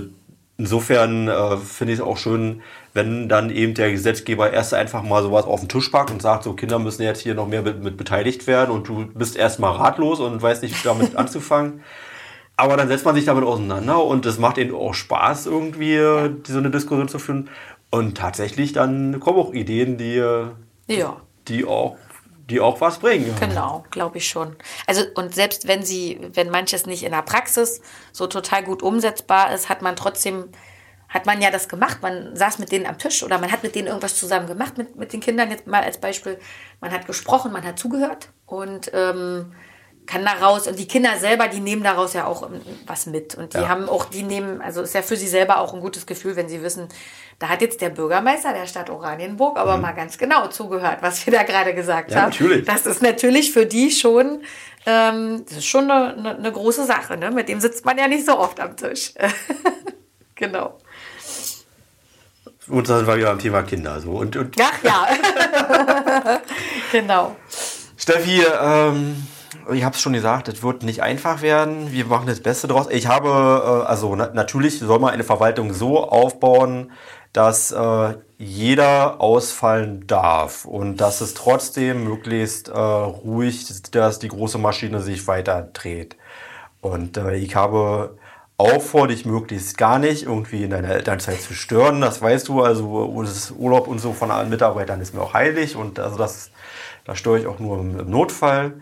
[0.57, 2.61] insofern äh, finde ich es auch schön,
[2.93, 6.43] wenn dann eben der Gesetzgeber erst einfach mal sowas auf den Tisch packt und sagt,
[6.43, 9.75] so Kinder müssen jetzt hier noch mehr mit, mit beteiligt werden und du bist erstmal
[9.75, 11.83] ratlos und weißt nicht, damit anzufangen.
[12.57, 15.97] Aber dann setzt man sich damit auseinander und es macht eben auch Spaß, irgendwie
[16.45, 17.49] so eine Diskussion zu führen.
[17.89, 20.21] Und tatsächlich dann kommen auch Ideen, die,
[20.87, 21.17] ja.
[21.47, 21.95] die auch
[22.49, 23.33] die auch was bringen.
[23.39, 24.55] Genau, glaube ich schon.
[24.87, 29.53] Also und selbst wenn sie, wenn manches nicht in der Praxis so total gut umsetzbar
[29.53, 30.45] ist, hat man trotzdem
[31.09, 32.01] hat man ja das gemacht.
[32.01, 34.95] Man saß mit denen am Tisch oder man hat mit denen irgendwas zusammen gemacht, mit,
[34.95, 36.39] mit den Kindern jetzt mal als Beispiel.
[36.79, 39.53] Man hat gesprochen, man hat zugehört und ähm,
[40.09, 42.49] kann daraus, und die Kinder selber, die nehmen daraus ja auch
[42.87, 43.35] was mit.
[43.35, 43.69] Und die ja.
[43.69, 46.49] haben auch, die nehmen, also ist ja für sie selber auch ein gutes Gefühl, wenn
[46.49, 46.87] sie wissen,
[47.37, 49.83] da hat jetzt der Bürgermeister der Stadt Oranienburg aber mhm.
[49.83, 52.29] mal ganz genau zugehört, was wir da gerade gesagt ja, haben.
[52.31, 52.65] Natürlich.
[52.65, 54.41] Das ist natürlich für die schon,
[54.87, 57.15] ähm, das ist schon eine, eine, eine große Sache.
[57.15, 57.29] Ne?
[57.29, 59.13] Mit dem sitzt man ja nicht so oft am Tisch.
[60.35, 60.79] genau.
[62.69, 63.99] Und dann war wieder am Thema Kinder.
[63.99, 64.11] So.
[64.11, 65.07] Und, und Ach ja,
[66.91, 67.35] genau.
[67.97, 69.27] Steffi, ähm,
[69.73, 71.91] ich habe es schon gesagt, es wird nicht einfach werden.
[71.91, 72.87] Wir machen das Beste draus.
[72.89, 76.91] Ich habe, äh, also na natürlich soll man eine Verwaltung so aufbauen,
[77.33, 84.57] dass äh, jeder ausfallen darf und dass es trotzdem möglichst äh, ruhig, dass die große
[84.57, 86.15] Maschine sich weiter dreht.
[86.81, 88.17] Und äh, ich habe
[88.59, 92.01] auch vor, dich möglichst gar nicht irgendwie in deiner Elternzeit zu stören.
[92.01, 95.77] Das weißt du, also das Urlaub und so von allen Mitarbeitern ist mir auch heilig
[95.77, 96.51] und also das,
[97.05, 98.81] da störe ich auch nur im, im Notfall.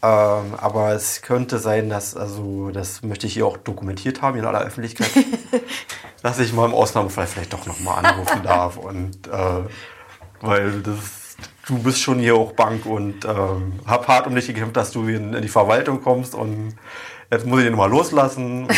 [0.00, 4.44] Ähm, aber es könnte sein, dass, also das möchte ich hier auch dokumentiert haben in
[4.44, 5.10] aller Öffentlichkeit,
[6.22, 8.76] dass ich mal im Ausnahmefall vielleicht doch nochmal anrufen darf.
[8.76, 9.62] Und äh,
[10.40, 11.36] weil das,
[11.66, 15.08] du bist schon hier auch Bank und ähm, hab hart um dich gekämpft, dass du
[15.08, 16.36] in, in die Verwaltung kommst.
[16.36, 16.76] Und
[17.30, 18.68] jetzt muss ich den nochmal loslassen.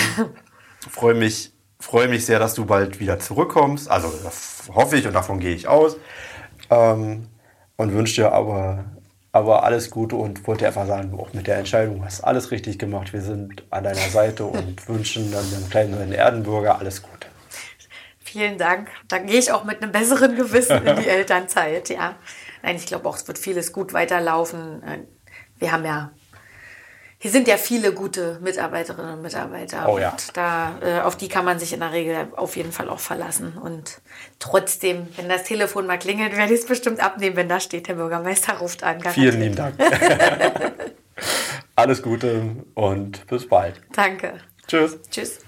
[0.91, 3.91] freue mich, freue mich sehr, dass du bald wieder zurückkommst.
[3.91, 5.97] Also das hoffe ich und davon gehe ich aus.
[6.71, 7.29] Ähm,
[7.77, 8.85] und wünsche dir aber
[9.33, 13.13] aber alles Gute und wollte einfach sagen, auch mit der Entscheidung hast alles richtig gemacht.
[13.13, 17.29] Wir sind an deiner Seite und wünschen dann dem kleinen Erdenbürger alles Gute.
[18.19, 18.89] Vielen Dank.
[19.09, 21.89] Dann gehe ich auch mit einem besseren Gewissen in die Elternzeit.
[21.89, 22.17] Ja.
[22.63, 24.83] Nein, ich glaube auch, es wird vieles gut weiterlaufen.
[25.59, 26.11] Wir haben ja
[27.21, 29.89] hier sind ja viele gute Mitarbeiterinnen und Mitarbeiter.
[29.89, 30.11] Oh ja.
[30.11, 33.01] Und da, äh, auf die kann man sich in der Regel auf jeden Fall auch
[33.01, 33.59] verlassen.
[33.59, 34.01] Und
[34.39, 37.95] trotzdem, wenn das Telefon mal klingelt, werde ich es bestimmt abnehmen, wenn da steht, der
[37.95, 39.01] Bürgermeister ruft an.
[39.01, 39.35] Garantiert.
[39.35, 39.75] Vielen lieben Dank.
[41.75, 43.81] Alles Gute und bis bald.
[43.93, 44.35] Danke.
[44.69, 44.99] Tschüss.
[45.11, 45.41] Tschüss.